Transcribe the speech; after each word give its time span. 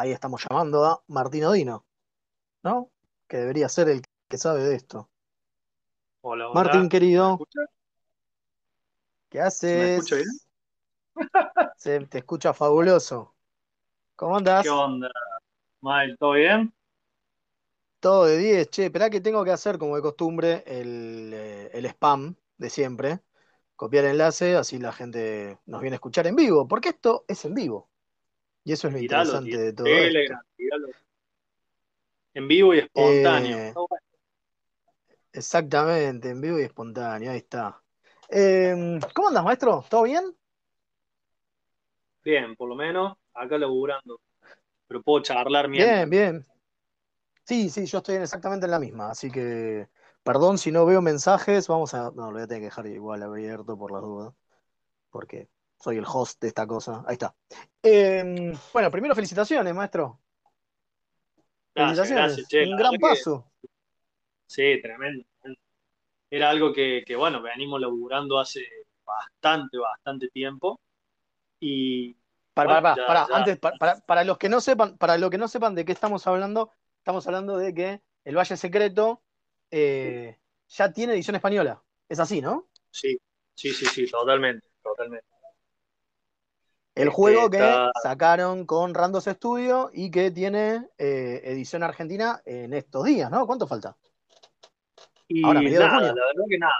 ahí 0.00 0.12
estamos 0.12 0.42
llamando 0.48 0.84
a 0.84 1.02
Martín 1.08 1.44
Odino, 1.44 1.84
¿no? 2.62 2.90
Que 3.28 3.38
debería 3.38 3.68
ser 3.68 3.88
el 3.90 4.02
que 4.28 4.38
sabe 4.38 4.62
de 4.64 4.76
esto. 4.76 5.10
Hola, 6.22 6.48
hola. 6.48 6.54
Martín, 6.54 6.82
¿Me 6.82 6.88
querido, 6.88 7.32
escuchas? 7.32 7.66
¿qué 9.28 9.40
¿Se 9.56 9.76
me 9.76 9.84
escucha 9.86 10.16
bien? 10.16 10.28
haces? 10.28 10.46
Se 11.76 11.98
te 12.06 12.18
escucha 12.18 12.54
fabuloso. 12.54 13.34
¿Cómo 14.16 14.36
¿Qué 14.36 14.38
andás? 14.38 14.66
onda, 14.70 15.10
Mael? 15.82 16.16
¿Todo 16.18 16.32
bien? 16.34 16.74
Todo 18.00 18.24
de 18.26 18.38
10. 18.38 18.70
Che, 18.70 18.86
esperá 18.86 19.10
que 19.10 19.20
tengo 19.20 19.44
que 19.44 19.50
hacer 19.52 19.78
como 19.78 19.96
de 19.96 20.02
costumbre 20.02 20.62
el, 20.66 21.30
eh, 21.34 21.70
el 21.74 21.84
spam 21.86 22.34
de 22.56 22.70
siempre. 22.70 23.20
Copiar 23.76 24.04
enlace, 24.06 24.56
así 24.56 24.78
la 24.78 24.92
gente 24.92 25.58
nos 25.66 25.80
viene 25.82 25.94
a 25.96 25.98
escuchar 25.98 26.26
en 26.26 26.36
vivo, 26.36 26.68
porque 26.68 26.90
esto 26.90 27.24
es 27.28 27.44
en 27.44 27.54
vivo. 27.54 27.89
Y 28.64 28.72
eso 28.72 28.88
es 28.88 28.92
lo 28.92 28.98
Tiralo, 28.98 29.32
interesante 29.32 29.56
de 29.58 29.72
todo 29.72 29.86
esto. 29.86 30.08
Telegram, 30.08 30.42
tiralo. 30.56 30.88
En 32.34 32.48
vivo 32.48 32.74
y 32.74 32.78
espontáneo. 32.78 33.56
Eh, 33.56 33.72
bueno. 33.74 34.04
exactamente, 35.32 36.30
en 36.30 36.40
vivo 36.40 36.58
y 36.58 36.62
espontáneo, 36.62 37.32
ahí 37.32 37.38
está. 37.38 37.82
Eh, 38.28 38.98
¿cómo 39.14 39.28
andas, 39.28 39.44
maestro? 39.44 39.84
¿Todo 39.88 40.02
bien? 40.04 40.36
Bien, 42.22 42.54
por 42.54 42.68
lo 42.68 42.74
menos 42.74 43.16
acá 43.34 43.58
laburando. 43.58 44.20
Pero 44.86 45.02
puedo 45.02 45.22
charlar 45.22 45.68
Bien, 45.68 46.08
mientras. 46.08 46.10
bien. 46.10 46.46
Sí, 47.44 47.68
sí, 47.70 47.86
yo 47.86 47.98
estoy 47.98 48.16
en- 48.16 48.22
exactamente 48.22 48.66
en 48.66 48.70
la 48.70 48.78
misma, 48.78 49.10
así 49.10 49.30
que 49.30 49.88
perdón 50.22 50.58
si 50.58 50.70
no 50.70 50.86
veo 50.86 51.02
mensajes, 51.02 51.66
vamos 51.68 51.94
a... 51.94 52.10
No, 52.12 52.26
lo 52.26 52.32
voy 52.32 52.42
a 52.42 52.46
tener 52.46 52.60
que 52.62 52.66
dejar 52.66 52.86
igual 52.86 53.22
abierto 53.22 53.76
por 53.76 53.90
las 53.90 54.02
dudas, 54.02 54.34
porque 55.10 55.48
soy 55.80 55.96
el 55.96 56.04
host 56.06 56.40
de 56.42 56.48
esta 56.48 56.66
cosa. 56.66 57.02
Ahí 57.06 57.14
está. 57.14 57.34
Eh, 57.82 58.52
bueno, 58.72 58.90
primero 58.90 59.14
felicitaciones, 59.14 59.74
maestro. 59.74 60.20
Gracias, 61.74 62.10
gracias, 62.10 62.48
Felicitaciones, 62.48 62.48
che. 62.48 62.64
un 62.72 62.76
gran 62.76 62.90
que 62.92 62.98
paso. 62.98 63.52
sí, 64.46 64.80
tremendo. 64.82 65.24
Era 66.32 66.50
algo 66.50 66.72
que, 66.72 67.02
que, 67.06 67.16
bueno, 67.16 67.42
venimos 67.42 67.80
laburando 67.80 68.38
hace 68.38 68.60
bastante, 69.04 69.78
bastante 69.78 70.28
tiempo. 70.28 70.80
Y 71.58 72.14
Para, 72.54 72.68
para, 72.68 72.80
bueno, 72.80 72.94
para, 72.94 73.06
para, 73.06 73.28
ya. 73.28 73.36
antes, 73.36 73.58
para, 73.58 73.78
para- 73.78 74.00
para 74.00 74.24
los 74.24 74.38
que 74.38 74.48
no 74.48 74.60
sepan, 74.60 74.96
para 74.98 75.18
los 75.18 75.30
que 75.30 75.38
no 75.38 75.48
sepan 75.48 75.74
de 75.74 75.84
qué 75.84 75.92
estamos 75.92 76.26
hablando, 76.26 76.72
estamos 76.98 77.26
hablando 77.26 77.56
de 77.56 77.74
que 77.74 78.00
el 78.24 78.36
Valle 78.36 78.56
Secreto 78.56 79.22
eh, 79.70 80.38
ya 80.68 80.92
tiene 80.92 81.14
edición 81.14 81.36
española. 81.36 81.82
Es 82.08 82.20
así, 82.20 82.40
¿no? 82.40 82.68
Sí, 82.90 83.18
sí, 83.54 83.72
sí, 83.72 83.86
sí, 83.86 84.06
totalmente, 84.10 84.66
totalmente. 84.82 85.26
El 87.00 87.08
Este, 87.08 87.14
juego 87.16 87.50
que 87.50 87.56
está. 87.58 87.92
sacaron 88.02 88.66
con 88.66 88.94
Randos 88.94 89.24
Studio 89.24 89.90
y 89.92 90.10
que 90.10 90.30
tiene 90.30 90.86
eh, 90.98 91.40
edición 91.44 91.82
argentina 91.82 92.40
en 92.44 92.74
estos 92.74 93.04
días, 93.04 93.30
¿no? 93.30 93.46
¿Cuánto 93.46 93.66
falta? 93.66 93.96
Ahora, 95.42 95.60
Y 95.60 95.70
de 95.70 95.78
nada, 95.78 95.90
junio. 95.90 96.14
la 96.14 96.26
verdad 96.26 96.44
que 96.48 96.58
nada, 96.58 96.72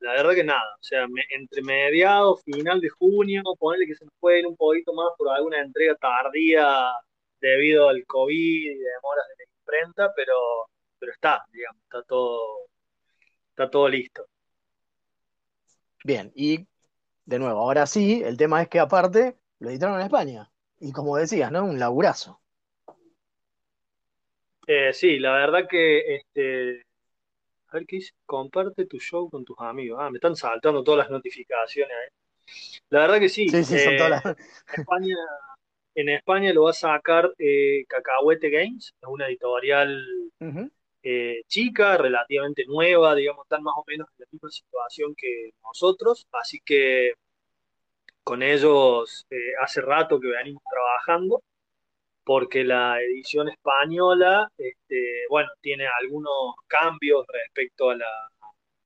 la 0.00 0.12
verdad 0.12 0.34
que 0.34 0.44
nada. 0.44 0.74
O 0.74 0.82
sea, 0.82 1.06
me- 1.06 1.24
entre 1.30 1.62
mediados, 1.62 2.42
final 2.42 2.80
de 2.80 2.88
junio, 2.88 3.42
ponerle 3.58 3.86
que 3.86 3.94
se 3.94 4.04
nos 4.04 4.14
puede 4.18 4.40
ir 4.40 4.46
un 4.46 4.56
poquito 4.56 4.92
más 4.92 5.08
por 5.16 5.28
alguna 5.28 5.60
entrega 5.60 5.94
tardía 5.96 6.92
debido 7.40 7.88
al 7.88 8.04
COVID 8.06 8.70
y 8.72 8.74
demoras 8.78 9.24
de 9.28 9.44
la 9.44 9.50
imprenta, 9.60 10.12
pero, 10.14 10.34
pero 10.98 11.12
está, 11.12 11.44
digamos, 11.52 11.80
está 11.84 12.02
todo, 12.02 12.40
está 13.50 13.70
todo 13.70 13.88
listo. 13.88 14.26
Bien, 16.04 16.32
y 16.34 16.66
de 17.26 17.38
nuevo, 17.38 17.60
ahora 17.60 17.86
sí, 17.86 18.22
el 18.24 18.36
tema 18.36 18.62
es 18.62 18.68
que 18.68 18.80
aparte 18.80 19.36
lo 19.60 19.70
editaron 19.70 19.96
en 19.96 20.06
España. 20.06 20.50
Y 20.80 20.92
como 20.92 21.16
decías, 21.16 21.52
¿no? 21.52 21.64
Un 21.64 21.78
laburazo. 21.78 22.40
Eh, 24.66 24.92
sí, 24.92 25.18
la 25.18 25.32
verdad 25.32 25.68
que, 25.68 26.16
este, 26.16 26.82
a 27.68 27.74
ver 27.74 27.86
qué 27.86 27.96
dice, 27.96 28.12
comparte 28.26 28.86
tu 28.86 28.98
show 28.98 29.30
con 29.30 29.44
tus 29.44 29.56
amigos. 29.60 29.98
Ah, 30.00 30.10
me 30.10 30.16
están 30.16 30.36
saltando 30.36 30.82
todas 30.82 30.98
las 30.98 31.10
notificaciones 31.10 31.92
ahí. 31.92 32.54
La 32.88 33.00
verdad 33.00 33.20
que 33.20 33.28
sí, 33.28 33.48
Sí, 33.48 33.62
sí, 33.64 33.78
son 33.78 33.94
eh, 33.94 33.96
todas 33.96 34.10
las... 34.10 34.36
España 34.76 35.16
En 35.94 36.08
España 36.08 36.52
lo 36.52 36.64
va 36.64 36.70
a 36.70 36.74
sacar 36.74 37.32
eh, 37.38 37.84
Cacahuete 37.88 38.48
Games, 38.48 38.94
es 39.00 39.08
una 39.08 39.26
editorial 39.26 40.04
eh, 41.02 41.42
chica, 41.46 41.96
relativamente 41.96 42.64
nueva, 42.66 43.14
digamos, 43.14 43.44
están 43.44 43.62
más 43.62 43.74
o 43.76 43.84
menos 43.86 44.08
en 44.10 44.24
la 44.24 44.26
misma 44.30 44.50
situación 44.50 45.14
que 45.16 45.50
nosotros, 45.64 46.26
así 46.32 46.60
que 46.64 47.14
con 48.30 48.42
ellos 48.44 49.26
eh, 49.30 49.54
hace 49.60 49.80
rato 49.80 50.20
que 50.20 50.28
venimos 50.28 50.62
trabajando, 50.70 51.42
porque 52.24 52.64
la 52.64 53.00
edición 53.02 53.48
española, 53.48 54.48
este, 54.58 55.24
bueno, 55.30 55.50
tiene 55.60 55.86
algunos 56.00 56.54
cambios 56.68 57.26
respecto 57.28 57.90
a 57.90 57.96
la, 57.96 58.06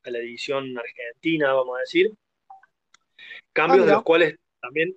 a 0.05 0.10
la 0.10 0.19
edición 0.19 0.77
argentina, 0.78 1.53
vamos 1.55 1.77
a 1.77 1.81
decir, 1.81 2.10
cambios 3.53 3.87
de 3.87 3.93
los 3.93 4.03
cuales 4.03 4.37
también 4.60 4.94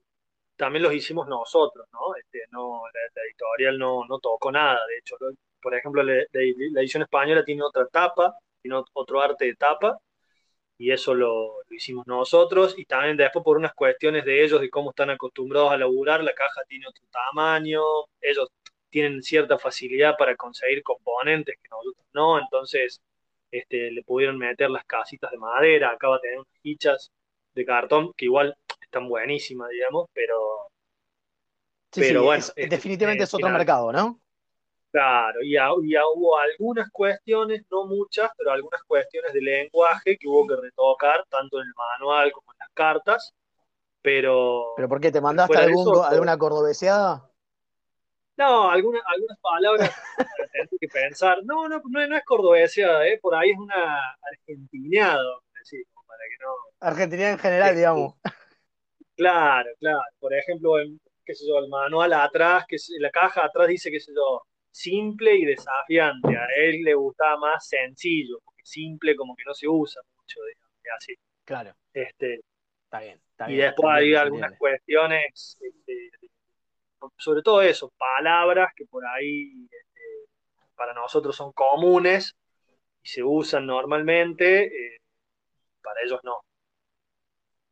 también 0.57 0.83
los 0.83 0.93
hicimos 0.93 1.27
nosotros, 1.27 1.87
¿no? 1.93 2.15
Este, 2.17 2.41
no 2.51 2.81
la, 2.93 3.01
la 3.15 3.23
editorial 3.27 3.79
no, 3.79 4.05
no 4.07 4.19
tocó 4.19 4.51
nada, 4.51 4.79
de 4.87 4.99
hecho, 4.99 5.17
por 5.61 5.75
ejemplo, 5.75 6.03
la, 6.03 6.15
la- 6.31 6.81
edición 6.81 7.03
española 7.03 7.43
tiene 7.45 7.63
otra 7.63 7.87
tapa, 7.87 8.35
tiene 8.61 8.77
ot- 8.77 8.89
otro 8.93 9.21
arte 9.21 9.45
de 9.45 9.55
tapa, 9.55 9.97
y 10.77 10.91
eso 10.91 11.13
lo, 11.13 11.63
lo 11.67 11.75
hicimos 11.75 12.05
nosotros, 12.07 12.75
y 12.77 12.85
también 12.85 13.17
después 13.17 13.43
por 13.43 13.57
unas 13.57 13.73
cuestiones 13.73 14.25
de 14.25 14.43
ellos, 14.43 14.61
de 14.61 14.69
cómo 14.69 14.91
están 14.91 15.09
acostumbrados 15.09 15.71
a 15.71 15.77
laburar, 15.77 16.23
la 16.23 16.33
caja 16.33 16.61
tiene 16.67 16.87
otro 16.87 17.03
tamaño, 17.11 17.81
ellos 18.21 18.49
tienen 18.89 19.21
cierta 19.21 19.57
facilidad 19.57 20.15
para 20.17 20.35
conseguir 20.35 20.83
componentes 20.83 21.55
que 21.61 21.69
nosotros 21.69 22.05
no, 22.13 22.39
entonces 22.39 23.01
este, 23.51 23.91
le 23.91 24.03
pudieron 24.03 24.37
meter 24.37 24.69
las 24.69 24.85
casitas 24.85 25.31
de 25.31 25.37
madera, 25.37 25.91
acá 25.91 26.09
va 26.09 26.17
a 26.17 26.19
tener 26.19 26.37
unas 26.37 26.61
fichas 26.61 27.11
de 27.53 27.65
cartón 27.65 28.13
que 28.15 28.25
igual 28.25 28.55
están 28.81 29.09
buenísimas, 29.09 29.69
digamos, 29.69 30.07
pero 30.13 30.35
Sí, 31.91 32.01
pero 32.01 32.19
sí, 32.19 32.25
bueno, 32.25 32.39
es, 32.39 32.53
este 32.55 32.75
definitivamente 32.75 33.23
es 33.23 33.33
otro 33.33 33.49
mercado, 33.49 33.91
¿no? 33.91 34.19
Claro, 34.97 35.43
y, 35.43 35.55
ha- 35.55 35.71
hubo 35.71 36.39
algunas 36.39 36.89
cuestiones, 36.89 37.61
no 37.69 37.85
muchas, 37.85 38.31
pero 38.35 38.49
algunas 38.49 38.81
cuestiones 38.81 39.31
de 39.31 39.41
lenguaje 39.41 40.17
que 40.17 40.27
hubo 40.27 40.47
que 40.47 40.55
retocar, 40.55 41.23
tanto 41.29 41.59
en 41.59 41.67
el 41.67 41.73
manual 41.75 42.31
como 42.31 42.51
en 42.53 42.57
las 42.57 42.69
cartas, 42.73 43.31
pero, 44.01 44.73
¿Pero 44.75 44.89
por 44.89 44.99
qué? 44.99 45.11
¿Te 45.11 45.21
mandaste 45.21 45.55
algún, 45.55 45.81
eso, 45.81 46.03
alguna 46.03 46.35
cordobeseada? 46.35 47.29
No, 48.37 48.71
algunas, 48.71 49.03
algunas 49.05 49.37
palabras 49.39 49.95
que 50.81 50.87
pensar. 50.87 51.43
No, 51.43 51.69
no, 51.69 51.79
no, 51.79 52.07
no 52.07 52.17
es 52.17 52.25
cordobesa, 52.25 53.05
¿eh? 53.05 53.19
Por 53.21 53.35
ahí 53.35 53.51
es 53.51 53.57
una 53.59 54.15
argentineada, 54.31 55.21
a 55.21 55.59
decir, 55.59 55.85
para 56.07 56.23
que 56.27 56.43
no. 56.43 56.53
Argentina 56.79 57.29
en 57.29 57.37
general, 57.37 57.75
digamos. 57.75 58.15
claro, 59.15 59.69
claro. 59.79 60.01
Por 60.19 60.33
ejemplo, 60.33 60.79
en, 60.79 60.99
qué 61.23 61.35
sé 61.35 61.47
yo, 61.47 61.59
el 61.59 61.69
manual 61.69 62.13
atrás, 62.13 62.65
que 62.67 62.77
la 62.97 63.11
caja 63.11 63.45
atrás 63.45 63.67
dice, 63.67 63.91
qué 63.91 63.99
sé 63.99 64.11
yo, 64.15 64.41
simple 64.71 65.35
y 65.35 65.45
desafiante. 65.45 66.37
A 66.37 66.47
él 66.57 66.81
le 66.83 66.93
gustaba 66.93 67.37
más 67.37 67.67
sencillo, 67.67 68.39
porque 68.43 68.63
simple 68.63 69.15
como 69.15 69.35
que 69.35 69.43
no 69.45 69.53
se 69.53 69.67
usa 69.67 70.01
mucho, 70.15 70.39
digamos, 70.43 70.77
y 70.83 70.89
así. 70.95 71.15
Claro, 71.43 71.75
Este, 71.93 72.41
está 72.83 72.99
bien, 72.99 73.21
está 73.31 73.49
y 73.49 73.53
bien, 73.53 73.61
se 73.61 73.65
después 73.67 73.95
hay 73.95 74.15
algunas 74.15 74.57
cuestiones, 74.57 75.57
este, 75.61 76.11
sobre 77.17 77.41
todo 77.41 77.61
eso, 77.61 77.91
palabras 77.97 78.73
que 78.75 78.85
por 78.85 79.05
ahí 79.05 79.65
este, 79.65 80.01
para 80.75 80.93
nosotros 80.93 81.35
son 81.35 81.51
comunes 81.53 82.35
y 83.01 83.07
se 83.07 83.23
usan 83.23 83.65
normalmente, 83.65 84.65
eh, 84.65 84.97
para 85.81 86.01
ellos 86.01 86.19
no. 86.23 86.41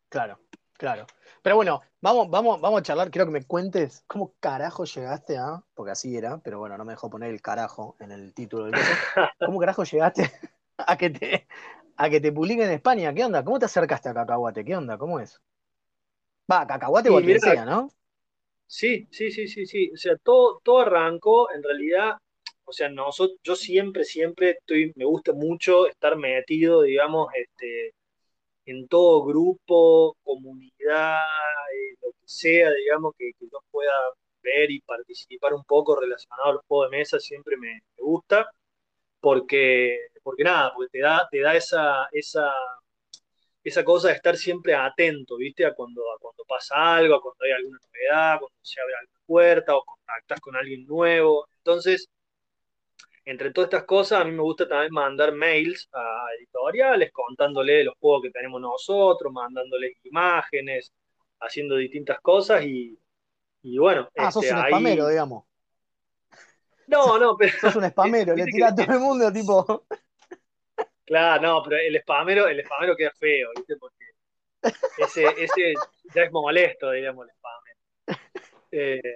Claro, 0.09 0.39
claro. 0.77 1.05
Pero 1.45 1.57
bueno, 1.57 1.79
vamos, 2.01 2.27
vamos, 2.31 2.59
vamos 2.59 2.79
a 2.79 2.81
charlar. 2.81 3.11
Quiero 3.11 3.27
que 3.27 3.33
me 3.33 3.43
cuentes 3.43 4.03
cómo 4.07 4.33
carajo 4.39 4.83
llegaste 4.83 5.37
a, 5.37 5.61
porque 5.75 5.91
así 5.91 6.17
era, 6.17 6.39
pero 6.39 6.57
bueno, 6.57 6.75
no 6.75 6.83
me 6.85 6.93
dejó 6.93 7.07
poner 7.07 7.29
el 7.29 7.39
carajo 7.39 7.95
en 7.99 8.11
el 8.11 8.33
título 8.33 8.65
del 8.65 8.73
coso. 8.73 8.83
¿Cómo 9.45 9.59
carajo 9.59 9.83
llegaste 9.83 10.23
a 10.79 10.97
que 10.97 11.11
te, 11.11 11.47
a 11.97 12.09
que 12.09 12.19
te 12.19 12.31
publiquen 12.31 12.65
en 12.65 12.71
España? 12.71 13.13
¿Qué 13.13 13.23
onda? 13.23 13.43
¿Cómo 13.43 13.59
te 13.59 13.65
acercaste 13.65 14.09
a 14.09 14.15
Cacahuate? 14.15 14.65
¿Qué 14.65 14.75
onda? 14.75 14.97
¿Cómo 14.97 15.19
es? 15.19 15.39
Va, 16.51 16.65
Cacahuate 16.65 17.09
quien 17.09 17.25
mira, 17.27 17.39
sea, 17.39 17.63
¿no? 17.63 17.91
sí, 18.65 19.07
sí, 19.11 19.29
sí, 19.29 19.47
sí, 19.47 19.67
sí, 19.67 19.91
o 19.93 19.97
sea, 19.97 20.17
todo, 20.17 20.61
todo 20.63 20.79
arrancó 20.79 21.51
en 21.51 21.61
realidad, 21.61 22.17
o 22.63 22.73
sea, 22.73 22.89
nosotros, 22.89 23.37
yo 23.43 23.55
siempre, 23.55 24.03
siempre 24.03 24.57
estoy, 24.57 24.93
me 24.95 25.05
gusta 25.05 25.31
mucho 25.33 25.85
estar 25.85 26.17
metido, 26.17 26.81
digamos, 26.81 27.27
este, 27.35 27.93
en 28.65 28.87
todo 28.87 29.25
grupo, 29.25 30.17
comunidad, 30.23 31.23
eh, 31.73 31.95
lo 32.01 32.11
que 32.11 32.19
sea, 32.25 32.71
digamos, 32.71 33.13
que, 33.17 33.31
que 33.39 33.45
yo 33.51 33.59
pueda 33.71 33.91
ver 34.41 34.71
y 34.71 34.81
participar 34.81 35.53
un 35.53 35.63
poco 35.63 35.99
relacionado 35.99 36.49
a 36.51 36.53
los 36.53 36.61
juegos 36.67 36.91
de 36.91 36.97
mesa, 36.97 37.19
siempre 37.19 37.57
me, 37.57 37.73
me 37.73 38.03
gusta, 38.03 38.49
porque, 39.19 39.99
porque 40.23 40.43
nada, 40.43 40.73
porque 40.73 40.89
te 40.91 40.99
da, 41.01 41.27
te 41.31 41.41
da 41.41 41.55
esa, 41.55 42.07
esa, 42.11 42.51
esa 43.63 43.83
cosa 43.83 44.09
de 44.09 44.15
estar 44.15 44.37
siempre 44.37 44.75
atento, 44.75 45.37
¿viste? 45.37 45.65
A 45.65 45.73
cuando, 45.73 46.01
a 46.11 46.19
cuando 46.19 46.43
pasa 46.47 46.95
algo, 46.97 47.15
a 47.15 47.21
cuando 47.21 47.43
hay 47.45 47.51
alguna 47.51 47.79
novedad, 47.83 48.39
cuando 48.39 48.57
se 48.61 48.79
abre 48.81 48.93
alguna 48.95 49.19
puerta 49.25 49.75
o 49.75 49.83
contactas 49.83 50.39
con 50.39 50.55
alguien 50.55 50.85
nuevo. 50.85 51.47
Entonces, 51.57 52.07
entre 53.25 53.51
todas 53.51 53.67
estas 53.67 53.83
cosas, 53.85 54.21
a 54.21 54.23
mí 54.23 54.31
me 54.31 54.43
gusta 54.43 54.67
también 54.67 54.93
mandar 54.93 55.33
mails 55.33 55.89
a 55.91 56.27
editoriales 56.37 57.11
contándoles 57.11 57.83
los 57.85 57.95
juegos 57.99 58.23
que 58.23 58.29
tenemos 58.29 58.61
nosotros, 58.61 59.33
mandándoles 59.33 59.97
imágenes, 60.03 60.93
haciendo 61.39 61.75
distintas 61.75 62.19
cosas 62.21 62.63
y, 62.63 62.97
bueno. 63.63 64.09
Ah, 64.15 64.31
sos 64.31 64.43
este, 64.43 64.55
un 64.55 64.67
spamero, 64.67 65.07
digamos. 65.07 65.43
No, 66.87 67.17
no, 67.17 67.35
pero. 67.35 67.57
Sos 67.59 67.75
un 67.75 67.89
spamero, 67.89 68.35
le 68.35 68.45
tiras 68.45 68.73
a 68.73 68.75
todo 68.75 68.95
el 68.95 69.01
mundo, 69.01 69.33
tipo. 69.33 69.85
Claro, 71.03 71.41
no, 71.41 71.63
pero 71.63 71.77
el 71.81 71.99
spamero, 72.01 72.47
el 72.47 72.63
spamero 72.63 72.95
queda 72.95 73.11
feo, 73.19 73.49
¿viste? 73.55 73.75
Porque 73.77 74.05
ese, 74.97 75.25
ese 75.37 75.73
ya 76.13 76.23
es 76.23 76.31
molesto, 76.31 76.91
digamos, 76.91 77.27
el 77.27 77.33
spamero. 77.35 77.75
Eh, 78.71 79.15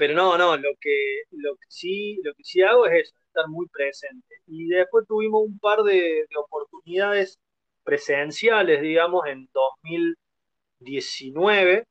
pero 0.00 0.14
no, 0.14 0.36
no, 0.38 0.56
lo 0.56 0.70
que, 0.80 1.24
lo 1.32 1.56
que 1.56 1.66
sí, 1.68 2.18
lo 2.24 2.32
que 2.34 2.42
sí 2.42 2.62
hago 2.62 2.86
es 2.86 3.08
eso, 3.08 3.14
estar 3.26 3.46
muy 3.48 3.66
presente. 3.68 4.36
Y 4.46 4.68
después 4.68 5.06
tuvimos 5.06 5.42
un 5.44 5.58
par 5.58 5.82
de, 5.82 6.24
oportunidades 6.36 7.38
presenciales, 7.84 8.80
digamos, 8.80 9.26
en 9.26 9.46
2019. 9.52 11.84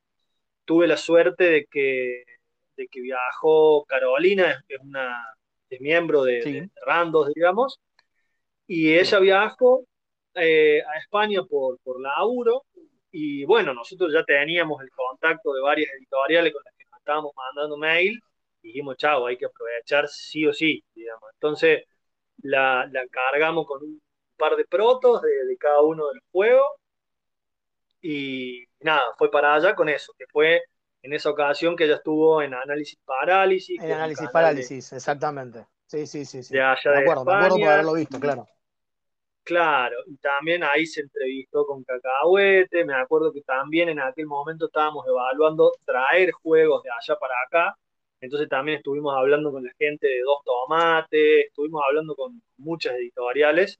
Tuve 0.65 0.87
la 0.87 0.97
suerte 0.97 1.43
de 1.43 1.67
que, 1.69 2.23
de 2.77 2.87
que 2.87 3.01
viajó 3.01 3.85
Carolina, 3.85 4.59
es, 4.67 4.79
una 4.81 5.23
es 5.69 5.79
miembro 5.79 6.23
de, 6.23 6.67
Randos, 6.87 7.31
digamos, 7.35 7.79
y 8.65 8.97
ella 8.97 9.19
viajó 9.19 9.85
eh, 10.33 10.81
a 10.81 10.97
España 10.97 11.43
por, 11.43 11.77
por 11.83 12.01
laburo, 12.01 12.65
y 13.11 13.45
bueno, 13.45 13.75
nosotros 13.75 14.11
ya 14.11 14.23
teníamos 14.23 14.81
el 14.81 14.89
contacto 14.89 15.53
de 15.53 15.61
varias 15.61 15.91
editoriales 15.93 16.53
con 16.53 16.63
las 16.65 16.73
estábamos 17.09 17.33
mandando 17.35 17.75
mail, 17.75 18.19
dijimos, 18.61 18.95
chao, 18.97 19.25
hay 19.25 19.37
que 19.37 19.45
aprovechar 19.45 20.07
sí 20.07 20.45
o 20.45 20.53
sí, 20.53 20.83
digamos. 20.93 21.23
Entonces 21.33 21.83
la, 22.43 22.89
cargamos 23.11 23.65
con 23.65 23.81
un 23.83 24.01
par 24.37 24.55
de 24.55 24.65
protos 24.65 25.21
de, 25.21 25.57
cada 25.57 25.81
uno 25.81 26.07
del 26.09 26.21
juego 26.31 26.63
y 28.01 28.63
nada, 28.81 29.01
fue 29.17 29.31
para 29.31 29.55
allá 29.55 29.75
con 29.75 29.89
eso, 29.89 30.13
que 30.17 30.25
fue 30.31 30.61
en 31.01 31.13
esa 31.13 31.31
ocasión 31.31 31.75
que 31.75 31.85
ella 31.85 31.95
estuvo 31.95 32.41
en 32.41 32.53
análisis 32.53 32.99
parálisis. 33.03 33.81
En 33.81 33.91
análisis 33.91 34.29
parálisis, 34.29 34.93
exactamente. 34.93 35.65
Sí, 35.87 36.05
sí, 36.05 36.23
sí. 36.25 36.43
sí. 36.43 36.53
De 36.53 36.61
allá 36.61 36.91
me 36.91 36.99
acuerdo, 36.99 37.25
me 37.25 37.33
acuerdo 37.33 37.57
por 37.57 37.67
haberlo 37.67 37.93
visto, 37.93 38.19
claro. 38.19 38.47
Claro, 39.49 39.97
y 40.05 40.15
también 40.17 40.63
ahí 40.63 40.85
se 40.85 41.01
entrevistó 41.01 41.65
con 41.65 41.83
Cacahuete, 41.83 42.85
me 42.85 42.93
acuerdo 42.93 43.33
que 43.33 43.41
también 43.41 43.89
en 43.89 43.99
aquel 43.99 44.27
momento 44.27 44.67
estábamos 44.67 45.07
evaluando 45.07 45.71
traer 45.85 46.31
juegos 46.33 46.83
de 46.83 46.91
allá 46.91 47.17
para 47.19 47.33
acá, 47.47 47.75
entonces 48.21 48.47
también 48.47 48.77
estuvimos 48.77 49.15
hablando 49.17 49.51
con 49.51 49.63
la 49.63 49.71
gente 49.79 50.07
de 50.07 50.21
Dos 50.21 50.43
Tomates, 50.45 51.47
estuvimos 51.47 51.81
hablando 51.83 52.15
con 52.15 52.39
muchas 52.57 52.93
editoriales, 52.93 53.79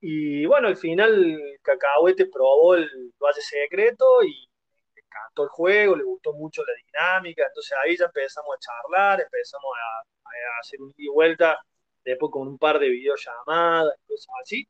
y 0.00 0.44
bueno, 0.44 0.68
al 0.68 0.76
final 0.76 1.40
Cacahuete 1.62 2.26
probó 2.26 2.74
el 2.74 3.14
Valle 3.18 3.40
Secreto 3.40 4.22
y 4.24 4.46
le 4.94 5.00
encantó 5.00 5.44
el 5.44 5.48
juego, 5.48 5.96
le 5.96 6.04
gustó 6.04 6.34
mucho 6.34 6.62
la 6.66 6.74
dinámica, 6.84 7.46
entonces 7.46 7.78
ahí 7.82 7.96
ya 7.96 8.04
empezamos 8.04 8.54
a 8.54 8.60
charlar, 8.60 9.22
empezamos 9.22 9.72
a, 9.74 10.60
hacer 10.60 10.82
un 10.82 10.92
y 10.98 11.08
vuelta 11.08 11.58
después 12.06 12.30
con 12.32 12.48
un 12.48 12.58
par 12.58 12.78
de 12.78 12.88
videollamadas 12.88 13.94
y 14.04 14.06
cosas 14.08 14.34
así. 14.42 14.68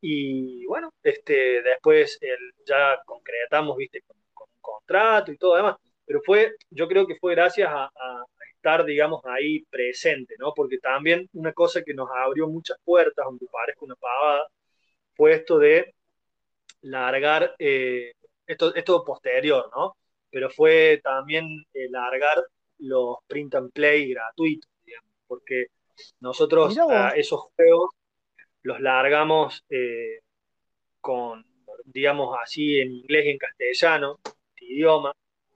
Y 0.00 0.66
bueno, 0.66 0.92
este, 1.02 1.62
después 1.62 2.18
ya 2.66 3.00
concretamos, 3.06 3.76
viste, 3.76 4.02
con, 4.02 4.16
un 4.18 4.60
contrato 4.60 5.32
y 5.32 5.38
todo 5.38 5.56
demás. 5.56 5.76
Pero 6.04 6.20
fue, 6.24 6.54
yo 6.70 6.88
creo 6.88 7.06
que 7.06 7.16
fue 7.16 7.34
gracias 7.34 7.70
a, 7.72 7.90
estar, 8.56 8.84
digamos, 8.84 9.22
ahí 9.26 9.62
presente, 9.70 10.36
¿no? 10.38 10.52
Porque 10.54 10.78
también 10.78 11.28
una 11.34 11.52
cosa 11.52 11.82
que 11.82 11.94
nos 11.94 12.08
abrió 12.10 12.48
muchas 12.48 12.78
puertas, 12.84 13.24
aunque 13.26 13.46
parezca 13.52 13.84
una 13.84 13.96
pavada, 13.96 14.48
fue 15.14 15.34
esto 15.34 15.58
de 15.58 15.94
largar, 16.82 17.54
eh, 17.58 18.12
esto, 18.46 18.74
esto 18.74 19.04
posterior, 19.04 19.70
¿no? 19.76 19.96
Pero 20.30 20.50
fue 20.50 21.00
también 21.02 21.46
eh, 21.74 21.88
largar 21.90 22.44
los 22.78 23.18
print 23.26 23.54
and 23.54 23.72
play 23.72 24.10
gratuitos, 24.10 24.70
digamos, 24.84 25.10
porque 25.26 25.66
nosotros 26.20 26.76
esos 27.16 27.40
juegos 27.54 27.90
los 28.62 28.80
largamos 28.80 29.64
eh, 29.68 30.20
con, 31.00 31.44
digamos 31.84 32.36
así, 32.42 32.80
en 32.80 32.92
inglés 32.92 33.26
y 33.26 33.30
en 33.30 33.38
castellano, 33.38 34.18
idioma. 34.56 35.12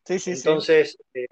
Entonces, 0.07 0.99
eh, 1.15 1.27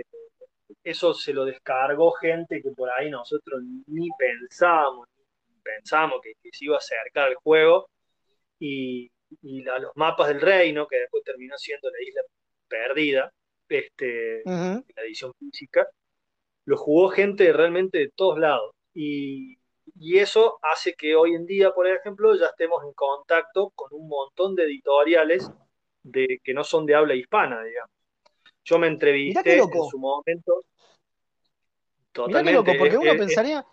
eso 0.82 1.14
se 1.14 1.32
lo 1.32 1.44
descargó 1.44 2.12
gente 2.12 2.62
que 2.62 2.70
por 2.70 2.90
ahí 2.90 3.10
nosotros 3.10 3.60
ni 3.86 4.08
pensábamos, 4.18 5.06
ni 5.48 5.60
pensábamos 5.60 6.20
que, 6.22 6.34
se 6.52 6.64
iba 6.64 6.76
a 6.76 6.78
acercar 6.78 7.28
al 7.28 7.34
juego. 7.36 7.88
Y, 8.58 9.10
los 9.42 9.90
mapas 9.96 10.28
del 10.28 10.40
reino, 10.40 10.86
que 10.86 10.98
después 11.00 11.24
terminó 11.24 11.58
siendo 11.58 11.90
la 11.90 12.00
isla 12.00 12.22
perdida, 12.68 13.32
este, 13.68 14.42
la 14.44 15.02
edición 15.04 15.32
física, 15.38 15.86
lo 16.64 16.76
jugó 16.76 17.08
gente 17.08 17.52
realmente 17.52 17.98
de 17.98 18.10
todos 18.14 18.38
lados. 18.38 18.75
Y, 18.96 19.58
eso 20.18 20.58
hace 20.62 20.94
que 20.94 21.14
hoy 21.14 21.34
en 21.34 21.46
día, 21.46 21.70
por 21.72 21.86
ejemplo, 21.86 22.34
ya 22.34 22.46
estemos 22.46 22.82
en 22.84 22.92
contacto 22.94 23.70
con 23.74 23.88
un 23.92 24.08
montón 24.08 24.54
de 24.54 24.64
editoriales 24.64 25.50
de, 26.02 26.40
que 26.42 26.54
no 26.54 26.64
son 26.64 26.86
de 26.86 26.94
habla 26.94 27.14
hispana, 27.14 27.62
digamos. 27.62 27.90
Yo 28.64 28.78
me 28.78 28.88
entrevisté 28.88 29.58
en 29.58 29.70
su 29.90 29.98
momento. 29.98 30.64
Totalmente. 32.10 32.52
loco, 32.52 32.72
porque 32.78 32.96
uno 32.96 33.16
pensaría, 33.16 33.64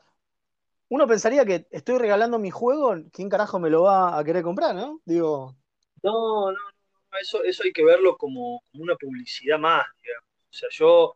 uno 0.90 1.08
pensaría 1.08 1.46
que 1.46 1.66
estoy 1.72 1.98
regalando 1.98 2.38
mi 2.38 2.52
juego, 2.52 2.96
¿quién 3.12 3.30
carajo 3.30 3.58
me 3.60 3.70
lo 3.70 3.84
va 3.84 4.18
a 4.18 4.24
querer 4.24 4.44
comprar, 4.44 4.76
no? 4.76 5.00
Digo. 5.06 5.56
No, 6.04 6.52
no, 6.52 6.52
no, 6.52 7.18
eso, 7.20 7.44
eso 7.44 7.64
hay 7.64 7.72
que 7.72 7.84
verlo 7.84 8.18
como, 8.18 8.62
una 8.74 8.96
publicidad 8.96 9.58
más, 9.58 9.86
digamos. 10.02 10.30
O 10.50 10.54
sea, 10.54 10.70
yo 10.72 11.16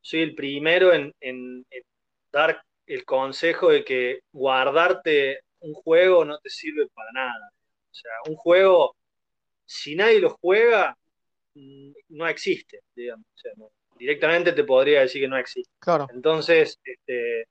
soy 0.00 0.22
el 0.22 0.34
primero 0.34 0.92
en, 0.92 1.14
en 1.20 1.64
dar 2.30 2.65
el 2.86 3.04
consejo 3.04 3.70
de 3.70 3.84
que 3.84 4.20
guardarte 4.32 5.40
un 5.60 5.74
juego 5.74 6.24
no 6.24 6.38
te 6.38 6.50
sirve 6.50 6.86
para 6.88 7.10
nada. 7.12 7.50
O 7.90 7.94
sea, 7.94 8.12
un 8.28 8.36
juego, 8.36 8.96
si 9.64 9.96
nadie 9.96 10.20
lo 10.20 10.30
juega, 10.30 10.96
mm, 11.54 11.92
no 12.10 12.28
existe, 12.28 12.80
digamos. 12.94 13.26
directamente 13.98 14.52
te 14.52 14.62
podría 14.64 15.00
decir 15.00 15.22
que 15.22 15.28
no 15.28 15.38
existe. 15.38 15.72
Claro. 15.78 16.06
Entonces, 16.12 16.78
este, 16.84 17.48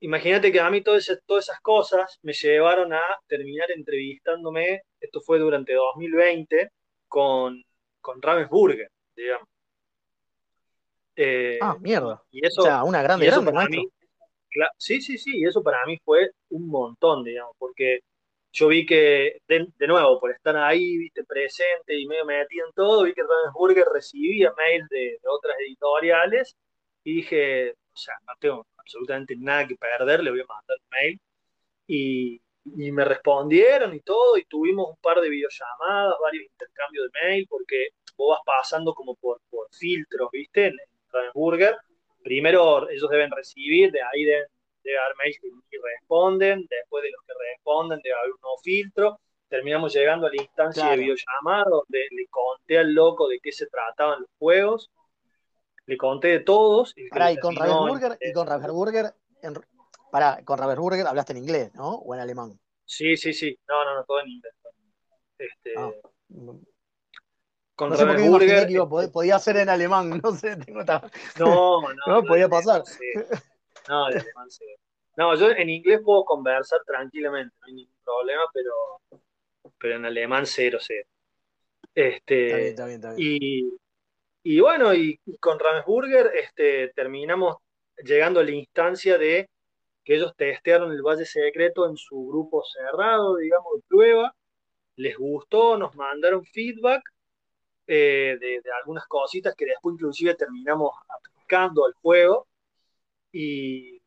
imagínate 0.00 0.52
que 0.52 0.60
a 0.60 0.70
mí 0.70 0.80
todas 0.80 1.02
esas, 1.02 1.20
todas 1.26 1.44
esas 1.44 1.60
cosas 1.60 2.18
me 2.22 2.32
llevaron 2.32 2.92
a 2.92 3.02
terminar 3.26 3.70
entrevistándome, 3.72 4.82
esto 5.00 5.20
fue 5.20 5.40
durante 5.40 5.74
2020, 5.74 6.70
con, 7.08 7.64
con 8.00 8.22
Ravensburger, 8.22 8.90
digamos. 9.16 9.48
Eh, 11.16 11.58
ah, 11.60 11.76
mierda. 11.80 12.22
Y 12.30 12.46
eso, 12.46 12.60
o 12.60 12.64
sea, 12.64 12.84
una 12.84 13.02
grande, 13.02 13.26
grande, 13.26 13.52
para 13.52 13.68
mí, 13.68 13.88
sí, 14.76 15.00
sí, 15.00 15.18
sí, 15.18 15.38
y 15.38 15.46
eso 15.46 15.62
para 15.62 15.84
mí 15.86 15.98
fue 16.04 16.30
un 16.50 16.68
montón, 16.68 17.24
digamos, 17.24 17.54
porque 17.58 18.00
yo 18.52 18.68
vi 18.68 18.86
que, 18.86 19.38
de, 19.46 19.86
nuevo, 19.86 20.18
por 20.20 20.30
estar 20.32 20.56
ahí, 20.56 20.96
viste, 20.98 21.24
presente 21.24 21.98
y 21.98 22.06
medio 22.06 22.24
metido 22.24 22.66
en 22.66 22.72
todo, 22.72 23.04
vi 23.04 23.14
que 23.14 23.22
Ravensburger 23.22 23.86
recibía 23.92 24.52
mails 24.56 24.88
de, 24.88 25.18
otras 25.24 25.56
editoriales 25.60 26.56
y 27.04 27.16
dije, 27.16 27.72
o 27.72 27.96
sea, 27.96 28.14
no 28.26 28.32
tengo 28.40 28.66
absolutamente 28.76 29.36
nada 29.36 29.66
que 29.66 29.76
perder, 29.76 30.22
le 30.22 30.30
voy 30.30 30.40
a 30.40 30.46
mandar 30.46 30.76
un 30.82 30.88
mail. 30.90 31.20
Y, 31.86 32.40
me 32.92 33.04
respondieron 33.04 33.94
y 33.94 34.00
todo, 34.00 34.36
y 34.36 34.44
tuvimos 34.44 34.90
un 34.90 34.96
par 34.96 35.20
de 35.20 35.30
videollamadas, 35.30 36.16
varios 36.22 36.44
intercambios 36.44 37.06
de 37.10 37.20
mail, 37.22 37.46
porque 37.48 37.88
vos 38.16 38.36
vas 38.36 38.40
pasando 38.44 38.94
como 38.94 39.14
por, 39.16 39.40
por 39.50 39.68
filtros, 39.72 40.28
viste, 40.32 40.66
en 40.66 40.76
Ravensburger 41.10 41.76
primero 42.28 42.90
ellos 42.90 43.08
deben 43.08 43.30
recibir, 43.30 43.90
de 43.90 44.02
ahí 44.02 44.24
deben, 44.24 44.44
haber 44.84 45.16
mails 45.16 45.38
que 45.40 45.78
responden, 45.82 46.66
después 46.68 47.02
de 47.02 47.10
los 47.10 47.22
que 47.26 47.32
responden 47.52 48.00
debe 48.02 48.16
haber 48.16 48.32
un 48.32 48.38
nuevo 48.42 48.58
filtro, 48.62 49.20
terminamos 49.48 49.94
llegando 49.94 50.26
a 50.26 50.30
la 50.30 50.42
instancia 50.42 50.90
de 50.90 50.96
videollamada 50.98 51.64
donde 51.70 52.06
le 52.10 52.26
conté 52.28 52.78
al 52.78 52.92
loco 52.92 53.28
de 53.28 53.38
qué 53.42 53.50
se 53.50 53.66
trataban 53.66 54.20
los 54.20 54.30
juegos, 54.38 54.90
le 55.86 55.96
conté 55.96 56.28
de 56.28 56.40
todos. 56.40 56.92
Y, 56.96 57.08
con 57.08 57.56
Ravensburger, 57.56 58.18
y 58.20 58.32
con 58.34 58.46
Ravensburger, 58.46 59.06
pará, 60.12 60.42
con 60.44 60.58
Ravensburger 60.58 61.06
hablaste 61.06 61.32
en 61.32 61.38
inglés, 61.38 61.74
¿no? 61.74 61.94
¿O 61.94 62.14
en 62.14 62.20
alemán? 62.20 62.58
Sí, 62.84 63.16
sí, 63.16 63.32
sí, 63.32 63.58
no, 63.66 63.84
no, 63.86 63.94
no, 63.94 64.04
todo 64.04 64.20
en 64.20 64.28
inglés. 64.28 64.54
Este, 65.38 65.72
ah 65.78 65.90
con 67.78 67.90
no 67.90 67.96
sé 67.96 68.04
por 68.04 69.12
podía 69.12 69.38
ser 69.38 69.58
en 69.58 69.68
alemán, 69.68 70.10
no 70.24 70.32
sé, 70.32 70.56
tengo 70.56 70.82
No, 71.38 71.80
no, 72.06 72.06
no, 72.08 72.22
podía 72.24 72.48
pasar. 72.48 72.82
No, 73.88 74.10
en 74.10 74.18
alemán 74.18 74.50
sí. 74.50 74.64
No, 75.16 75.36
yo 75.36 75.50
en 75.50 75.70
inglés 75.70 76.00
puedo 76.04 76.24
conversar 76.24 76.80
tranquilamente, 76.84 77.54
no 77.60 77.66
hay 77.66 77.74
ningún 77.74 77.94
problema, 78.04 78.42
pero, 78.52 79.20
pero 79.78 79.94
en 79.94 80.06
alemán 80.06 80.44
cero, 80.44 80.78
cero. 80.80 81.06
Este, 81.94 82.46
está 82.46 82.56
bien, 82.56 82.68
está 82.68 82.86
bien, 82.86 82.96
está 82.96 83.14
bien. 83.14 83.38
Y, 83.40 83.78
Y 84.42 84.60
bueno, 84.60 84.92
y, 84.92 85.20
con 85.38 85.60
Ramsburger 85.60 86.32
este, 86.34 86.88
terminamos 86.96 87.58
llegando 88.04 88.40
a 88.40 88.44
la 88.44 88.50
instancia 88.50 89.18
de 89.18 89.48
que 90.04 90.16
ellos 90.16 90.34
testearon 90.36 90.90
el 90.90 91.02
Valle 91.02 91.26
Secreto 91.26 91.88
en 91.88 91.96
su 91.96 92.26
grupo 92.26 92.64
cerrado, 92.64 93.36
digamos, 93.36 93.74
de 93.76 93.82
prueba, 93.86 94.34
les 94.96 95.16
gustó, 95.16 95.78
nos 95.78 95.94
mandaron 95.94 96.44
feedback 96.44 97.02
eh, 97.90 98.36
de, 98.38 98.62
algunas 98.78 99.06
cositas 99.06 99.54
que 99.54 99.64
después 99.64 99.94
inclusive 99.94 100.34
terminamos 100.34 100.92
aplicando 101.08 101.86
al 101.86 101.94
juego. 101.94 102.46
Y, 103.32 104.02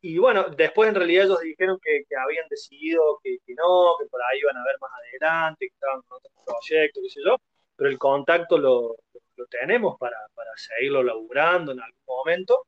y 0.00 0.18
bueno, 0.18 0.46
después 0.50 0.88
en 0.88 0.96
realidad 0.96 1.26
ellos 1.26 1.40
dijeron 1.40 1.78
que, 1.80 2.04
habían 2.16 2.48
decidido 2.48 3.20
que, 3.22 3.38
no, 3.54 3.94
que 4.00 4.06
por 4.06 4.20
ahí 4.22 4.40
iban 4.40 4.56
a 4.56 4.64
ver 4.64 4.76
más 4.80 4.90
adelante, 4.98 5.68
que 5.68 5.74
estaban 5.74 6.02
con 6.02 6.18
otros 6.18 6.32
proyectos, 6.44 7.02
qué 7.04 7.10
sé 7.10 7.20
yo, 7.24 7.36
pero 7.76 7.90
el 7.90 7.98
contacto 7.98 8.58
lo, 8.58 8.96
lo 9.36 9.46
tenemos 9.46 9.96
para, 9.96 10.16
para, 10.34 10.50
seguirlo 10.56 11.04
laburando 11.04 11.70
en 11.70 11.80
algún 11.80 12.02
momento. 12.06 12.66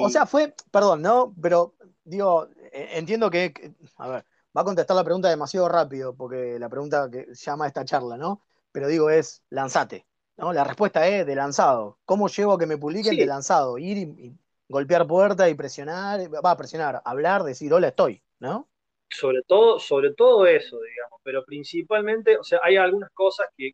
o 0.00 0.08
sea, 0.08 0.26
fue, 0.26 0.52
perdón, 0.72 1.02
¿no? 1.02 1.32
Pero 1.40 1.74
digo, 2.02 2.48
e, 2.72 2.98
entiendo 2.98 3.30
que, 3.30 3.52
a 3.98 4.08
ver, 4.08 4.24
va 4.56 4.62
a 4.62 4.64
contestar 4.64 4.96
la 4.96 5.04
pregunta 5.04 5.28
demasiado 5.28 5.68
rápido, 5.68 6.16
porque 6.16 6.58
la 6.58 6.68
pregunta 6.68 7.10
que 7.10 7.26
llama 7.34 7.66
esta 7.66 7.84
charla, 7.84 8.16
¿no? 8.16 8.42
Pero 8.72 8.88
digo, 8.88 9.10
es 9.10 9.42
lanzate, 9.50 10.06
¿no? 10.36 10.52
La 10.52 10.64
respuesta 10.64 11.06
es 11.06 11.26
de 11.26 11.34
lanzado. 11.34 11.98
¿Cómo 12.06 12.28
llevo 12.28 12.54
a 12.54 12.58
que 12.58 12.66
me 12.66 12.78
publiquen 12.78 13.16
de 13.16 13.26
lanzado? 13.26 13.76
Ir 13.76 13.98
y, 13.98 14.34
golpear 14.68 15.06
puerta 15.06 15.48
y 15.48 15.54
presionar, 15.54 16.20
va 16.44 16.50
a 16.50 16.56
presionar, 16.56 17.00
hablar, 17.04 17.44
decir, 17.44 17.72
hola, 17.72 17.88
estoy, 17.88 18.22
¿no? 18.40 18.68
Sobre 19.08 19.42
todo, 19.46 19.78
sobre 19.78 20.12
todo 20.14 20.46
eso, 20.46 20.80
digamos, 20.80 21.20
pero 21.22 21.44
principalmente, 21.44 22.36
o 22.36 22.42
sea, 22.42 22.58
hay 22.62 22.76
algunas 22.76 23.10
cosas 23.12 23.46
que, 23.56 23.72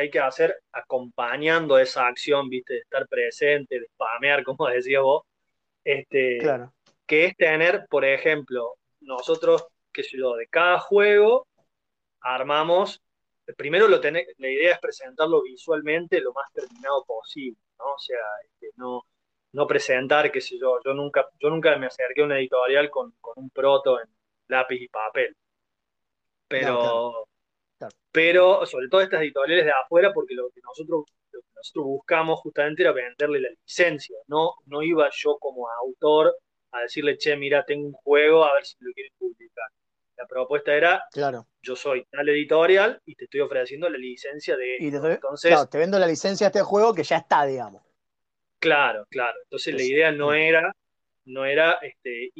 hay 0.00 0.10
que 0.10 0.18
hacer 0.18 0.56
acompañando 0.72 1.78
esa 1.78 2.06
acción, 2.08 2.48
viste, 2.48 2.74
de 2.74 2.80
estar 2.80 3.06
presente, 3.06 3.78
de 3.78 3.86
spamear, 3.94 4.42
como 4.44 4.66
decía 4.66 5.00
vos, 5.00 5.24
este, 5.84 6.38
claro. 6.38 6.72
que 7.06 7.26
es 7.26 7.36
tener, 7.36 7.86
por 7.88 8.04
ejemplo, 8.04 8.74
nosotros 9.00 9.66
qué 9.92 10.02
sé 10.02 10.18
yo, 10.18 10.34
de 10.34 10.46
cada 10.48 10.78
juego 10.78 11.46
armamos, 12.20 13.02
primero 13.56 13.88
lo 13.88 14.00
la 14.00 14.48
idea 14.48 14.74
es 14.74 14.78
presentarlo 14.78 15.42
visualmente 15.42 16.20
lo 16.20 16.32
más 16.32 16.52
terminado 16.52 17.04
posible, 17.04 17.60
¿no? 17.78 17.94
O 17.94 17.98
sea, 17.98 18.18
este, 18.44 18.70
no, 18.76 19.04
no 19.52 19.66
presentar, 19.66 20.30
qué 20.30 20.40
sé 20.40 20.58
yo, 20.58 20.80
yo 20.84 20.94
nunca, 20.94 21.28
yo 21.38 21.50
nunca 21.50 21.76
me 21.76 21.86
acerqué 21.86 22.22
a 22.22 22.24
una 22.24 22.38
editorial 22.38 22.90
con, 22.90 23.14
un 23.36 23.50
proto 23.50 24.00
en 24.00 24.08
lápiz 24.48 24.80
y 24.80 24.88
papel. 24.88 25.36
Pero, 26.48 27.28
pero 28.10 28.66
sobre 28.66 28.88
todo 28.88 29.00
estas 29.00 29.22
editoriales 29.22 29.64
de 29.64 29.72
afuera, 29.72 30.12
porque 30.12 30.34
lo 30.34 30.50
que 30.50 30.60
nosotros, 30.62 31.04
lo 31.32 31.40
que 31.40 31.48
nosotros 31.54 31.84
buscamos 31.84 32.40
justamente 32.40 32.82
era 32.82 32.92
venderle 32.92 33.40
la 33.40 33.50
licencia, 33.50 34.16
no, 34.26 34.54
no 34.66 34.82
iba 34.82 35.08
yo 35.12 35.38
como 35.38 35.68
autor 35.68 36.34
a 36.72 36.82
decirle, 36.82 37.16
che, 37.18 37.36
mira, 37.36 37.64
tengo 37.64 37.86
un 37.86 37.92
juego, 37.92 38.44
a 38.44 38.54
ver 38.54 38.64
si 38.64 38.76
lo 38.80 38.92
quieren 38.92 39.12
propuesta 40.30 40.72
era, 40.74 41.04
claro. 41.12 41.46
yo 41.60 41.76
soy 41.76 42.04
tal 42.04 42.28
editorial 42.28 43.00
y 43.04 43.14
te 43.14 43.24
estoy 43.24 43.40
ofreciendo 43.40 43.88
la 43.90 43.98
licencia 43.98 44.56
de... 44.56 44.76
Y 44.78 44.90
te, 44.90 44.96
Entonces, 44.96 45.68
te 45.68 45.78
vendo 45.78 45.98
la 45.98 46.06
licencia 46.06 46.46
de 46.46 46.58
este 46.58 46.62
juego 46.62 46.94
que 46.94 47.02
ya 47.02 47.18
está, 47.18 47.44
digamos. 47.44 47.82
Claro, 48.58 49.06
claro. 49.10 49.38
Entonces 49.42 49.74
la 49.74 49.82
idea 49.82 50.12
no 50.12 50.32
era, 50.32 50.74
no 51.24 51.44
era 51.44 51.78
este, 51.82 52.30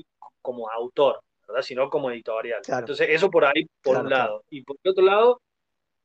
como 0.40 0.70
autor, 0.70 1.20
¿verdad? 1.48 1.62
Sino 1.62 1.90
como 1.90 2.10
editorial. 2.10 2.62
Entonces 2.66 3.08
eso 3.10 3.30
por 3.30 3.44
ahí, 3.44 3.66
por 3.82 3.98
un 3.98 4.10
lado. 4.10 4.44
Y 4.50 4.62
por 4.62 4.76
el 4.82 4.90
otro 4.90 5.04
lado, 5.04 5.40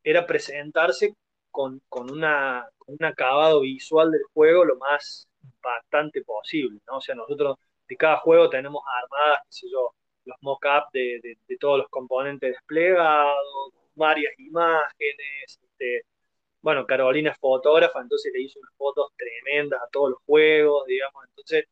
era 0.03 0.25
presentarse 0.25 1.13
con, 1.51 1.81
con, 1.89 2.11
una, 2.11 2.67
con 2.77 2.95
un 2.99 3.05
acabado 3.05 3.61
visual 3.61 4.11
del 4.11 4.23
juego 4.33 4.65
lo 4.65 4.77
más 4.77 5.27
impactante 5.43 6.21
posible, 6.23 6.79
¿no? 6.87 6.97
O 6.97 7.01
sea, 7.01 7.15
nosotros 7.15 7.57
de 7.87 7.97
cada 7.97 8.17
juego 8.17 8.49
tenemos 8.49 8.81
armadas, 9.03 9.39
qué 9.45 9.51
sé 9.51 9.67
yo, 9.71 9.93
los 10.25 10.37
mock-ups 10.41 10.91
de, 10.91 11.37
todos 11.59 11.79
los 11.79 11.89
componentes 11.89 12.51
desplegados, 12.53 13.73
varias 13.95 14.33
imágenes. 14.39 15.59
Este, 15.61 16.03
bueno, 16.61 16.85
Carolina 16.85 17.31
es 17.31 17.37
fotógrafa, 17.37 18.01
entonces 18.01 18.31
le 18.33 18.41
hizo 18.41 18.59
unas 18.59 18.73
fotos 18.75 19.11
tremendas 19.15 19.81
a 19.81 19.87
todos 19.91 20.11
los 20.11 20.19
juegos, 20.25 20.85
digamos. 20.87 21.23
Entonces, 21.29 21.65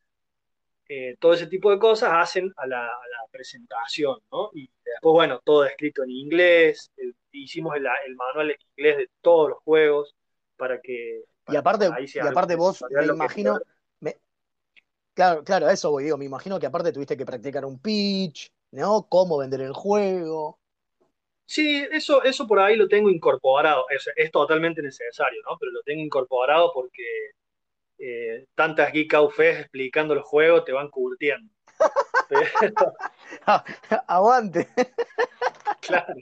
eh, 0.88 1.16
todo 1.20 1.34
ese 1.34 1.48
tipo 1.48 1.72
de 1.72 1.80
cosas 1.80 2.12
hacen 2.14 2.54
a 2.58 2.68
la, 2.68 2.92
presentación, 3.32 4.20
¿no? 4.32 4.52
Y 4.54 4.70
después, 4.86 5.12
bueno, 5.12 5.42
todo 5.44 5.66
escrito 5.66 6.04
en 6.04 6.12
inglés. 6.12 6.92
Eh, 6.98 7.14
hicimos 7.32 7.76
el, 7.76 7.84
manual 8.16 8.52
en 8.52 8.58
inglés 8.78 8.98
de 8.98 9.10
todos 9.22 9.50
los 9.50 9.58
juegos 9.64 10.16
para 10.56 10.80
que. 10.80 11.24
y 11.48 11.56
aparte, 11.56 11.90
y 12.14 12.20
aparte 12.20 12.56
vos, 12.56 12.86
me 12.92 13.06
imagino, 13.06 13.60
Claro, 15.14 15.44
claro, 15.44 15.70
eso 15.70 15.92
voy, 15.92 16.06
digo, 16.06 16.18
me 16.18 16.26
imagino 16.26 16.60
que 16.60 16.66
aparte 16.66 16.92
tuviste 16.92 17.16
que 17.16 17.26
practicar 17.26 17.66
un 17.66 17.80
pitch, 17.80 18.52
¿no? 18.72 19.08
Cómo 19.08 19.38
vender 19.38 19.62
el 19.62 19.74
juego. 19.74 20.60
Sí, 21.46 21.86
eso, 21.92 22.24
eso 22.24 22.48
por 22.48 22.60
ahí 22.60 22.76
lo 22.76 22.88
tengo 22.88 23.10
incorporado, 23.10 23.86
es, 23.90 24.32
totalmente 24.32 24.82
necesario, 24.82 25.42
¿no? 25.48 25.58
Pero 25.60 25.72
lo 25.72 25.84
tengo 25.84 26.02
incorporado 26.02 26.72
porque 26.74 27.04
eh, 28.00 28.48
tantas 28.56 28.92
Geek 28.92 29.14
Out 29.14 29.40
explicando 29.40 30.16
los 30.16 30.26
juegos 30.26 30.66
te 30.66 30.72
van 30.72 30.90
curtiendo. 30.90 31.54
Aguante. 34.08 34.68
claro. 35.82 36.16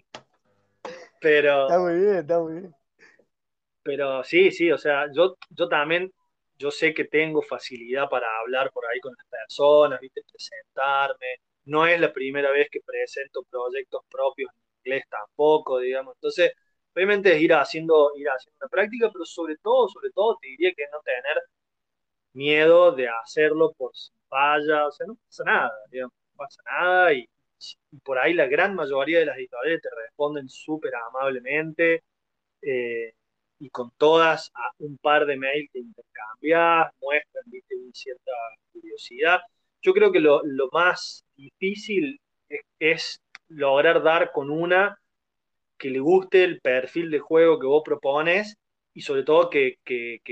Pero. 1.21 1.67
Está 1.67 1.79
muy 1.79 1.95
bien, 1.95 2.15
está 2.15 2.39
muy 2.39 2.53
bien. 2.53 2.75
Pero 3.83 4.23
sí, 4.23 4.51
sí, 4.51 4.71
o 4.71 4.77
sea, 4.77 5.07
yo, 5.13 5.37
yo 5.49 5.69
también 5.69 6.11
yo 6.61 6.71
sé 6.71 6.93
que 6.93 7.05
tengo 7.05 7.41
facilidad 7.41 8.09
para 8.09 8.27
hablar 8.39 8.71
por 8.71 8.85
ahí 8.85 8.99
con 8.99 9.13
las 9.17 9.25
personas, 9.27 9.99
¿viste? 9.99 10.21
presentarme. 10.31 11.41
No 11.65 11.87
es 11.87 11.99
la 11.99 12.13
primera 12.13 12.51
vez 12.51 12.69
que 12.71 12.81
presento 12.81 13.43
proyectos 13.49 14.01
propios 14.09 14.51
en 14.55 14.61
inglés 14.91 15.05
tampoco, 15.09 15.79
digamos. 15.79 16.15
Entonces, 16.15 16.53
obviamente 16.95 17.33
es 17.35 17.41
ir 17.41 17.53
haciendo, 17.53 18.11
ir 18.15 18.27
haciendo 18.29 18.57
una 18.61 18.69
práctica, 18.69 19.09
pero 19.11 19.25
sobre 19.25 19.57
todo, 19.57 19.87
sobre 19.89 20.11
todo, 20.11 20.37
te 20.41 20.47
diría 20.49 20.73
que 20.75 20.85
no 20.91 20.99
tener 21.01 21.37
miedo 22.33 22.91
de 22.93 23.09
hacerlo 23.09 23.73
por 23.77 23.95
si 23.95 24.11
falla, 24.29 24.87
o 24.87 24.91
sea, 24.91 25.07
no 25.07 25.15
pasa 25.15 25.43
nada, 25.43 25.71
digamos, 25.89 26.13
no 26.31 26.37
pasa 26.37 26.61
nada 26.65 27.13
y, 27.13 27.27
por 28.03 28.17
ahí 28.19 28.33
la 28.33 28.47
gran 28.47 28.75
mayoría 28.75 29.19
de 29.19 29.25
las 29.25 29.37
editoriales 29.37 29.81
te 29.81 29.89
responden 30.03 30.49
súper 30.49 30.93
amablemente. 30.95 32.03
Eh, 32.61 33.13
y 33.61 33.69
con 33.69 33.91
todas 33.97 34.51
un 34.79 34.97
par 34.97 35.27
de 35.27 35.37
mails 35.37 35.69
que 35.71 35.79
intercambias, 35.79 36.91
muestran 36.99 37.43
una 37.47 37.91
cierta 37.93 38.31
curiosidad. 38.73 39.39
Yo 39.83 39.93
creo 39.93 40.11
que 40.11 40.19
lo, 40.19 40.41
más 40.71 41.23
difícil 41.35 42.19
es, 42.79 43.21
lograr 43.49 44.01
dar 44.01 44.31
con 44.31 44.49
una 44.49 44.97
que 45.77 45.91
le 45.91 45.99
guste 45.99 46.43
el 46.43 46.59
perfil 46.59 47.11
de 47.11 47.19
juego 47.19 47.59
que 47.59 47.67
vos 47.67 47.83
propones 47.85 48.55
y 48.95 49.01
sobre 49.01 49.23
todo 49.23 49.49
que, 49.51 49.77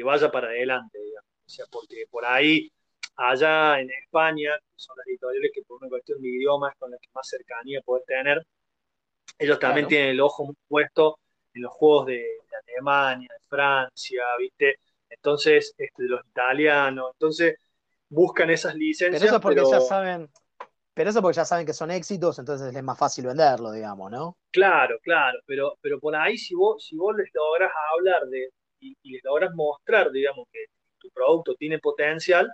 vaya 0.04 0.32
para 0.32 0.48
adelante, 0.48 0.98
digamos. 0.98 1.30
O 1.46 1.50
sea, 1.50 1.66
porque 1.72 2.06
por 2.10 2.26
ahí, 2.26 2.72
allá 3.16 3.80
en 3.80 3.92
España, 3.92 4.58
que 4.58 4.74
son 4.76 4.98
las 4.98 5.08
editoriales 5.08 5.52
que 5.54 5.62
por 5.64 5.78
una 5.78 5.90
cuestión 5.90 6.20
de 6.20 6.30
idiomas 6.30 6.74
con 6.80 6.90
las 6.90 7.00
que 7.00 7.10
más 7.14 7.28
cercanía 7.28 7.82
puedes 7.86 8.08
tener, 8.08 8.44
ellos 9.38 9.60
también 9.60 9.88
tienen 9.88 10.10
el 10.10 10.20
ojo 10.20 10.46
muy 10.46 10.56
puesto 10.68 11.20
en 11.60 11.64
los 11.64 11.74
juegos 11.74 12.08
de, 12.08 12.26
Alemania, 12.68 13.28
de 13.32 13.46
Francia, 13.48 14.24
¿viste? 14.38 14.80
Entonces, 15.10 15.74
este, 15.78 16.04
los 16.04 16.26
italianos, 16.26 17.12
entonces 17.14 17.56
buscan 18.08 18.50
esas 18.50 18.76
licencias. 18.76 19.22
Pero 19.22 19.32
eso 19.32 19.42
porque 19.42 19.64
ya 19.70 19.82
saben, 19.82 20.30
pero 20.94 21.10
eso 21.10 21.22
porque 21.22 21.36
ya 21.36 21.46
saben 21.46 21.66
que 21.66 21.74
son 21.74 21.92
éxitos, 21.92 22.40
entonces 22.40 22.74
es 22.74 22.84
más 22.84 22.98
fácil 22.98 23.26
venderlo, 23.26 23.72
digamos, 23.72 24.12
¿no? 24.12 24.38
Claro, 24.52 24.98
claro, 25.02 25.40
pero, 25.46 25.76
pero 25.82 26.00
por 26.00 26.16
ahí 26.16 26.38
si 26.38 26.56
vos, 26.56 26.84
si 26.86 26.96
vos 26.96 27.16
les 27.16 27.30
logras 27.34 27.72
hablar 27.94 28.26
de, 28.28 28.50
y, 28.80 28.96
les 29.04 29.24
logras 29.24 29.54
mostrar, 29.54 30.12
digamos, 30.12 30.48
que 30.52 30.66
tu 30.98 31.10
producto 31.10 31.56
tiene 31.56 31.80
potencial, 31.80 32.50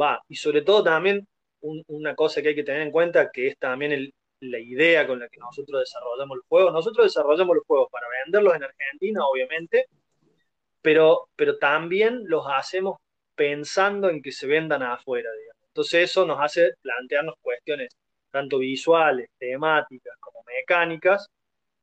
va, 0.00 0.22
y 0.28 0.36
sobre 0.36 0.62
todo 0.62 0.84
también 0.84 1.26
una 1.60 2.14
cosa 2.14 2.40
que 2.40 2.48
hay 2.48 2.54
que 2.54 2.62
tener 2.62 2.82
en 2.82 2.92
cuenta, 2.92 3.30
que 3.32 3.48
es 3.48 3.58
también 3.58 3.90
el, 3.90 4.12
la 4.40 4.58
idea 4.58 5.06
con 5.06 5.20
la 5.20 5.28
que 5.28 5.38
nosotros 5.38 5.80
desarrollamos 5.80 6.38
los 6.38 6.46
juegos. 6.46 6.72
Nosotros 6.72 7.06
desarrollamos 7.06 7.56
los 7.56 7.64
juegos 7.66 7.88
para 7.90 8.06
venderlos 8.24 8.54
en 8.56 8.64
Argentina, 8.64 9.26
obviamente, 9.26 9.86
pero, 10.82 11.28
pero 11.36 11.58
también 11.58 12.24
los 12.26 12.46
hacemos 12.48 12.98
pensando 13.34 14.10
en 14.10 14.22
que 14.22 14.32
se 14.32 14.46
vendan 14.46 14.82
afuera. 14.82 15.30
Entonces 15.68 16.10
eso 16.10 16.26
nos 16.26 16.40
hace 16.40 16.72
plantearnos 16.82 17.34
cuestiones 17.40 17.96
tanto 18.30 18.58
visuales, 18.58 19.28
temáticas 19.38 20.16
como 20.20 20.42
mecánicas, 20.44 21.28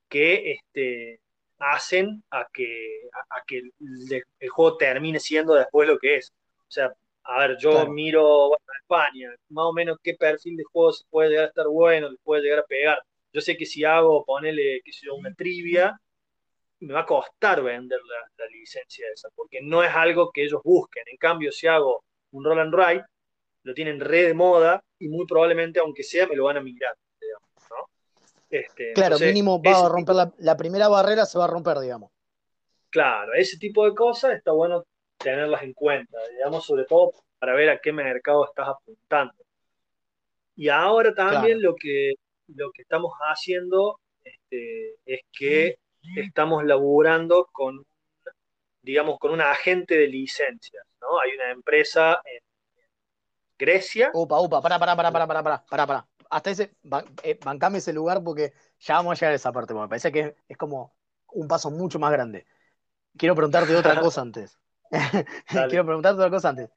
que 0.10 0.54
este, 0.54 1.20
hacen 1.60 2.24
a 2.32 2.48
que, 2.54 3.10
a, 3.30 3.42
que 3.46 3.60
el, 3.60 4.24
el, 4.40 4.50
juego 4.50 4.78
termine 4.78 5.20
siendo 5.20 5.56
después 5.56 5.88
lo 5.88 5.98
que 5.98 6.18
es. 6.18 6.32
O 6.60 6.72
sea, 6.72 6.94
a 7.26 7.40
ver, 7.40 7.58
yo 7.58 7.88
miro 7.88 8.50
bueno, 8.50 8.66
España, 8.82 9.36
más 9.50 9.66
o 9.66 9.74
menos 9.74 9.98
qué 10.04 10.14
perfil 10.14 10.58
de 10.58 10.64
juego 10.64 10.94
se 10.94 11.06
puede 11.10 11.30
llegar 11.30 11.46
a 11.46 11.48
estar 11.48 11.68
bueno, 11.68 12.10
le 12.10 12.18
puede 12.24 12.44
llegar 12.44 12.60
a 12.60 12.66
pegar. 12.66 13.00
Yo 13.34 13.42
sé 13.42 13.58
que 13.58 13.66
si 13.66 13.84
hago, 13.84 14.24
ponele, 14.24 14.82
qué 14.84 14.92
sé 14.92 15.08
yo, 15.08 15.16
una 15.16 15.34
trivia, 15.34 16.00
me 16.80 16.94
va 16.94 17.02
a 17.02 17.06
costar 17.06 17.64
vender 17.64 18.00
la, 18.38 18.46
licencia 18.52 19.06
esa, 19.14 19.30
porque 19.36 19.60
no 19.62 19.84
es 19.84 19.92
algo 19.94 20.32
que 20.32 20.44
ellos 20.44 20.62
busquen. 20.64 21.04
En 21.08 21.18
cambio, 21.18 21.52
si 21.52 21.68
hago 21.68 22.04
un 22.32 22.44
roll 22.44 22.60
and 22.60 22.74
write, 22.74 23.06
lo 23.64 23.74
tienen 23.74 24.00
re 24.00 24.24
de 24.24 24.34
moda 24.34 24.84
y 25.00 25.10
muy 25.10 25.26
probablemente, 25.26 25.80
aunque 25.80 26.04
sea, 26.04 26.28
me 26.28 26.36
lo 26.36 26.46
van 26.46 26.58
a 26.58 26.62
migrar, 26.62 26.96
¿no? 27.70 27.90
Este, 28.50 28.94
claro, 28.94 29.20
mínimo 29.20 29.62
va 29.62 29.86
a 29.86 29.90
romper 29.90 30.16
la, 30.38 30.58
primera 30.58 30.88
barrera, 30.88 31.26
se 31.26 31.38
va 31.38 31.46
a 31.46 31.48
romper, 31.48 31.80
digamos. 31.80 32.12
Claro, 32.90 33.34
ese 33.34 33.58
tipo 33.58 33.86
de 33.86 33.94
cosas 33.94 34.34
está 34.34 34.52
bueno 34.52 34.86
tenerlas 35.26 35.64
en 35.64 35.74
cuenta, 35.74 36.18
digamos, 36.32 36.64
sobre 36.66 36.86
todo 36.86 37.12
para 37.40 37.56
ver 37.56 37.70
a 37.70 37.80
qué 37.80 37.92
mercado 37.92 38.46
estás 38.46 38.68
apuntando. 38.70 39.34
Y 40.56 40.70
ahora 40.70 41.14
también 41.16 41.62
lo, 41.62 41.76
que, 41.76 42.14
lo 42.48 42.72
que 42.72 42.84
estamos 42.84 43.14
haciendo 43.28 44.00
este, 44.24 44.96
es 45.06 45.22
que 45.32 45.80
estamos 46.16 46.64
laburando 46.64 47.50
con, 47.52 47.84
digamos, 48.84 49.18
con 49.18 49.32
un 49.32 49.42
agente 49.42 49.98
de 49.98 50.08
licencias, 50.08 50.86
¿no? 51.02 51.20
Hay 51.20 51.32
una 51.34 51.50
empresa 51.52 52.22
en, 52.24 52.40
Grecia. 53.58 54.12
Upa, 54.14 54.40
upa, 54.42 54.62
para, 54.62 54.78
para, 54.78 54.96
para, 54.96 55.12
para, 55.12 55.28
para, 55.28 55.44
para, 55.66 55.88
para, 55.88 56.08
Hasta 56.30 56.52
ese, 56.52 56.76
eh, 57.24 57.40
bancame 57.44 57.78
ese 57.78 57.94
lugar 57.94 58.22
porque 58.24 58.54
ya 58.80 58.96
vamos 58.96 59.14
a 59.14 59.16
llegar 59.16 59.32
a 59.32 59.36
esa 59.36 59.52
parte, 59.52 59.74
me 59.74 59.88
parece 59.88 60.12
que 60.12 60.36
es 60.48 60.58
como 60.58 60.94
un 61.32 61.48
paso 61.48 61.72
mucho 61.72 61.98
más 61.98 62.12
grande. 62.12 62.46
Quiero 63.18 63.34
preguntarte 63.34 63.76
otra 63.76 64.00
cosa 64.02 64.22
antes. 64.22 64.60
Quiero 65.70 65.86
preguntarte 65.86 66.20
otra 66.20 66.30
cosa 66.30 66.50
antes. 66.50 66.70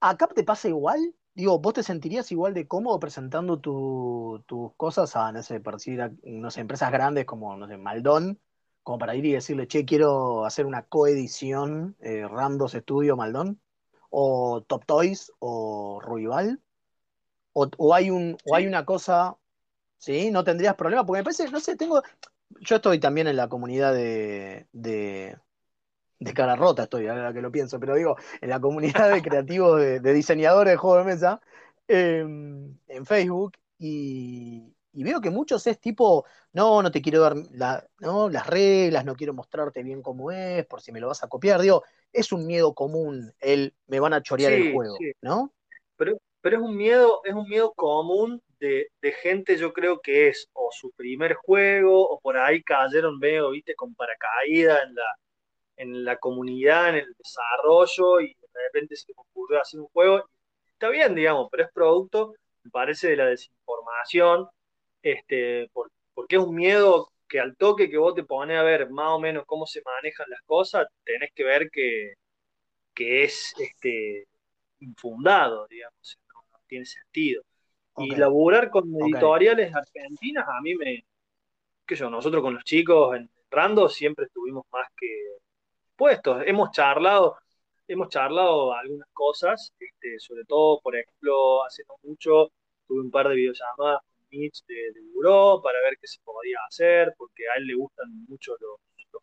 ¿Acá 0.00 0.26
te 0.28 0.44
pasa 0.44 0.68
igual? 0.68 1.14
Digo, 1.34 1.58
¿vos 1.60 1.74
te 1.74 1.82
sentirías 1.82 2.30
igual 2.32 2.54
de 2.54 2.66
cómodo 2.66 2.98
presentando 2.98 3.58
tus 3.58 4.74
cosas 4.76 5.16
a, 5.16 5.32
no 5.32 5.42
sé, 5.42 5.62
a, 6.00 6.10
no 6.24 6.50
sé, 6.50 6.60
empresas 6.60 6.90
grandes 6.90 7.24
como, 7.24 7.56
no 7.56 7.66
sé, 7.68 7.76
Maldón, 7.76 8.40
como 8.82 8.98
para 8.98 9.14
ir 9.14 9.24
y 9.24 9.32
decirle, 9.32 9.66
che, 9.68 9.84
quiero 9.84 10.44
hacer 10.44 10.66
una 10.66 10.82
coedición 10.82 11.96
eh, 12.00 12.26
Randos 12.28 12.72
Studio 12.72 13.16
Maldón? 13.16 13.60
¿O 14.10 14.62
Top 14.66 14.84
Toys 14.84 15.32
o 15.38 16.00
Ruibal? 16.02 16.60
¿O, 17.54 17.94
hay, 17.94 18.10
un, 18.10 18.36
o 18.44 18.54
hay 18.54 18.66
una 18.66 18.84
cosa, 18.84 19.36
sí? 19.98 20.30
¿No 20.30 20.44
tendrías 20.44 20.74
problema? 20.74 21.04
Porque 21.06 21.20
me 21.20 21.24
parece, 21.24 21.50
no 21.50 21.60
sé, 21.60 21.76
tengo... 21.76 22.02
Yo 22.60 22.76
estoy 22.76 23.00
también 23.00 23.28
en 23.28 23.36
la 23.36 23.48
comunidad 23.48 23.94
de, 23.94 24.68
de 24.72 25.38
cara 26.32 26.56
rota 26.56 26.84
estoy, 26.84 27.06
ahora 27.08 27.32
que 27.32 27.42
lo 27.42 27.50
pienso, 27.50 27.78
pero 27.80 27.94
digo, 27.94 28.16
en 28.40 28.50
la 28.50 28.60
comunidad 28.60 29.12
de 29.12 29.22
creativos, 29.22 29.80
de, 29.80 30.12
diseñadores 30.12 30.72
de 30.72 30.76
juegos 30.76 31.04
de 31.04 31.12
mesa, 31.12 31.40
em, 31.88 32.76
en 32.88 33.06
Facebook, 33.06 33.52
y, 33.78 34.72
veo 34.92 35.20
que 35.20 35.30
muchos 35.30 35.66
es 35.66 35.80
tipo, 35.80 36.24
no, 36.52 36.82
no 36.82 36.90
te 36.90 37.02
quiero 37.02 37.20
dar 37.20 37.34
las 37.98 38.46
reglas, 38.46 39.04
no 39.04 39.16
quiero 39.16 39.34
mostrarte 39.34 39.82
bien 39.82 40.02
cómo 40.02 40.30
es, 40.30 40.64
por 40.66 40.80
si 40.80 40.92
me 40.92 41.00
lo 41.00 41.08
vas 41.08 41.22
a 41.24 41.28
copiar, 41.28 41.60
digo, 41.60 41.82
es 42.12 42.30
un 42.32 42.46
miedo 42.46 42.74
común 42.74 43.32
el 43.40 43.74
me 43.86 44.00
van 44.00 44.12
a 44.14 44.22
chorear 44.22 44.52
el 44.52 44.72
juego, 44.72 44.96
¿no? 45.22 45.52
Pero, 45.96 46.18
pero 46.40 46.56
es 46.58 46.62
un 46.62 46.76
miedo, 46.76 47.22
es 47.24 47.34
un 47.34 47.48
miedo 47.48 47.72
común 47.74 48.42
de, 48.60 48.88
de, 49.00 49.12
gente, 49.12 49.56
yo 49.56 49.72
creo 49.72 50.00
que 50.00 50.28
es 50.28 50.48
o 50.52 50.68
su 50.70 50.92
primer 50.92 51.34
juego, 51.34 52.08
o 52.08 52.20
por 52.20 52.36
ahí 52.36 52.62
cayeron, 52.62 53.18
veo, 53.18 53.50
viste, 53.50 53.74
con 53.74 53.94
paracaídas 53.94 54.78
en 54.86 54.94
la, 54.94 55.16
en 55.76 56.04
la 56.04 56.16
comunidad, 56.18 56.90
en 56.90 56.96
el 56.96 57.14
desarrollo, 57.16 58.20
y 58.20 58.28
de 58.28 58.62
repente 58.66 58.96
se 58.96 59.12
ocurrió 59.16 59.60
hacer 59.60 59.80
un 59.80 59.88
juego. 59.88 60.24
Está 60.72 60.88
bien, 60.88 61.14
digamos, 61.14 61.48
pero 61.50 61.64
es 61.64 61.72
producto, 61.72 62.34
me 62.64 62.70
parece, 62.70 63.10
de 63.10 63.16
la 63.16 63.26
desinformación, 63.26 64.48
este, 65.02 65.70
porque 66.14 66.36
es 66.36 66.42
un 66.42 66.54
miedo 66.54 67.12
que 67.28 67.40
al 67.40 67.56
toque 67.56 67.88
que 67.88 67.96
vos 67.98 68.14
te 68.14 68.24
pones 68.24 68.58
a 68.58 68.62
ver 68.62 68.90
más 68.90 69.08
o 69.10 69.18
menos 69.18 69.44
cómo 69.46 69.66
se 69.66 69.82
manejan 69.84 70.28
las 70.28 70.42
cosas, 70.42 70.86
tenés 71.04 71.30
que 71.34 71.44
ver 71.44 71.70
que, 71.70 72.14
es 72.94 73.54
este, 73.58 74.26
infundado, 74.80 75.66
digamos, 75.68 76.18
no, 76.28 76.58
tiene 76.66 76.84
sentido. 76.84 77.42
Y 77.96 78.14
laburar 78.16 78.70
con 78.70 78.84
editoriales 79.02 79.74
argentinas, 79.74 80.46
a 80.48 80.60
mí 80.60 80.74
me, 80.74 81.04
que 81.86 81.94
yo, 81.94 82.10
nosotros 82.10 82.42
con 82.42 82.54
los 82.54 82.64
chicos 82.64 83.16
en 83.16 83.30
Rando 83.50 83.88
siempre 83.88 84.26
estuvimos 84.26 84.64
más 84.72 84.88
que 84.96 85.06
puestos. 85.96 86.42
Hemos 86.46 86.70
charlado, 86.70 87.36
hemos 87.88 88.08
charlado 88.08 88.72
algunas 88.72 89.08
cosas, 89.12 89.72
este, 89.78 90.18
sobre 90.18 90.44
todo, 90.44 90.80
por 90.80 90.96
ejemplo, 90.96 91.64
hace 91.64 91.84
no 91.88 91.96
mucho 92.02 92.52
tuve 92.86 93.00
un 93.00 93.10
par 93.10 93.28
de 93.28 93.36
videollamadas 93.36 94.00
con 94.02 94.26
Mitch 94.30 94.64
de, 94.66 94.92
de 94.92 95.00
Buró 95.12 95.60
para 95.62 95.78
ver 95.80 95.96
qué 96.00 96.06
se 96.06 96.20
podía 96.22 96.58
hacer, 96.68 97.14
porque 97.16 97.44
a 97.48 97.58
él 97.58 97.66
le 97.66 97.74
gustan 97.74 98.08
mucho 98.28 98.54
los, 98.60 98.78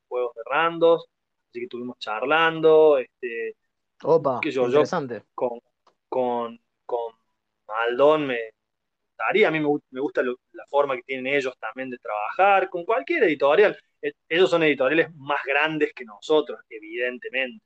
juegos 0.08 0.34
de 0.36 0.42
randos, 0.46 1.06
así 1.50 1.60
que 1.60 1.64
estuvimos 1.64 1.98
charlando, 2.00 2.98
este, 2.98 3.56
Opa, 4.04 4.40
interesante. 4.44 5.24
con, 5.34 5.60
con, 6.08 6.60
con 6.86 7.14
Maldón 7.68 8.28
me 8.28 8.52
gustaría, 9.20 9.48
a 9.50 9.52
mí 9.52 9.60
me, 9.60 10.00
gusta 10.00 10.24
la 10.24 10.66
forma 10.68 10.96
que 10.96 11.04
tienen 11.04 11.34
ellos 11.34 11.54
también 11.60 11.90
de 11.90 11.98
trabajar, 11.98 12.70
con 12.70 12.86
cualquier 12.86 13.24
editorial. 13.24 13.78
Eh, 14.02 14.14
ellos 14.30 14.50
son 14.50 14.64
editoriales 14.64 15.14
más 15.16 15.42
grandes 15.46 15.92
que 15.94 16.06
nosotros, 16.06 16.60
evidentemente. 16.70 17.66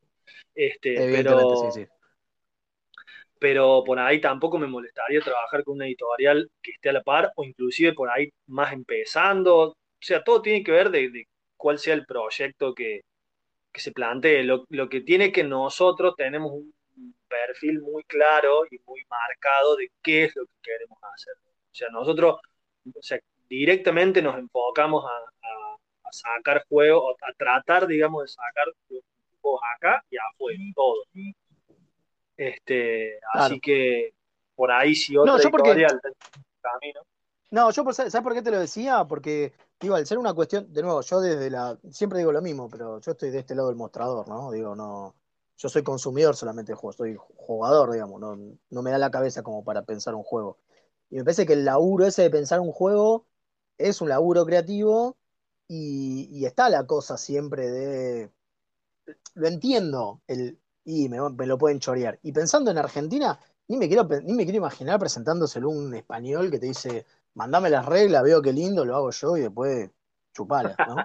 Este, 0.56 0.96
pero, 0.96 1.70
pero 3.40 3.84
por 3.86 4.00
ahí 4.00 4.20
tampoco 4.20 4.58
me 4.58 4.68
molestaría 4.68 5.20
trabajar 5.22 5.64
con 5.64 5.76
una 5.76 5.86
editorial 5.86 6.50
que 6.62 6.72
esté 6.72 6.90
a 6.90 6.94
la 6.94 7.04
par 7.04 7.32
o 7.36 7.44
inclusive 7.44 7.94
por 7.94 8.10
ahí 8.10 8.30
más 8.48 8.74
empezando. 8.74 9.70
O 9.70 9.76
sea, 10.00 10.24
todo 10.24 10.42
tiene 10.42 10.64
que 10.64 10.72
ver 10.72 10.90
de, 10.90 11.28
cuál 11.56 11.78
sea 11.78 11.94
el 11.94 12.06
proyecto 12.06 12.74
que, 12.74 13.02
se 13.74 13.92
plantee. 13.92 14.44
Lo, 14.44 14.66
lo, 14.70 14.90
que 14.90 15.02
tiene 15.02 15.32
que 15.32 15.44
nosotros 15.44 16.16
tenemos 16.16 16.52
un 16.52 16.74
perfil 17.34 17.82
muy 17.82 18.04
claro 18.04 18.66
y 18.70 18.80
muy 18.86 19.04
marcado 19.10 19.76
de 19.76 19.92
qué 20.02 20.26
es 20.26 20.36
lo 20.36 20.46
que 20.46 20.54
queremos 20.62 21.00
hacer. 21.14 21.34
O 21.46 21.76
sea, 21.76 21.90
nosotros 21.90 22.38
o 22.94 23.02
sea, 23.02 23.20
directamente 23.50 24.22
nos 24.22 24.38
enfocamos 24.38 25.06
a 25.06 25.34
sacar 26.14 26.64
juegos, 26.70 27.16
a 27.22 27.34
tratar, 27.34 27.88
digamos, 27.88 28.24
de 28.24 28.28
sacar 28.28 28.66
juegos 29.42 29.62
acá 29.76 30.04
y 30.10 30.18
afuera, 30.18 30.60
todo. 30.76 31.04
Este, 32.38 33.20
Así 33.34 33.60
que 33.60 34.14
por 34.56 34.72
ahí 34.72 34.96
si 34.96 35.18
otra 35.18 35.34
no, 35.34 35.42
yo 35.42 35.50
porque... 35.50 35.70
camino. 36.62 37.02
No, 37.52 37.70
yo, 37.72 37.84
¿sabes 37.94 38.22
por 38.22 38.34
qué 38.34 38.42
te 38.42 38.50
lo 38.50 38.60
decía? 38.60 39.06
Porque, 39.06 39.54
digo, 39.80 39.96
al 39.96 40.08
ser 40.08 40.18
una 40.18 40.34
cuestión, 40.34 40.72
de 40.74 40.82
nuevo, 40.82 41.02
yo 41.02 41.22
desde 41.22 41.52
la, 41.52 41.78
siempre 41.92 42.20
digo 42.20 42.32
lo 42.32 42.42
mismo, 42.42 42.68
pero 42.68 43.00
yo 43.00 43.12
estoy 43.12 43.30
de 43.30 43.40
este 43.40 43.54
lado 43.54 43.68
del 43.68 43.78
mostrador, 43.78 44.28
¿no? 44.28 44.52
Digo, 44.52 44.76
no, 44.76 45.14
yo 45.58 45.70
soy 45.70 45.84
consumidor 45.84 46.36
solamente 46.36 46.72
de 46.72 46.76
juegos, 46.76 46.98
soy 46.98 47.18
jugador, 47.36 47.92
digamos, 47.92 48.20
no, 48.20 48.38
no 48.70 48.82
me 48.82 48.92
da 48.92 48.98
la 48.98 49.12
cabeza 49.12 49.44
como 49.44 49.64
para 49.64 49.84
pensar 49.84 50.16
un 50.16 50.24
juego. 50.24 50.58
Y 51.10 51.18
me 51.18 51.24
parece 51.24 51.46
que 51.46 51.54
el 51.54 51.66
laburo 51.66 52.06
ese 52.06 52.24
de 52.24 52.30
pensar 52.30 52.60
un 52.60 52.72
juego 52.72 53.28
es 53.78 54.02
un 54.02 54.10
laburo 54.10 54.46
creativo 54.46 55.18
y, 55.68 56.46
está 56.46 56.70
la 56.70 56.86
cosa 56.86 57.18
siempre 57.18 57.70
de. 57.70 58.32
Lo 59.36 59.48
entiendo, 59.48 60.22
el, 60.28 60.60
y 60.86 61.10
me, 61.10 61.18
lo 61.18 61.58
pueden 61.58 61.80
chorear. 61.80 62.20
Y 62.22 62.32
pensando 62.32 62.72
en 62.72 62.78
Argentina, 62.78 63.40
ni 63.68 63.78
me 63.78 63.88
quiero, 63.88 64.08
ni 64.24 64.34
me 64.34 64.44
quiero 64.44 64.58
imaginar 64.58 65.00
presentándoselo 65.00 65.70
un 65.70 65.94
español 65.96 66.52
que 66.52 66.60
te 66.60 66.68
dice, 66.68 67.06
mandame 67.34 67.70
las 67.70 67.86
reglas, 67.86 68.24
veo 68.24 68.42
qué 68.42 68.54
lindo, 68.54 68.86
lo 68.86 68.96
hago 68.96 69.12
yo 69.12 69.38
y 69.38 69.42
después 69.42 69.90
chupala, 70.34 70.76
¿no? 70.88 70.96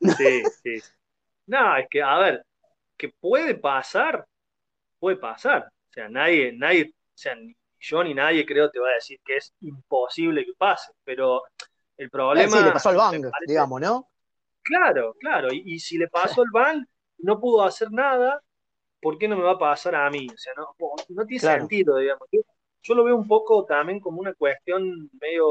sí, 0.16 0.42
sí. 0.62 0.82
No, 1.46 1.76
es 1.76 1.86
que, 1.90 2.02
a 2.02 2.18
ver, 2.18 2.46
que 2.96 3.08
puede 3.08 3.54
pasar, 3.54 4.26
puede 4.98 5.16
pasar. 5.16 5.64
O 5.64 5.92
sea, 5.92 6.08
nadie, 6.08 6.52
nadie, 6.52 6.92
o 6.92 7.16
sea, 7.16 7.34
ni 7.34 7.54
yo 7.84 8.02
ni 8.02 8.14
nadie 8.14 8.46
creo 8.46 8.70
te 8.70 8.80
va 8.80 8.90
a 8.90 8.94
decir 8.94 9.20
que 9.24 9.36
es 9.36 9.52
imposible 9.60 10.44
que 10.44 10.52
pase, 10.56 10.92
pero 11.04 11.42
el 11.96 12.10
problema. 12.10 12.50
sí, 12.50 12.64
le 12.64 12.72
pasó 12.72 12.88
al 12.88 12.96
Bang, 12.96 13.30
digamos, 13.46 13.80
¿no? 13.80 14.08
Claro, 14.62 15.14
claro. 15.20 15.48
Y, 15.52 15.78
si 15.78 15.98
le 15.98 16.08
pasó 16.08 16.42
al 16.42 16.50
Bang, 16.50 16.84
no 17.18 17.38
pudo 17.38 17.62
hacer 17.62 17.92
nada, 17.92 18.40
¿por 19.00 19.18
qué 19.18 19.28
no 19.28 19.36
me 19.36 19.42
va 19.42 19.52
a 19.52 19.58
pasar 19.58 19.94
a 19.94 20.08
mí? 20.10 20.26
O 20.32 20.38
sea, 20.38 20.54
no, 20.56 20.74
no 21.10 21.26
tiene 21.26 21.40
sentido, 21.40 21.98
digamos. 21.98 22.26
Yo, 22.82 22.94
lo 22.94 23.04
veo 23.04 23.16
un 23.16 23.28
poco 23.28 23.64
también 23.64 24.00
como 24.00 24.20
una 24.20 24.34
cuestión 24.34 25.10
medio 25.20 25.46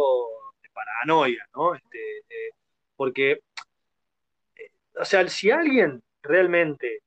de 0.62 0.70
paranoia, 0.70 1.48
¿no? 1.56 1.76
Este, 1.76 2.26
porque, 2.96 3.32
eh, 4.56 4.72
o 5.00 5.06
sea, 5.06 5.28
si 5.30 5.52
alguien 5.52 6.02
realmente 6.24 7.02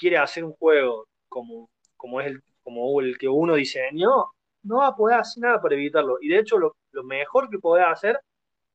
quiere 0.00 0.18
hacer 0.18 0.44
un 0.44 0.52
juego 0.54 1.06
como, 1.28 1.70
como 1.96 2.20
es 2.20 2.28
el, 2.28 2.40
como 2.62 3.00
el 3.00 3.18
que 3.18 3.28
uno 3.28 3.54
diseñó, 3.54 4.24
no 4.62 4.78
va 4.78 4.88
a 4.88 4.96
poder 4.96 5.20
hacer 5.20 5.42
nada 5.42 5.60
para 5.60 5.74
evitarlo. 5.74 6.16
Y 6.20 6.28
de 6.28 6.38
hecho, 6.38 6.58
lo, 6.58 6.76
lo 6.92 7.04
mejor 7.04 7.50
que 7.50 7.58
puede 7.58 7.84
hacer 7.84 8.18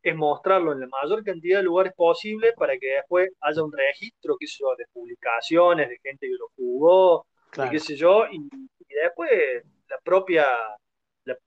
es 0.04 0.16
mostrarlo 0.16 0.72
en 0.72 0.82
la 0.82 0.88
mayor 0.88 1.24
cantidad 1.24 1.60
de 1.60 1.64
lugares 1.64 1.94
posible 1.96 2.54
para 2.54 2.78
que 2.78 2.88
después 2.88 3.30
haya 3.42 3.64
un 3.64 3.72
registro, 3.72 4.38
qué 4.40 4.46
sé 4.46 4.58
yo, 4.60 4.76
de 4.78 4.86
publicaciones, 4.94 5.90
de 5.90 5.98
gente 6.04 6.28
que 6.28 6.36
lo 6.38 6.48
jugó, 6.56 7.26
qué 7.72 7.80
sé 7.80 7.96
yo, 7.96 8.26
y, 8.32 8.40
después 8.88 9.32
la 9.90 9.98
propia 10.04 10.46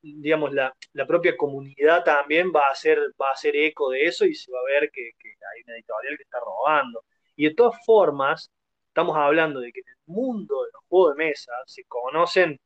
digamos, 0.02 0.52
la, 0.52 0.74
propia 1.06 1.36
comunidad 1.36 2.04
también 2.04 2.52
va 2.54 2.66
a, 2.68 2.72
hacer, 2.72 2.98
va 3.20 3.28
a 3.28 3.32
hacer 3.32 3.54
eco 3.56 3.90
de 3.90 4.04
eso 4.06 4.24
y 4.24 4.34
se 4.34 4.50
va 4.50 4.58
a 4.58 4.80
ver 4.80 4.90
que, 4.90 5.12
hay 5.22 5.62
una 5.64 5.74
editorial 5.74 6.16
que 6.16 6.22
está 6.24 6.38
robando. 6.40 7.04
Y 7.36 7.44
de 7.44 7.54
todas 7.54 7.78
formas, 7.84 8.50
estamos 8.98 9.16
hablando 9.16 9.60
de 9.60 9.70
que 9.70 9.78
en 9.78 9.88
el 9.88 10.14
mundo 10.14 10.64
de 10.64 10.70
los 10.72 10.82
juegos 10.88 11.16
de 11.16 11.24
mesa 11.24 11.52
se 11.66 11.84
conocen, 11.84 12.58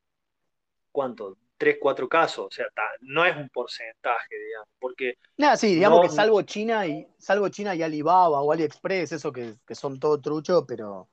¿cuántos? 0.91 1.37
Tres, 1.59 1.77
cuatro 1.79 2.09
casos, 2.09 2.47
o 2.47 2.51
sea, 2.51 2.67
no 3.03 3.25
es 3.27 3.37
un 3.37 3.51
porcentaje, 3.51 4.35
digamos, 4.47 4.69
porque... 4.81 5.19
Nada, 5.37 5.57
sí, 5.57 5.75
digamos 5.75 6.01
que 6.01 6.09
salvo 6.09 6.41
China 6.43 6.87
y 6.87 7.07
salvo 7.19 7.51
China 7.51 7.75
y 7.75 7.83
Alibaba 7.83 8.41
o 8.41 8.51
AliExpress, 8.51 9.13
eso 9.13 9.31
que, 9.31 9.55
son 9.75 10.01
todo 10.01 10.21
trucho, 10.21 10.65
pero, 10.67 11.11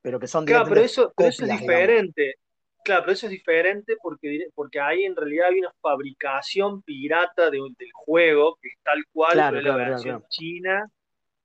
pero 0.00 0.18
que 0.18 0.26
son... 0.26 0.46
Claro, 0.46 0.64
pero 0.70 0.80
eso, 0.80 1.12
es 1.18 1.36
diferente. 1.36 2.36
Claro, 2.82 3.02
pero 3.02 3.12
eso 3.12 3.26
es 3.26 3.32
diferente 3.32 3.96
porque, 4.02 4.46
porque 4.54 4.80
ahí 4.80 5.04
en 5.04 5.14
realidad 5.14 5.48
hay 5.50 5.60
una 5.60 5.74
fabricación 5.82 6.80
pirata 6.82 7.50
de, 7.50 7.58
del 7.58 7.92
juego, 7.92 8.56
que 8.60 8.68
es 8.68 8.78
tal 8.82 9.04
cual, 9.12 9.50
pero 9.50 9.60
la 9.60 9.76
versión 9.76 10.24
china, 10.30 10.90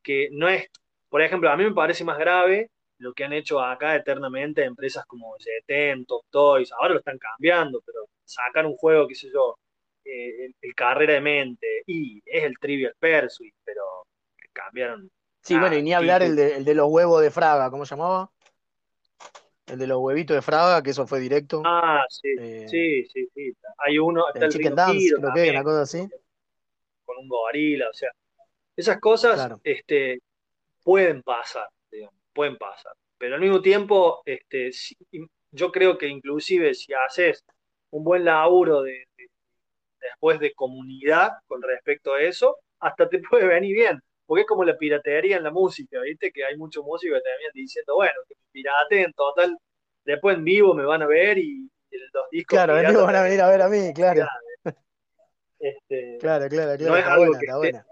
que 0.01 0.29
no 0.31 0.47
es, 0.47 0.67
por 1.09 1.21
ejemplo, 1.21 1.51
a 1.51 1.57
mí 1.57 1.65
me 1.65 1.73
parece 1.73 2.05
más 2.05 2.17
grave 2.17 2.71
lo 3.01 3.13
que 3.13 3.23
han 3.23 3.33
hecho 3.33 3.59
acá 3.59 3.95
eternamente 3.95 4.63
empresas 4.63 5.05
como 5.05 5.35
Jetem, 5.39 6.05
Top 6.05 6.25
Toys, 6.29 6.71
ahora 6.71 6.93
lo 6.93 6.99
están 6.99 7.17
cambiando, 7.17 7.81
pero 7.85 8.05
sacan 8.23 8.67
un 8.67 8.75
juego, 8.77 9.07
qué 9.07 9.15
sé 9.15 9.29
yo, 9.33 9.57
eh, 10.05 10.51
el, 10.61 10.75
Carrera 10.75 11.13
de 11.13 11.21
Mente, 11.21 11.83
y 11.87 12.21
es 12.25 12.43
el 12.43 12.57
Trivial 12.59 12.95
Pursuit, 12.99 13.53
pero 13.63 13.81
cambiaron. 14.53 15.09
Sí, 15.41 15.57
bueno, 15.57 15.75
y 15.75 15.81
ni 15.81 15.93
hablar 15.93 16.21
el 16.21 16.35
de, 16.35 16.57
el 16.57 16.65
de 16.65 16.75
los 16.75 16.87
huevos 16.89 17.21
de 17.21 17.31
Fraga, 17.31 17.71
¿cómo 17.71 17.85
se 17.85 17.95
llamaba? 17.95 18.29
El 19.65 19.79
de 19.79 19.87
los 19.87 19.97
huevitos 19.99 20.35
de 20.35 20.41
Fraga, 20.41 20.83
que 20.83 20.91
eso 20.91 21.07
fue 21.07 21.19
directo. 21.19 21.63
Ah, 21.65 22.03
sí, 22.07 22.29
eh, 22.39 22.67
sí, 22.69 23.05
sí, 23.05 23.27
sí. 23.33 23.53
Hay 23.77 23.97
uno, 23.97 24.25
el, 24.33 24.49
Chicken 24.49 24.75
Dance, 24.75 25.15
creo 25.17 25.33
que 25.33 25.49
una 25.49 25.63
cosa 25.63 25.81
así. 25.81 26.07
Con 27.03 27.17
un 27.17 27.27
gorila, 27.27 27.89
o 27.89 27.93
sea, 27.93 28.11
esas 28.75 28.99
cosas 28.99 29.51
este, 29.63 30.19
pueden 30.83 31.23
pasar, 31.23 31.67
pueden 32.33 32.57
pasar. 32.57 32.93
Pero 33.17 33.35
al 33.35 33.41
mismo 33.41 33.61
tiempo, 33.61 34.21
este, 34.25 34.71
yo 35.51 35.71
creo 35.71 35.97
que 35.97 36.07
inclusive 36.07 36.73
si 36.73 36.93
haces 36.93 37.43
un 37.91 38.03
buen 38.03 38.25
laburo 38.25 38.81
de, 38.81 39.05
después 39.99 40.39
de 40.39 40.53
comunidad 40.53 41.31
con 41.47 41.61
respecto 41.61 42.13
a 42.13 42.21
eso, 42.21 42.57
hasta 42.79 43.07
te 43.09 43.19
puede 43.29 43.47
venir 43.47 43.75
bien 43.75 44.01
porque 44.31 44.43
es 44.43 44.47
como 44.47 44.63
la 44.63 44.77
piratería 44.77 45.35
en 45.35 45.43
la 45.43 45.51
música, 45.51 45.99
¿viste? 45.99 46.31
Que 46.31 46.45
hay 46.45 46.55
muchos 46.55 46.85
músicos 46.85 47.17
que 47.17 47.49
te 47.51 47.59
diciendo, 47.59 47.95
bueno, 47.95 48.13
que 48.29 48.35
me 48.53 49.01
en 49.03 49.11
total, 49.11 49.57
después 50.05 50.37
en 50.37 50.45
vivo 50.45 50.73
me 50.73 50.85
van 50.85 51.01
a 51.01 51.05
ver 51.05 51.37
y, 51.37 51.69
los 52.13 52.29
discos. 52.31 52.55
Claro, 52.55 52.77
en 52.77 52.87
vivo 52.87 53.03
van 53.03 53.17
a 53.17 53.23
venir 53.23 53.41
a 53.41 53.49
ver 53.49 53.61
a 53.61 53.67
mí, 53.67 53.91
claro. 53.93 54.25
Este, 55.59 56.17
claro, 56.21 56.47
claro, 56.47 56.77
claro, 56.77 56.91
no 56.91 56.97
es 56.97 57.05
algo 57.05 57.33
que 57.37 57.45
esté, 57.45 57.83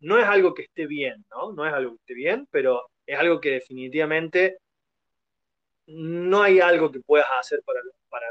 no 0.00 0.18
es 0.18 0.26
algo 0.26 0.52
que 0.52 0.62
esté 0.64 0.86
bien, 0.86 1.24
¿no? 1.30 1.52
No 1.52 1.66
es 1.66 1.72
algo 1.72 1.92
que 1.92 1.96
esté 2.00 2.14
bien, 2.14 2.46
pero 2.50 2.90
es 3.06 3.18
algo 3.18 3.40
que 3.40 3.52
definitivamente 3.52 4.58
no 5.86 6.42
hay 6.42 6.60
algo 6.60 6.90
que 6.90 7.00
puedas 7.00 7.28
hacer 7.38 7.62
para, 7.64 7.80
para, 8.08 8.26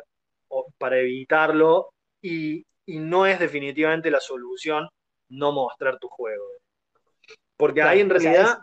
para 0.78 1.00
evitarlo 1.00 1.94
y, 2.22 2.66
y 2.86 3.00
no 3.00 3.26
es 3.26 3.40
definitivamente 3.40 4.12
la 4.12 4.20
solución 4.20 4.90
no 5.30 5.52
mostrar 5.52 5.98
tu 6.00 6.08
juego. 6.10 6.46
Porque 7.58 7.82
ahí 7.82 8.02
en 8.02 8.10
realidad. 8.10 8.60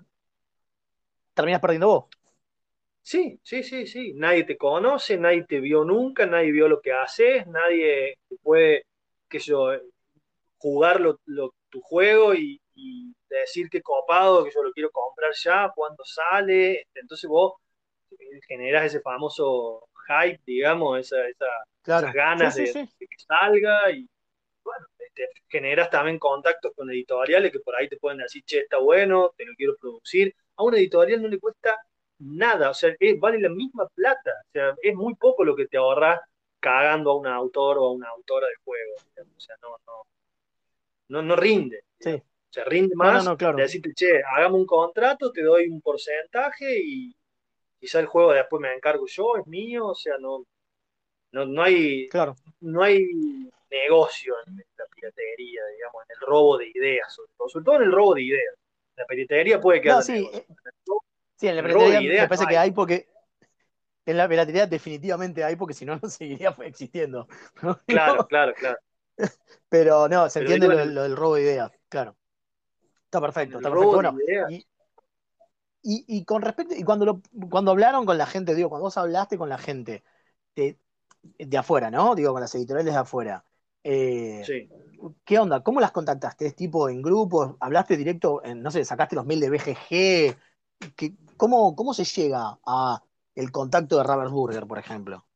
Terminas 1.35 1.61
perdiendo 1.61 1.87
vos. 1.89 2.05
Sí, 3.01 3.41
sí, 3.43 3.63
sí, 3.63 3.87
sí. 3.87 4.13
Nadie 4.15 4.45
te 4.45 4.57
conoce, 4.57 5.17
nadie 5.17 5.45
te 5.45 5.61
vio 5.61 5.85
nunca, 5.85 6.27
nadie 6.27 6.53
vio 6.53 6.69
lo 6.69 6.81
que 6.81 6.93
haces, 6.93 7.47
nadie 7.47 8.19
puede, 8.43 8.85
qué 9.29 9.41
sé 9.41 9.47
yo, 9.47 9.73
jugar 10.59 11.01
tu 11.69 11.81
juego 11.81 12.35
y, 12.35 12.62
decir 13.29 13.69
que 13.71 13.83
copado, 13.83 14.45
que 14.45 14.51
yo 14.51 14.63
lo 14.63 14.73
quiero 14.73 14.91
comprar 14.91 15.33
ya, 15.35 15.73
cuando 15.75 16.05
sale. 16.05 16.87
Entonces 16.95 17.29
vos 17.29 17.55
generas 18.47 18.87
ese 18.87 19.01
famoso 19.01 19.89
hype, 20.07 20.41
digamos, 20.47 21.01
esa, 21.01 21.27
esas 21.29 22.13
ganas 22.13 22.55
de, 22.57 22.65
de, 22.65 23.07
que 23.07 23.19
salga 23.19 23.91
y 23.91 24.09
bueno, 24.65 24.87
generas 25.49 25.91
también 25.91 26.19
contactos 26.19 26.73
con 26.75 26.91
editoriales 26.91 27.53
que 27.53 27.61
por 27.61 27.77
ahí 27.77 27.89
te 27.89 27.99
pueden 27.99 28.19
decir, 28.19 28.43
che, 28.45 28.61
está 28.61 28.79
bueno, 28.79 29.33
te 29.37 29.45
lo 29.45 29.55
quiero 29.55 29.77
producir. 29.77 30.35
A 30.57 30.63
una 30.63 30.79
editorial 30.79 31.23
no 31.23 31.29
le 31.29 31.39
cuesta 31.39 31.79
nada, 32.19 32.71
o 32.71 32.75
sea, 32.75 32.95
vale 33.19 33.41
la 33.41 33.49
misma 33.49 33.89
plata, 33.89 34.31
o 34.49 34.51
sea, 34.53 34.75
es 34.81 34.95
muy 34.95 35.15
poco 35.17 35.45
lo 35.45 35.57
que 35.57 35.67
te 35.67 35.77
ahorras 35.77 36.21
cagando 36.61 37.11
a 37.11 37.17
un 37.17 37.27
autor 37.27 37.79
o 37.79 37.87
a 37.87 37.93
una 37.93 38.09
autora 38.09 38.47
de 38.47 38.55
juego, 38.65 38.95
o 38.95 39.41
sea, 39.41 39.57
no, 39.61 39.77
no, 41.09 41.23
no, 41.23 41.37
rinde. 41.37 41.85
Sí. 41.99 42.23
O 42.53 42.55
sea, 42.55 42.65
rinde 42.65 42.95
más 42.95 43.25
de 43.25 43.53
decirte, 43.55 43.95
che, 43.95 44.23
hagamos 44.37 44.61
un 44.61 44.67
contrato, 44.67 45.33
te 45.33 45.41
doy 45.41 45.69
un 45.69 45.81
porcentaje 45.81 46.79
y 46.85 47.17
quizá 47.81 47.99
el 47.99 48.05
juego 48.05 48.35
después 48.35 48.61
me 48.61 48.75
encargo 48.75 49.07
yo, 49.07 49.39
es 49.39 49.47
mío, 49.47 49.87
o 49.87 49.95
sea, 49.95 50.19
no, 50.19 50.45
no, 51.33 51.47
no 51.47 51.63
hay, 51.63 52.11
claro. 52.11 52.37
no 52.61 52.83
hay 52.83 53.07
negocio 53.71 54.35
en 54.47 54.59
la 54.77 54.85
piratería, 54.95 55.63
digamos, 55.75 56.03
en 56.05 56.15
el 56.15 56.27
robo 56.27 56.59
de 56.59 56.69
ideas, 56.75 57.11
sobre 57.15 57.31
todo, 57.39 57.49
sobre 57.49 57.65
todo 57.65 57.77
en 57.77 57.83
el 57.85 57.93
robo 57.93 58.15
de 58.17 58.23
ideas. 58.23 58.55
La 58.97 59.07
piratería 59.07 59.59
puede 59.59 59.81
quedar. 59.81 59.97
No, 59.97 60.03
sí, 60.03 60.29
eh, 60.31 60.47
sí, 61.37 61.49
en 61.49 61.57
la 61.57 61.63
piratería 61.63 62.23
me 62.23 62.29
parece 62.29 62.47
que 62.47 62.59
hay 62.59 62.71
porque. 62.73 63.09
En 64.05 64.17
la 64.19 64.29
piratería 64.29 64.67
definitivamente 64.67 65.43
hay 65.43 65.57
porque 65.57 65.75
si 65.75 65.87
no, 65.87 65.97
no 65.97 66.09
seguiría 66.11 66.55
existiendo. 66.65 67.29
Claro, 67.87 68.27
claro, 68.27 68.53
claro. 68.53 68.79
Pero 69.71 70.07
no, 70.07 70.29
se 70.29 70.41
entiende 70.41 70.69
lo, 70.69 71.03
del 71.03 71.17
robo 71.17 71.37
de 71.37 71.43
ideas, 71.43 71.73
claro. 71.89 72.15
Está 73.13 73.21
perfecto, 73.21 73.59
está 73.59 73.69
perfecto. 73.69 73.93
Bueno, 73.93 74.17
y, 75.83 76.05
y, 76.17 76.25
con 76.25 76.41
respecto, 76.41 76.75
y 76.75 76.83
cuando, 76.83 77.05
lo, 77.05 77.21
cuando 77.51 77.73
hablaron 77.73 78.07
con 78.07 78.17
la 78.17 78.25
gente, 78.25 78.55
digo, 78.55 78.71
cuando 78.71 78.85
vos 78.85 78.97
hablaste 78.97 79.37
con 79.37 79.51
la 79.51 79.59
gente 79.59 80.03
de, 80.57 80.79
de 81.39 81.59
afuera, 81.59 81.91
¿no? 81.91 82.15
Digo, 82.15 82.33
con 82.33 82.41
las 82.41 82.55
editoriales 82.55 82.95
de 82.95 83.01
afuera, 83.01 83.45
eh, 83.85 84.43
¿Qué 85.27 85.39
onda? 85.39 85.63
¿Cómo 85.63 85.81
las 85.81 85.91
contactaste? 85.93 86.47
¿Es 86.47 86.57
tipo 86.57 86.89
en 86.89 87.03
grupos? 87.03 87.57
¿Hablaste 87.61 87.99
directo? 87.99 88.43
En, 88.45 88.63
no 88.63 88.71
sé, 88.71 88.83
sacaste 88.83 89.17
los 89.17 89.27
mails 89.27 89.43
de 89.43 89.51
BGG. 89.51 91.37
cómo, 91.37 91.77
¿Cómo 91.77 91.93
se 91.93 92.05
llega 92.05 92.59
a 92.65 93.03
el 93.35 93.53
contacto 93.53 94.03
de 94.03 94.29
Burger, 94.29 94.67
por 94.67 94.79
ejemplo? 94.79 95.27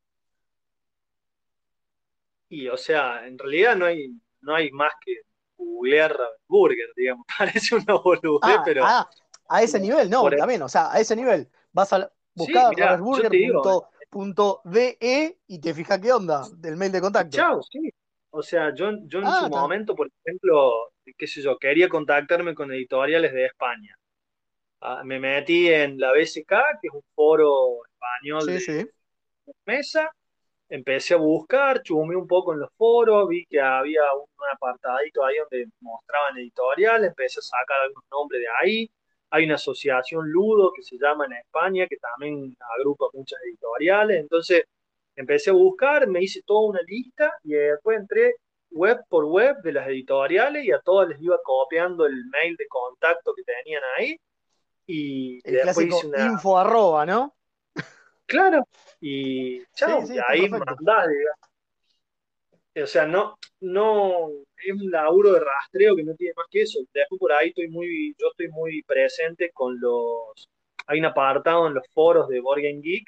Y, 2.48 2.68
o 2.68 2.76
sea, 2.78 3.26
en 3.26 3.38
realidad 3.38 3.76
no 3.76 3.84
hay, 3.84 4.18
no 4.40 4.54
hay 4.54 4.70
más 4.70 4.94
que 5.04 5.26
googlear 5.56 6.16
Burger, 6.46 6.88
digamos. 6.96 7.26
Parece 7.38 7.74
una 7.74 7.94
boludez, 7.94 8.40
ah, 8.42 8.62
pero. 8.64 8.84
Ah, 8.84 9.10
a 9.48 9.62
ese 9.62 9.78
nivel, 9.78 10.10
no, 10.10 10.28
también, 10.30 10.62
o 10.62 10.68
sea, 10.68 10.92
a 10.92 11.00
ese 11.00 11.14
nivel. 11.14 11.48
Vas 11.72 11.92
a 11.92 12.10
buscar 12.34 12.74
sí, 12.74 12.80
y 15.46 15.60
te 15.60 15.74
fijas 15.74 16.00
qué 16.00 16.12
onda 16.12 16.42
del 16.56 16.76
mail 16.76 16.92
de 16.92 17.00
contacto. 17.00 17.36
Chao, 17.36 17.62
sí. 17.62 17.92
O 18.30 18.42
sea, 18.42 18.74
yo, 18.74 18.90
yo 19.06 19.20
en 19.20 19.26
ah, 19.26 19.42
su 19.44 19.48
momento, 19.48 19.94
por 19.94 20.10
ejemplo, 20.24 20.90
qué 21.16 21.26
sé 21.26 21.40
yo, 21.40 21.56
quería 21.58 21.88
contactarme 21.88 22.54
con 22.54 22.72
editoriales 22.72 23.32
de 23.32 23.46
España. 23.46 23.96
Ah, 24.80 25.02
me 25.04 25.18
metí 25.18 25.68
en 25.68 25.98
la 25.98 26.12
BSK, 26.12 26.50
que 26.80 26.88
es 26.88 26.92
un 26.92 27.02
foro 27.14 27.78
español 27.86 28.46
de 28.46 28.90
mesa. 29.64 30.10
Empecé 30.68 31.14
a 31.14 31.18
buscar, 31.18 31.82
chumé 31.82 32.16
un 32.16 32.26
poco 32.26 32.52
en 32.52 32.60
los 32.60 32.70
foros, 32.76 33.28
vi 33.28 33.46
que 33.46 33.60
había 33.60 34.02
un, 34.14 34.26
apartadito 34.52 35.24
ahí 35.24 35.36
donde 35.38 35.68
mostraban 35.80 36.38
editoriales, 36.38 37.08
empecé 37.08 37.40
a 37.40 37.42
sacar 37.42 37.80
algunos 37.82 38.04
nombres 38.10 38.42
de 38.42 38.46
ahí. 38.60 38.90
Hay 39.30 39.44
una 39.44 39.56
asociación 39.56 40.28
Ludo 40.28 40.72
que 40.72 40.82
se 40.82 40.96
llama 40.98 41.26
en 41.26 41.34
España, 41.34 41.86
que 41.88 41.96
también 41.96 42.56
agrupa 42.78 43.06
muchas 43.12 43.40
editoriales. 43.44 44.20
Entonces, 44.20 44.64
empecé 45.16 45.50
a 45.50 45.54
buscar, 45.54 46.06
me 46.06 46.22
hice 46.22 46.42
toda 46.44 46.68
una 46.70 46.80
lista 46.86 47.32
y 47.42 47.52
después 47.52 47.98
entré 47.98 48.34
web 48.70 49.00
por 49.08 49.24
web 49.24 49.56
de 49.62 49.72
las 49.72 49.88
editoriales 49.88 50.64
y 50.64 50.72
a 50.72 50.80
todas 50.80 51.08
les 51.08 51.20
iba 51.20 51.38
copiando 51.42 52.06
el 52.06 52.24
mail 52.26 52.56
de 52.56 52.66
contacto 52.68 53.34
que 53.34 53.42
tenían 53.42 53.82
ahí. 53.96 54.16
Y 54.86 55.40
el 55.44 55.62
clásico 55.62 56.00
info 56.16 56.58
arroba, 56.58 57.04
¿no? 57.04 57.34
Claro, 58.26 58.66
y 59.00 59.64
chao, 59.74 60.02
ahí 60.28 60.48
mandás, 60.48 61.08
O 62.82 62.86
sea, 62.86 63.06
no, 63.06 63.38
no, 63.60 64.28
es 64.56 64.72
un 64.72 64.90
laburo 64.90 65.32
de 65.32 65.40
rastreo 65.40 65.94
que 65.96 66.02
no 66.04 66.14
tiene 66.14 66.34
más 66.36 66.46
que 66.50 66.62
eso. 66.62 66.80
Después 66.92 67.18
por 67.18 67.32
ahí 67.32 67.48
estoy 67.48 67.68
muy, 67.68 68.14
yo 68.18 68.28
estoy 68.30 68.48
muy 68.48 68.82
presente 68.82 69.50
con 69.52 69.78
los, 69.80 70.48
hay 70.86 70.98
un 70.98 71.06
apartado 71.06 71.68
en 71.68 71.74
los 71.74 71.86
foros 71.92 72.28
de 72.28 72.40
Board 72.40 72.60
Geek 72.60 73.04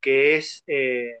que 0.00 0.36
es 0.36 0.62
eh, 0.66 1.18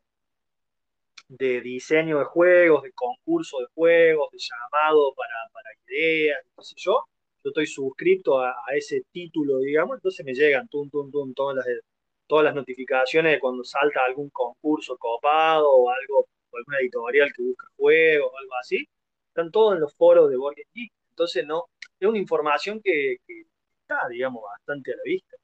de 1.28 1.60
diseño 1.62 2.18
de 2.18 2.24
juegos, 2.26 2.82
de 2.82 2.92
concurso 2.92 3.60
de 3.60 3.66
juegos, 3.74 4.30
de 4.32 4.38
llamado 4.38 5.14
para, 5.14 5.34
para 5.52 5.68
ideas, 5.88 6.40
no 6.56 6.62
sé 6.62 6.74
yo. 6.76 7.04
Yo 7.44 7.50
estoy 7.50 7.66
suscrito 7.66 8.40
a, 8.40 8.54
ese 8.76 9.02
título, 9.12 9.58
digamos, 9.60 9.96
entonces 9.96 10.24
me 10.24 10.34
llegan 10.34 10.68
tum, 10.68 10.88
tum, 10.90 11.10
tum, 11.10 11.32
todas 11.34 11.56
las, 11.56 11.66
todas 12.32 12.46
las 12.46 12.54
notificaciones 12.54 13.32
de 13.32 13.38
cuando 13.38 13.62
salta 13.62 14.00
algún 14.08 14.30
concurso 14.30 14.96
copado 14.96 15.70
o 15.70 15.90
algo 15.90 16.26
alguna 16.54 16.78
editorial 16.80 17.30
que 17.30 17.42
busca 17.42 17.66
juegos 17.76 18.30
o 18.32 18.38
algo 18.38 18.54
así, 18.58 18.88
están 19.28 19.50
todos 19.50 19.74
en 19.74 19.80
los 19.80 19.94
foros 19.94 20.30
de 20.30 20.38
Board 20.38 20.56
Geek. 20.72 20.90
Entonces, 21.10 21.46
no, 21.46 21.66
es 22.00 22.08
una 22.08 22.16
información 22.16 22.80
que, 22.82 23.18
está, 23.82 24.08
digamos, 24.08 24.44
bastante 24.44 24.94
a 24.94 24.96
la 24.96 25.02
vista. 25.04 25.36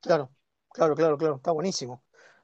Claro, 0.00 0.30
claro, 0.72 0.96
claro, 0.96 1.16
claro, 1.16 1.36
está 1.36 1.52
buenísimo. 1.52 2.02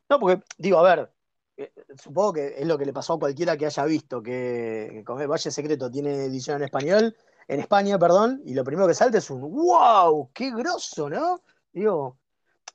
No, 0.09 0.21
porque, 0.21 0.45
digo, 0.57 0.79
a 0.79 0.95
ver, 0.95 1.11
eh, 1.57 1.73
supongo 2.01 2.35
que 2.35 2.55
es 2.57 2.65
lo 2.65 2.79
que 2.79 2.87
le 2.87 2.93
pasó 2.93 3.15
a 3.15 3.19
cualquiera 3.19 3.57
que 3.57 3.67
haya 3.67 3.85
visto 3.87 4.23
que, 4.23 5.03
que 5.05 5.27
Valle 5.27 5.51
Secreto 5.51 5.91
tiene 5.91 6.27
edición 6.27 6.59
en 6.59 6.63
español, 6.63 7.17
en 7.49 7.59
España, 7.59 7.99
perdón, 7.99 8.41
y 8.45 8.55
lo 8.55 8.63
primero 8.63 8.87
que 8.87 8.95
salta 8.95 9.19
es 9.19 9.29
un 9.31 9.41
wow, 9.41 10.31
qué 10.33 10.53
grosso, 10.53 11.11
¿no? 11.11 11.41
Digo, 11.73 12.21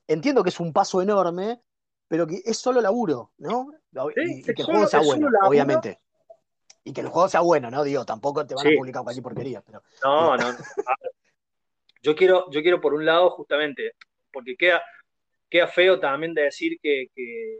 entiendo 0.08 0.44
que 0.44 0.50
es 0.50 0.60
un 0.60 0.74
paso 0.74 1.02
enorme, 1.02 1.62
pero 2.08 2.28
que 2.28 2.42
es 2.44 2.58
solo 2.58 2.82
laburo, 2.82 3.32
¿no? 3.38 3.72
y, 4.16 4.44
que 4.44 4.54
el 4.58 4.66
juego 4.66 4.88
sea 4.88 5.02
bueno, 5.02 5.30
obviamente. 5.44 6.00
Y 6.84 6.94
que 6.94 7.02
el 7.02 7.08
juego 7.08 7.30
sea 7.30 7.42
bueno, 7.42 7.70
¿no? 7.70 7.84
Digo, 7.84 8.06
tampoco 8.06 8.46
te 8.46 8.56
van 8.56 8.68
a 8.68 8.72
publicar 8.76 9.04
cualquier 9.04 9.24
porquería. 9.24 9.62
Pero, 9.62 9.84
no, 10.04 10.36
no, 10.36 10.52
no. 10.52 10.58
Yo 12.04 12.16
quiero, 12.16 12.50
yo 12.50 12.62
quiero 12.62 12.82
por 12.82 12.96
un 12.96 13.06
lado, 13.06 13.30
justamente, 13.30 13.94
porque 14.34 14.56
queda, 14.58 14.82
queda 15.50 15.68
feo 15.68 16.00
también 16.00 16.34
de 16.34 16.44
decir 16.44 16.80
que, 16.82 17.08
que, 17.16 17.60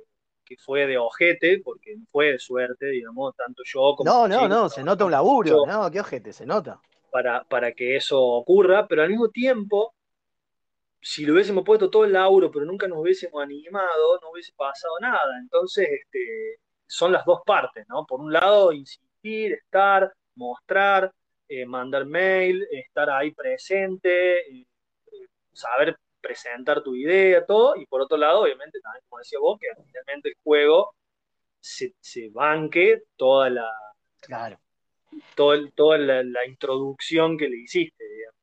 fue 0.58 0.86
de 0.86 0.98
ojete, 0.98 1.62
porque 1.64 1.96
no 1.96 2.06
fue 2.12 2.34
de 2.34 2.40
suerte, 2.40 2.88
digamos, 2.88 3.34
tanto 3.38 3.64
yo 3.64 3.96
como. 3.96 4.12
No, 4.12 4.28
no, 4.28 4.50
no, 4.50 4.68
se 4.68 4.84
nota 4.84 5.06
un 5.06 5.12
laburo, 5.12 5.66
no, 5.66 5.90
qué 5.90 6.02
ojete, 6.02 6.34
se 6.34 6.46
nota. 6.46 6.82
Para, 7.10 7.46
para 7.46 7.72
que 7.72 7.96
eso 7.96 8.22
ocurra, 8.22 8.86
pero 8.86 9.04
al 9.04 9.10
mismo 9.10 9.30
tiempo, 9.30 9.94
si 11.02 11.26
lo 11.26 11.34
hubiésemos 11.34 11.64
puesto 11.64 11.90
todo 11.90 12.06
el 12.06 12.14
laburo, 12.14 12.52
pero 12.52 12.66
nunca 12.66 12.88
nos 12.88 13.00
hubiésemos 13.00 13.42
animado, 13.42 14.20
no 14.22 14.32
hubiese 14.32 14.54
pasado 14.56 14.94
nada. 15.00 15.40
Entonces, 15.42 15.88
este, 15.90 16.60
son 16.88 17.12
las 17.12 17.26
dos 17.26 17.42
partes, 17.46 17.86
¿no? 17.90 18.06
Por 18.06 18.20
un 18.22 18.32
lado, 18.32 18.72
insistir, 18.72 19.54
estar, 19.54 20.14
mostrar, 20.36 21.12
eh, 21.48 21.66
mandar 21.66 22.06
mail, 22.06 22.68
estar 22.72 23.10
ahí 23.10 23.32
presente, 23.32 24.40
eh, 24.40 24.66
saber 25.52 25.98
presentar 26.22 26.84
tu 26.84 26.96
idea, 26.96 27.46
todo, 27.46 27.76
y 27.76 27.86
por 27.88 28.02
otro 28.02 28.18
lado, 28.18 28.42
obviamente, 28.42 28.80
también, 28.80 29.04
como 29.10 29.20
decía 29.20 29.40
vos, 29.40 29.60
que 29.60 29.68
finalmente 29.84 30.30
el 30.30 30.36
juego 30.44 30.94
se, 31.60 31.94
banque 32.32 33.04
toda 33.16 33.50
la. 33.50 33.70
Claro. 34.22 34.60
toda 35.36 35.98
la, 35.98 36.46
introducción 36.46 37.38
que 37.38 37.50
le 37.50 37.58
hiciste, 37.58 38.04
digamos. 38.04 38.41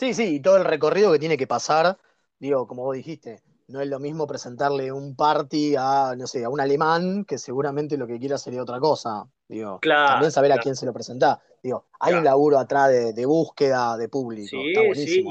Sí, 0.00 0.14
sí, 0.14 0.36
y 0.36 0.40
todo 0.40 0.56
el 0.56 0.64
recorrido 0.64 1.12
que 1.12 1.18
tiene 1.18 1.36
que 1.36 1.46
pasar, 1.46 1.98
digo, 2.38 2.66
como 2.66 2.84
vos 2.84 2.96
dijiste, 2.96 3.42
no 3.68 3.82
es 3.82 3.88
lo 3.88 3.98
mismo 3.98 4.26
presentarle 4.26 4.90
un 4.90 5.14
party 5.14 5.74
a, 5.76 6.14
no 6.16 6.26
sé, 6.26 6.42
a 6.42 6.48
un 6.48 6.58
alemán, 6.58 7.26
que 7.26 7.36
seguramente 7.36 7.98
lo 7.98 8.06
que 8.06 8.18
quiera 8.18 8.38
sería 8.38 8.62
otra 8.62 8.80
cosa. 8.80 9.26
Digo, 9.46 9.78
también 9.82 10.32
saber 10.32 10.52
a 10.52 10.58
quién 10.58 10.74
se 10.74 10.86
lo 10.86 10.94
presenta. 10.94 11.38
Digo, 11.62 11.84
hay 12.00 12.14
un 12.14 12.24
laburo 12.24 12.58
atrás 12.58 13.14
de, 13.14 13.26
búsqueda 13.26 13.98
de 13.98 14.08
público. 14.08 14.48
Sí, 14.48 15.06
sí, 15.06 15.24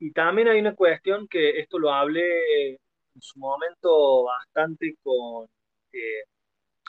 y, 0.00 0.10
también 0.10 0.48
hay 0.48 0.58
una 0.58 0.74
cuestión 0.74 1.28
que 1.28 1.60
esto 1.60 1.78
lo 1.78 1.92
hablé 1.92 2.70
en 2.70 3.20
su 3.20 3.38
momento 3.38 4.24
bastante 4.24 4.96
con, 5.00 5.46
eh, 5.92 6.24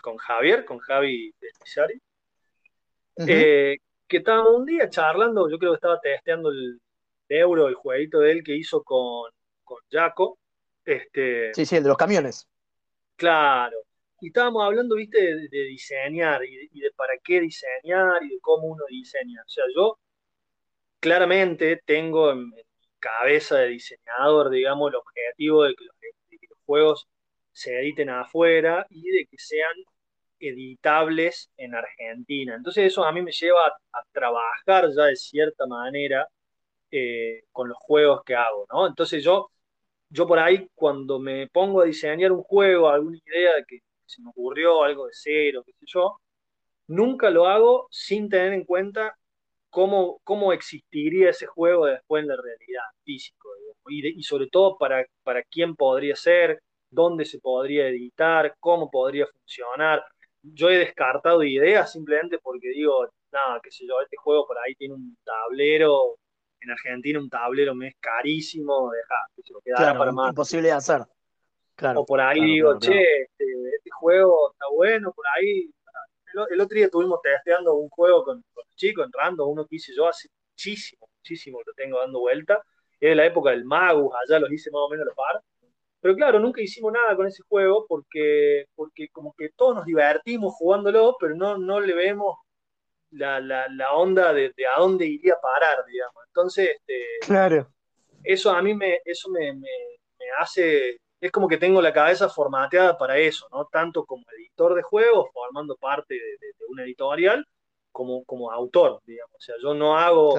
con 0.02 0.18
Javier, 0.18 0.66
con 0.66 0.80
Javi 0.80 1.32
de 1.40 1.48
eh, 3.28 3.78
que 4.08 4.18
estábamos 4.18 4.56
un 4.56 4.66
día 4.66 4.90
charlando, 4.90 5.48
yo 5.48 5.60
creo 5.60 5.74
que 5.74 5.76
estaba 5.76 6.00
testeando 6.00 6.50
el 6.50 6.82
euro, 7.30 7.68
el 7.68 7.76
jueguito 7.76 8.20
de 8.20 8.32
él 8.32 8.44
que 8.44 8.56
hizo 8.56 8.84
con, 8.84 9.32
con 9.64 9.78
Jaco. 9.92 10.40
Este, 10.86 11.54
sí, 11.54 11.66
sí, 11.66 11.76
el 11.76 11.84
de 11.84 11.90
los 11.90 11.98
camiones. 11.98 12.48
Claro. 13.16 13.78
Y 14.20 14.28
estábamos 14.28 14.64
hablando, 14.66 14.96
viste, 14.96 15.20
de, 15.20 15.64
diseñar 15.66 16.44
y 16.44 16.80
de, 16.80 16.92
para 16.96 17.14
qué 17.24 17.40
diseñar 17.42 18.24
y 18.24 18.30
de 18.30 18.40
cómo 18.42 18.68
uno 18.68 18.84
diseña. 18.90 19.42
O 19.46 19.50
sea, 19.50 19.66
yo 19.76 20.00
claramente 21.00 21.82
tengo 21.86 22.32
en, 22.32 22.50
mi 22.50 22.64
cabeza 23.00 23.58
de 23.58 23.70
diseñador, 23.70 24.50
digamos, 24.50 24.92
el 24.92 24.96
objetivo 24.96 25.64
de 25.64 25.76
que, 25.76 25.86
los, 25.86 25.94
juegos 26.66 27.08
se 27.54 27.80
editen 27.80 28.10
afuera 28.10 28.86
y 28.90 29.10
de 29.10 29.26
que 29.28 29.38
sean 29.38 29.74
editables 30.40 31.50
en 31.58 31.76
Argentina. 31.76 32.56
Entonces 32.56 32.86
eso 32.92 33.06
a 33.06 33.12
mí 33.12 33.22
me 33.22 33.32
lleva 33.32 33.68
a, 33.68 34.04
trabajar 34.12 34.90
ya 34.96 35.06
de 35.06 35.16
cierta 35.16 35.66
manera 35.66 36.28
eh, 36.92 37.44
con 37.52 37.70
los 37.70 37.78
juegos 37.80 38.24
que 38.26 38.36
hago, 38.36 38.66
¿no? 38.72 38.88
Entonces 38.88 39.24
yo, 39.24 39.50
yo 40.10 40.28
por 40.28 40.40
ahí 40.40 40.70
cuando 40.76 41.20
me 41.20 41.48
pongo 41.48 41.82
a 41.82 41.86
diseñar 41.86 42.32
un 42.32 42.44
juego, 42.44 42.90
alguna 42.90 43.18
idea 43.26 43.52
que 43.68 43.80
se 44.06 44.22
me 44.22 44.30
ocurrió 44.30 44.84
algo 44.84 45.08
de 45.08 45.14
cero, 45.14 45.64
qué 45.66 45.74
sé 45.74 45.86
yo, 45.88 46.20
nunca 46.88 47.30
lo 47.30 47.48
hago 47.48 47.88
sin 47.92 48.30
tener 48.30 48.54
en 48.54 48.66
cuenta 48.66 49.18
cómo, 49.70 50.20
cómo 50.24 50.54
existiría 50.54 51.30
ese 51.32 51.48
juego 51.48 51.86
después 51.86 52.24
en 52.24 52.30
la 52.30 52.38
realidad, 52.38 52.84
físico, 53.04 53.50
y, 53.90 54.24
sobre 54.24 54.48
todo 54.48 54.78
para, 54.78 55.06
para 55.24 55.44
quién 55.44 55.76
podría 55.76 56.16
ser, 56.16 56.62
dónde 56.90 57.26
se 57.26 57.40
podría 57.40 57.88
editar, 57.88 58.56
cómo 58.60 58.90
podría 58.90 59.28
funcionar. 59.28 60.04
Yo 60.42 60.70
he 60.70 60.78
descartado 60.78 61.44
ideas 61.44 61.92
simplemente 61.92 62.40
porque 62.40 62.70
digo, 62.70 63.08
nada, 63.32 63.60
qué 63.64 63.72
sé 63.72 63.86
yo, 63.88 64.02
este 64.02 64.18
juego 64.18 64.48
por 64.48 64.58
ahí 64.60 64.76
tiene 64.76 64.94
un 64.96 65.18
tablero, 65.24 66.18
en 66.68 66.72
Argentina 66.72 67.20
un 67.20 67.30
tablero 67.30 67.74
me 67.74 67.90
es 67.90 67.96
carísimo, 68.00 68.92
deja, 68.92 69.16
que 69.36 69.42
se 69.42 69.54
lo 69.54 69.62
quedara 69.62 69.98
para 69.98 70.12
más. 70.12 70.30
Imposible 70.30 70.68
de 70.68 70.74
hacer 70.74 71.02
o 71.96 72.06
por 72.06 72.20
ahí 72.20 72.42
digo, 72.42 72.80
che, 72.80 73.22
este, 73.22 73.46
este, 73.76 73.90
juego 73.92 74.52
está 74.52 74.66
bueno, 74.74 75.12
por 75.14 75.26
ahí. 75.36 75.70
El, 76.52 76.62
otro 76.62 76.76
día 76.76 76.86
estuvimos 76.86 77.20
testeando 77.22 77.76
un 77.76 77.90
juego 77.90 78.24
con, 78.24 78.44
con 78.54 78.64
los 78.66 78.76
chicos 78.76 79.06
en 79.06 79.12
random, 79.12 79.50
uno 79.50 79.66
que 79.66 79.78
hice 79.78 79.94
yo 79.96 80.08
hace 80.08 80.28
muchísimo, 80.52 81.08
muchísimo 81.18 81.60
lo 81.66 81.74
tengo 81.74 82.00
dando 82.00 82.20
vuelta. 82.20 82.62
De 83.00 83.14
la 83.14 83.26
época 83.26 83.52
del 83.52 83.64
Magus, 83.64 84.12
allá 84.28 84.40
los 84.40 84.52
hice 84.52 84.72
más 84.72 84.82
o 84.82 84.90
menos 84.90 85.06
a 85.06 85.10
la 85.10 85.16
par. 85.16 85.42
Pero 86.00 86.16
claro, 86.16 86.40
nunca 86.40 86.62
hicimos 86.62 86.92
nada 86.92 87.16
con 87.16 87.28
ese 87.28 87.44
juego 87.48 87.86
porque, 87.88 88.66
porque 88.76 89.10
como 89.10 89.34
que 89.38 89.50
todos 89.56 89.76
nos 89.76 89.86
divertimos 89.86 90.54
jugándolo, 90.56 91.16
pero 91.20 91.36
no, 91.36 91.58
no 91.58 91.80
le 91.80 91.94
vemos 91.94 92.38
la, 93.12 93.40
la, 93.40 93.68
la 93.70 93.94
onda 93.94 94.34
de, 94.34 94.54
de, 94.56 94.68
a 94.68 94.80
dónde 94.80 95.06
iría 95.06 95.34
a 95.34 95.42
parar, 95.42 95.86
digamos. 95.86 96.24
Entonces, 96.28 96.70
este, 96.70 97.04
claro. 97.22 97.72
eso 98.24 98.52
a 98.52 98.62
mí 98.62 98.74
me, 98.74 99.00
eso 99.06 99.30
me, 99.30 99.54
me, 99.54 99.70
me 100.20 100.26
hace 100.40 101.00
es 101.20 101.32
como 101.32 101.48
que 101.48 101.58
tengo 101.58 101.82
la 101.82 101.94
cabeza 101.94 102.30
formateada 102.30 102.98
para 102.98 103.18
eso, 103.18 103.48
¿no? 103.52 103.66
Tanto 103.66 104.06
como 104.06 104.24
editor 104.38 104.76
de 104.76 104.84
juegos, 104.84 105.30
formando 105.34 105.76
parte 105.76 106.14
de, 106.14 106.66
una 106.70 106.84
editorial, 106.84 107.46
como, 107.92 108.24
como 108.26 108.52
autor, 108.52 109.02
digamos. 109.06 109.34
O 109.36 109.42
sea, 109.42 109.56
yo 109.62 109.74
no 109.74 109.98
hago, 109.98 110.36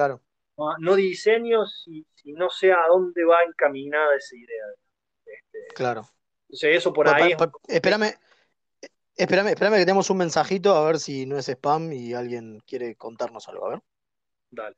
no, 0.79 0.95
diseño 0.95 1.65
si, 1.65 2.05
no 2.25 2.49
sé 2.49 2.71
a 2.71 2.85
dónde 2.87 3.25
va 3.25 3.43
encaminada 3.43 4.15
esa 4.15 4.35
idea. 4.35 4.65
Este, 5.25 5.59
claro. 5.75 6.01
O 6.51 6.55
sea, 6.55 6.69
eso 6.71 6.93
por 6.93 7.09
ahí. 7.09 7.35
espérame, 7.67 8.13
espérame, 9.19 9.49
espérame 9.49 9.75
que 9.75 9.85
tenemos 9.85 10.09
un 10.09 10.17
mensajito 10.17 10.75
a 10.75 10.85
ver 10.85 10.99
si 10.99 11.25
no 11.25 11.37
es 11.37 11.49
spam 11.49 11.91
y 11.93 12.13
alguien 12.13 12.61
quiere 12.65 12.95
contarnos 12.95 13.47
algo, 13.49 13.67
a 13.67 13.69
ver. 13.69 13.79
Dale. 14.51 14.75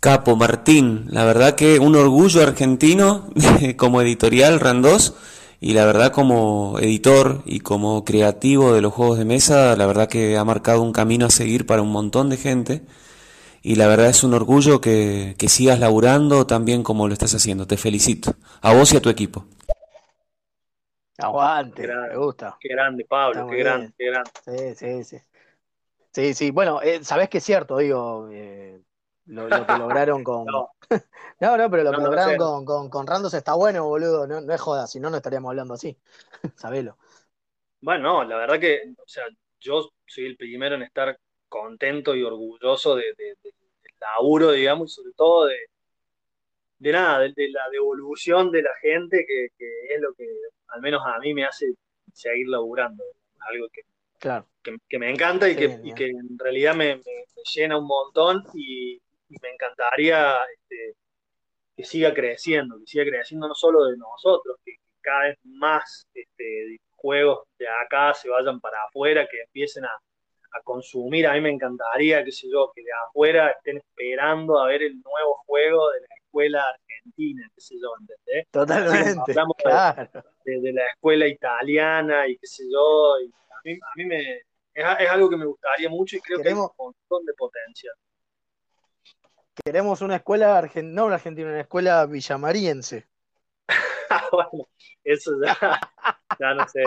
Capo, 0.00 0.36
Martín, 0.36 1.06
la 1.08 1.24
verdad 1.24 1.54
que 1.54 1.78
un 1.78 1.96
orgullo 1.96 2.42
argentino 2.42 3.30
como 3.76 4.00
editorial 4.00 4.60
Randós 4.60 5.14
y 5.60 5.72
la 5.72 5.84
verdad 5.86 6.12
como 6.12 6.78
editor 6.80 7.42
y 7.44 7.60
como 7.60 8.04
creativo 8.04 8.72
de 8.72 8.80
los 8.80 8.92
juegos 8.92 9.18
de 9.18 9.24
mesa, 9.24 9.74
la 9.76 9.86
verdad 9.86 10.08
que 10.08 10.36
ha 10.36 10.44
marcado 10.44 10.82
un 10.82 10.92
camino 10.92 11.26
a 11.26 11.30
seguir 11.30 11.66
para 11.66 11.82
un 11.82 11.90
montón 11.90 12.28
de 12.30 12.36
gente 12.36 12.82
y 13.62 13.74
la 13.74 13.88
verdad 13.88 14.08
es 14.08 14.22
un 14.22 14.34
orgullo 14.34 14.80
que, 14.80 15.34
sigas 15.48 15.80
laburando 15.80 16.46
tan 16.46 16.64
bien 16.64 16.82
como 16.82 17.08
lo 17.08 17.12
estás 17.12 17.34
haciendo. 17.34 17.66
Te 17.66 17.76
felicito, 17.76 18.36
a 18.60 18.72
vos 18.72 18.92
y 18.92 18.96
a 18.96 19.02
tu 19.02 19.08
equipo. 19.08 19.46
Aguante, 21.18 21.86
me 21.86 22.16
gusta. 22.16 22.56
Qué 22.60 22.68
grande, 22.68 23.04
Pablo, 23.04 23.46
qué 23.48 23.56
grande, 23.56 23.92
qué 23.96 24.06
grande. 24.06 24.30
Sí, 24.44 24.74
sí, 24.74 25.04
sí. 25.04 25.18
Sí, 26.12 26.34
sí, 26.34 26.50
bueno, 26.50 26.80
eh, 26.82 27.04
sabés 27.04 27.28
que 27.28 27.38
es 27.38 27.44
cierto, 27.44 27.78
digo, 27.78 28.28
eh, 28.30 28.80
lo, 29.26 29.48
que 29.48 29.48
lograron 29.78 30.24
con. 30.24 30.46
No. 31.40 31.56
no, 31.56 31.70
pero 31.70 31.84
lo 31.84 31.92
que 31.92 32.02
lograron 32.02 32.64
con, 32.64 32.90
con, 32.90 33.06
Randos 33.06 33.32
está 33.34 33.54
bueno, 33.54 33.84
boludo. 33.84 34.26
No, 34.26 34.40
no 34.40 34.52
es 34.52 34.60
joda, 34.60 34.88
si 34.88 34.98
no, 34.98 35.08
no 35.08 35.18
estaríamos 35.18 35.50
hablando 35.50 35.74
así. 35.74 35.96
Sabelo. 36.56 36.96
Bueno, 37.80 38.24
la 38.24 38.36
verdad 38.36 38.58
que, 38.58 38.92
o 38.96 39.06
sea, 39.06 39.24
yo 39.60 39.90
soy 40.04 40.26
el 40.26 40.36
primero 40.36 40.74
en 40.74 40.82
estar 40.82 41.16
contento 41.48 42.16
y 42.16 42.24
orgulloso 42.24 42.96
de, 42.96 43.14
del 43.16 43.36
laburo, 44.00 44.50
digamos, 44.50 44.90
y 44.90 44.94
sobre 44.94 45.12
todo 45.12 45.46
de, 45.46 45.58
de 46.78 46.92
nada, 46.92 47.20
de, 47.20 47.48
la 47.50 47.68
devolución 47.70 48.50
de 48.50 48.62
la 48.62 48.74
gente, 48.80 49.24
que, 49.26 49.46
es 49.46 50.00
lo 50.00 50.12
que 50.14 50.24
al 50.68 50.80
menos 50.80 51.02
a 51.04 51.18
mí 51.18 51.34
me 51.34 51.44
hace 51.44 51.74
seguir 52.12 52.48
laburando. 52.48 53.02
Algo 53.40 53.68
que, 53.72 53.82
claro. 54.18 54.46
que, 54.62 54.98
me 54.98 55.10
encanta 55.10 55.48
y, 55.48 55.56
que, 55.56 55.80
y 55.82 55.94
que 55.94 56.06
en 56.06 56.38
realidad 56.38 56.74
me, 56.74 56.96
me, 56.96 57.02
llena 57.54 57.78
un 57.78 57.86
montón 57.86 58.42
y, 58.54 58.94
y 58.94 59.36
me 59.40 59.50
encantaría 59.50 60.36
este, 60.54 60.96
que 61.76 61.84
siga 61.84 62.12
creciendo, 62.12 62.78
que 62.78 62.86
siga 62.86 63.04
creciendo 63.04 63.48
no 63.48 63.54
solo 63.54 63.84
de 63.84 63.96
nosotros, 63.96 64.56
que, 64.64 64.72
cada 65.00 65.28
vez 65.28 65.38
más 65.44 66.06
este, 66.12 66.78
juegos 66.96 67.46
de 67.58 67.66
acá 67.68 68.12
se 68.14 68.28
vayan 68.28 68.60
para 68.60 68.76
afuera, 68.84 69.26
que 69.30 69.40
empiecen 69.42 69.84
a, 69.84 69.90
consumir. 70.64 71.26
A 71.26 71.34
mí 71.34 71.40
me 71.40 71.50
encantaría, 71.50 72.24
qué 72.24 72.32
sé 72.32 72.48
yo, 72.50 72.72
que 72.74 72.82
de 72.82 72.90
afuera 73.06 73.50
estén 73.50 73.76
esperando 73.76 74.58
a 74.58 74.66
ver 74.66 74.82
el 74.82 75.00
nuevo 75.02 75.36
juego 75.46 75.88
de 75.92 76.00
la 76.00 76.06
escuela 76.28 76.62
argentina, 76.62 77.50
qué 77.54 77.60
sé 77.60 77.74
yo, 77.80 77.88
¿entendés? 78.00 78.46
Totalmente. 78.50 79.32
Hablamos 79.32 79.56
de, 80.44 80.72
la 80.72 80.86
escuela 80.86 81.26
italiana 81.26 82.28
y 82.28 82.36
qué 82.36 82.46
sé 82.46 82.64
yo. 82.70 83.14
a, 83.14 83.60
mí, 83.96 84.04
me, 84.04 84.42
es, 84.74 85.10
algo 85.10 85.28
que 85.28 85.36
me 85.36 85.46
gustaría 85.46 85.88
mucho 85.88 86.16
y 86.16 86.20
creo 86.20 86.40
que 86.40 86.48
hay 86.48 86.54
un 86.54 86.68
montón 86.76 87.24
de 87.24 87.32
potencial. 87.34 87.94
Queremos 89.64 90.00
una 90.02 90.16
escuela 90.16 90.56
argentina, 90.56 90.94
no 90.94 91.06
una 91.06 91.16
argentina, 91.16 91.48
una 91.48 91.60
escuela 91.60 92.06
villamariense. 92.06 93.08
bueno, 94.32 94.68
eso 95.02 95.32
ya, 95.44 95.80
ya 96.38 96.54
no 96.54 96.68
sé, 96.68 96.82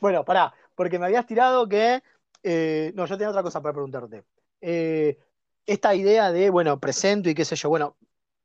Bueno, 0.00 0.24
pará, 0.24 0.52
porque 0.74 0.98
me 0.98 1.06
habías 1.06 1.26
tirado 1.26 1.68
que. 1.68 2.02
Eh, 2.42 2.92
no, 2.94 3.06
yo 3.06 3.16
tenía 3.16 3.30
otra 3.30 3.42
cosa 3.42 3.62
para 3.62 3.72
preguntarte. 3.72 4.24
Eh, 4.60 5.16
esta 5.66 5.94
idea 5.94 6.32
de, 6.32 6.50
bueno, 6.50 6.78
presento 6.80 7.28
y 7.30 7.34
qué 7.34 7.44
sé 7.44 7.56
yo, 7.56 7.68
bueno, 7.68 7.96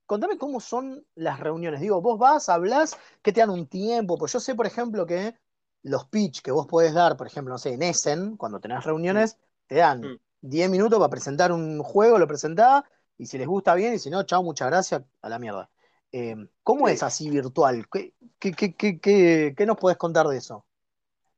contame 0.05 0.37
cómo 0.37 0.59
son 0.59 1.05
las 1.15 1.39
reuniones. 1.39 1.81
Digo, 1.81 2.01
vos 2.01 2.17
vas, 2.17 2.49
hablas, 2.49 2.97
que 3.21 3.31
te 3.31 3.41
dan 3.41 3.49
un 3.49 3.67
tiempo. 3.67 4.17
Pues 4.17 4.33
yo 4.33 4.39
sé, 4.39 4.55
por 4.55 4.65
ejemplo, 4.65 5.05
que 5.05 5.35
los 5.83 6.05
pitch 6.05 6.41
que 6.41 6.51
vos 6.51 6.67
podés 6.67 6.93
dar, 6.93 7.15
por 7.15 7.27
ejemplo, 7.27 7.53
no 7.53 7.57
sé, 7.57 7.73
en 7.73 7.83
Essen, 7.83 8.37
cuando 8.37 8.59
tenés 8.59 8.83
reuniones, 8.83 9.37
te 9.67 9.75
dan 9.75 10.19
10 10.41 10.67
mm. 10.67 10.71
minutos 10.71 10.99
para 10.99 11.09
presentar 11.09 11.51
un 11.51 11.81
juego, 11.83 12.17
lo 12.17 12.27
presentás, 12.27 12.83
y 13.17 13.25
si 13.25 13.37
les 13.37 13.47
gusta 13.47 13.75
bien, 13.75 13.93
y 13.93 13.99
si 13.99 14.09
no, 14.09 14.23
chao, 14.23 14.41
muchas 14.43 14.69
gracias, 14.69 15.03
a 15.21 15.29
la 15.29 15.39
mierda. 15.39 15.69
Eh, 16.11 16.35
¿Cómo 16.63 16.87
es 16.87 17.03
así 17.03 17.29
virtual? 17.29 17.85
¿Qué, 17.89 18.13
qué, 18.39 19.65
nos 19.65 19.77
puedes 19.77 19.97
contar 19.97 20.27
de 20.27 20.37
eso? 20.37 20.65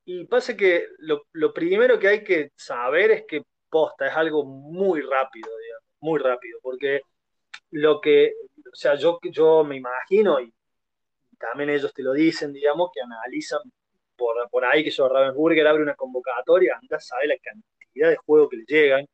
Y 0.06 0.26
pasa 0.26 0.56
que 0.56 0.86
lo, 1.00 1.54
primero 1.54 2.00
que 2.00 2.08
hay 2.08 2.24
que 2.24 2.52
saber 2.56 3.12
es 3.12 3.24
que 3.28 3.44
posta 3.70 4.08
es 4.08 4.16
algo 4.16 4.44
muy 4.46 5.02
rápido, 5.02 5.50
digamos, 5.58 5.71
muy 6.02 6.20
rápido, 6.20 6.60
porque 6.62 7.02
lo 7.72 8.02
que, 8.02 8.34
o 8.72 8.76
sea, 8.76 8.96
yo, 8.96 9.20
yo 9.24 9.64
me 9.64 9.78
imagino, 9.78 10.40
y 10.40 10.54
también 11.40 11.70
ellos 11.72 11.94
te 11.94 12.04
lo 12.04 12.14
dicen, 12.14 12.54
digamos, 12.54 12.92
que 12.94 13.02
analizan 13.02 13.62
por, 14.16 14.50
por 14.50 14.66
ahí 14.66 14.84
que 14.84 14.92
yo 14.92 15.08
Ravensburger 15.08 15.68
abre 15.68 15.84
una 15.84 15.96
convocatoria, 15.96 16.78
anda 16.80 17.00
sabe 17.00 17.28
la 17.28 17.38
cantidad 17.38 18.10
de 18.10 18.18
juegos 18.18 18.50
que 18.50 18.58
le 18.58 18.66
llegan, 18.66 19.06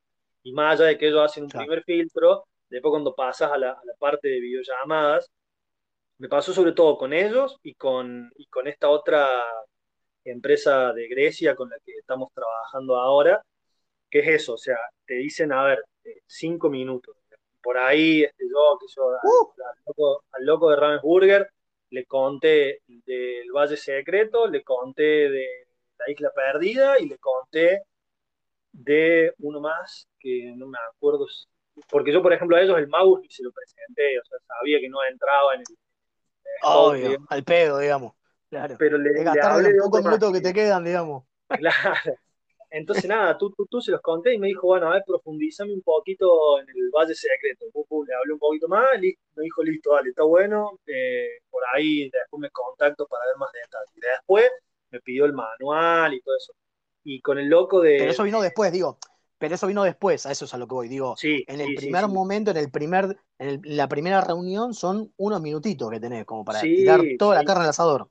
y 0.42 0.52
más 0.52 0.80
allá 0.80 0.88
de 0.90 0.98
que 0.98 1.08
ellos 1.08 1.22
hacen 1.22 1.44
un 1.44 1.50
primer 1.50 1.82
filtro, 1.84 2.44
después 2.68 2.90
cuando 2.90 3.14
pasas 3.14 3.52
a 3.52 3.58
la, 3.58 3.70
a 3.72 3.84
la 3.84 3.94
parte 3.98 4.28
de 4.28 4.40
videollamadas, 4.40 5.30
me 6.18 6.28
pasó 6.28 6.52
sobre 6.52 6.72
todo 6.72 6.98
con 6.98 7.12
ellos 7.12 7.58
y 7.62 7.74
con, 7.74 8.30
y 8.36 8.46
con 8.46 8.66
esta 8.66 8.88
otra 8.88 9.42
empresa 10.24 10.92
de 10.92 11.08
Grecia 11.08 11.54
con 11.54 11.70
la 11.70 11.76
que 11.84 11.92
estamos 11.92 12.32
trabajando 12.34 12.96
ahora, 12.96 13.42
que 14.10 14.20
es 14.20 14.42
eso, 14.42 14.54
o 14.54 14.58
sea, 14.58 14.78
te 15.06 15.14
dicen, 15.14 15.52
a 15.52 15.64
ver, 15.64 15.84
cinco 16.26 16.70
minutos. 16.70 17.16
Por 17.62 17.76
ahí, 17.76 18.22
este, 18.22 18.44
yo, 18.48 18.78
que 18.78 18.86
yo, 18.94 19.08
uh. 19.22 20.18
al, 20.32 20.44
loco, 20.44 20.70
de 20.70 20.76
Ravensburger, 20.76 21.50
le 21.90 22.04
conté 22.06 22.82
del 22.86 23.50
Valle 23.52 23.76
Secreto, 23.76 24.46
le 24.46 24.62
conté 24.62 25.30
de 25.30 25.46
la 25.98 26.10
Isla 26.10 26.30
Perdida 26.34 26.98
y 26.98 27.08
le 27.08 27.18
conté 27.18 27.82
de 28.72 29.34
uno 29.38 29.60
más 29.60 30.08
que 30.18 30.52
no 30.56 30.66
me 30.66 30.78
acuerdo, 30.94 31.26
porque 31.90 32.12
yo, 32.12 32.22
por 32.22 32.32
ejemplo, 32.32 32.56
a 32.56 32.62
ellos 32.62 32.78
el 32.78 32.88
Magus 32.88 33.26
se 33.28 33.42
lo 33.42 33.50
presenté, 33.52 34.18
o 34.18 34.24
sea, 34.24 34.38
sabía 34.46 34.78
que 34.80 34.88
no 34.88 34.98
entraba 35.04 35.54
en 35.54 35.60
el 35.60 35.66
Obvio, 36.62 37.18
al 37.28 37.44
pedo, 37.44 37.78
digamos. 37.78 38.14
Claro. 38.50 38.76
Pero 38.78 38.98
le, 38.98 39.22
gastar 39.22 39.60
los 39.60 39.84
pocos 39.84 40.04
minutos 40.04 40.32
que 40.32 40.40
te 40.40 40.52
quedan, 40.52 40.84
digamos. 40.84 41.24
Claro. 41.48 42.12
Entonces, 42.70 43.06
nada, 43.06 43.38
tú, 43.38 43.50
tú, 43.56 43.66
tú, 43.66 43.80
se 43.80 43.90
los 43.90 44.00
conté 44.02 44.34
y 44.34 44.38
me 44.38 44.48
dijo, 44.48 44.66
bueno, 44.66 44.88
a 44.88 44.94
ver, 44.94 45.02
profundízame 45.06 45.72
un 45.72 45.82
poquito 45.82 46.60
en 46.60 46.68
el 46.68 46.90
Valle 46.90 47.14
Secreto. 47.14 47.64
le 47.64 48.14
hablé 48.14 48.32
un 48.32 48.38
poquito 48.38 48.68
más, 48.68 48.86
y 49.02 49.16
me 49.36 49.42
dijo, 49.42 49.62
listo, 49.62 49.94
dale, 49.94 50.10
está 50.10 50.24
bueno. 50.24 50.78
Eh, 50.86 51.40
por 51.50 51.62
ahí 51.74 52.10
después 52.10 52.40
me 52.40 52.50
contacto 52.50 53.06
para 53.06 53.24
ver 53.26 53.36
más 53.38 53.50
detalles. 53.52 53.96
Y 53.96 54.00
después 54.00 54.50
me 54.90 55.00
pidió 55.00 55.24
el 55.24 55.32
manual 55.32 56.14
y 56.14 56.20
todo 56.20 56.36
eso. 56.36 56.52
Y 57.04 57.20
con 57.20 57.38
el 57.38 57.48
loco 57.48 57.80
de. 57.80 57.96
Pero 57.98 58.10
eso 58.10 58.24
vino 58.24 58.42
después, 58.42 58.70
digo. 58.70 58.98
Pero 59.38 59.54
eso 59.54 59.68
vino 59.68 59.84
después, 59.84 60.26
a 60.26 60.32
eso 60.32 60.44
es 60.44 60.54
a 60.54 60.58
lo 60.58 60.66
que 60.66 60.74
voy. 60.74 60.88
Digo, 60.88 61.14
en 61.22 61.60
el 61.60 61.74
primer 61.76 62.08
momento, 62.08 62.50
en 62.50 62.56
el 62.56 62.70
primer, 62.72 63.16
en, 63.38 63.60
la 63.64 63.88
primera 63.88 64.20
reunión, 64.20 64.74
son 64.74 65.12
unos 65.16 65.40
minutitos 65.40 65.90
que 65.90 66.00
tenés 66.00 66.24
como 66.24 66.44
para 66.44 66.60
tirar 66.60 67.00
toda 67.18 67.36
la 67.36 67.44
carne 67.44 67.62
al 67.62 67.70
asador. 67.70 68.08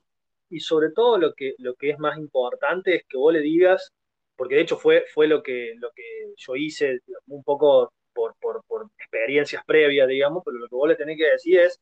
Y 0.50 0.62
sobre 0.62 0.92
todo 0.92 1.18
lo 1.18 1.34
que, 1.34 1.56
lo 1.58 1.76
que 1.76 1.90
es 1.90 2.00
más 2.00 2.18
importante 2.18 2.96
es 2.96 3.04
que 3.10 3.18
vos 3.18 3.34
le 3.34 3.42
digas, 3.42 3.92
porque 4.38 4.56
de 4.56 4.62
hecho 4.62 4.78
fue, 4.78 5.06
fue 5.14 5.28
lo 5.28 5.44
que, 5.44 5.74
lo 5.78 5.92
que 5.96 6.04
yo 6.38 6.56
hice 6.56 7.00
un 7.28 7.44
poco 7.44 7.94
por, 8.14 8.36
por, 8.40 8.64
experiencias 9.00 9.64
previas, 9.66 10.08
digamos, 10.08 10.44
pero 10.46 10.58
lo 10.58 10.68
que 10.68 10.76
vos 10.76 10.90
le 10.90 10.96
tenés 10.96 11.18
que 11.18 11.32
decir 11.32 11.60
es, 11.60 11.80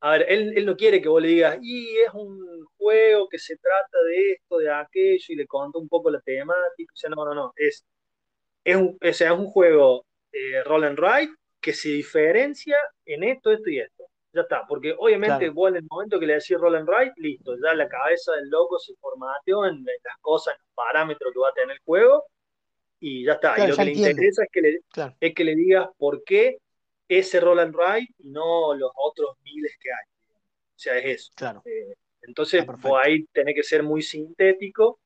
a 0.00 0.12
ver, 0.12 0.26
él, 0.28 0.52
él, 0.56 0.66
no 0.66 0.76
quiere 0.76 1.00
que 1.02 1.08
vos 1.08 1.22
le 1.22 1.28
digas, 1.28 1.58
y 1.62 1.98
es 1.98 2.12
un 2.14 2.66
juego 2.78 3.28
que 3.28 3.38
se 3.38 3.56
trata 3.56 3.98
de 4.08 4.32
esto, 4.32 4.58
de 4.58 4.72
aquello, 4.72 5.24
y 5.28 5.36
le 5.36 5.46
contó 5.46 5.78
un 5.78 5.88
poco 5.88 6.10
la 6.10 6.20
temática, 6.20 6.92
o 6.94 6.96
sea, 6.96 7.10
no, 7.10 7.24
no, 7.24 7.34
no, 7.34 7.52
es 7.56 7.84
es 8.64 8.76
un, 8.76 8.98
o 9.00 9.12
sea, 9.12 9.32
es 9.32 9.38
un 9.38 9.46
juego 9.46 10.04
eh, 10.32 10.62
roll 10.64 10.84
and 10.84 10.98
ride 10.98 11.34
que 11.60 11.72
se 11.72 11.90
diferencia 11.90 12.76
en 13.06 13.24
esto, 13.24 13.52
esto 13.52 13.70
y 13.70 13.80
esto. 13.80 14.01
Ya 14.32 14.42
está, 14.42 14.66
porque 14.66 14.94
obviamente 14.98 15.50
vos 15.50 15.68
en 15.70 15.76
el 15.76 15.86
momento 15.90 16.18
que 16.18 16.26
le 16.26 16.34
decís 16.34 16.56
roll 16.58 16.76
and 16.76 16.88
ride, 16.88 17.12
listo, 17.16 17.54
ya 17.62 17.74
la 17.74 17.88
cabeza 17.88 18.32
del 18.32 18.48
loco 18.48 18.78
se 18.78 18.94
formateó 18.96 19.66
en 19.66 19.84
las 19.84 20.16
cosas, 20.20 20.54
en 20.54 20.62
los 20.64 20.74
parámetros 20.74 21.32
que 21.32 21.38
va 21.38 21.48
a 21.48 21.52
tener 21.52 21.76
el 21.76 21.82
juego 21.84 22.24
y 22.98 23.24
ya 23.24 23.32
está. 23.32 23.62
y 23.62 23.68
lo 23.68 23.76
que 23.76 23.84
le 23.84 23.92
interesa 23.92 24.44
es 24.44 24.48
que 24.50 24.60
le, 24.62 24.80
es 25.20 25.34
que 25.34 25.44
le 25.44 25.54
digas 25.54 25.88
por 25.98 26.24
qué 26.24 26.58
ese 27.08 27.40
roll 27.40 27.58
and 27.58 27.74
ride 27.76 28.08
y 28.18 28.30
no 28.30 28.74
los 28.74 28.90
otros 28.94 29.36
miles 29.42 29.76
que 29.80 29.90
hay. 29.90 30.36
O 30.36 30.78
sea, 30.78 30.96
es 30.96 31.04
eso. 31.04 31.32
Claro. 31.36 31.62
Eh, 31.66 31.94
entonces, 32.22 32.64
vos 32.64 33.00
ahí 33.02 33.26
tenés 33.32 33.54
que 33.54 33.62
ser 33.62 33.82
muy 33.82 34.00
sintético 34.00 35.00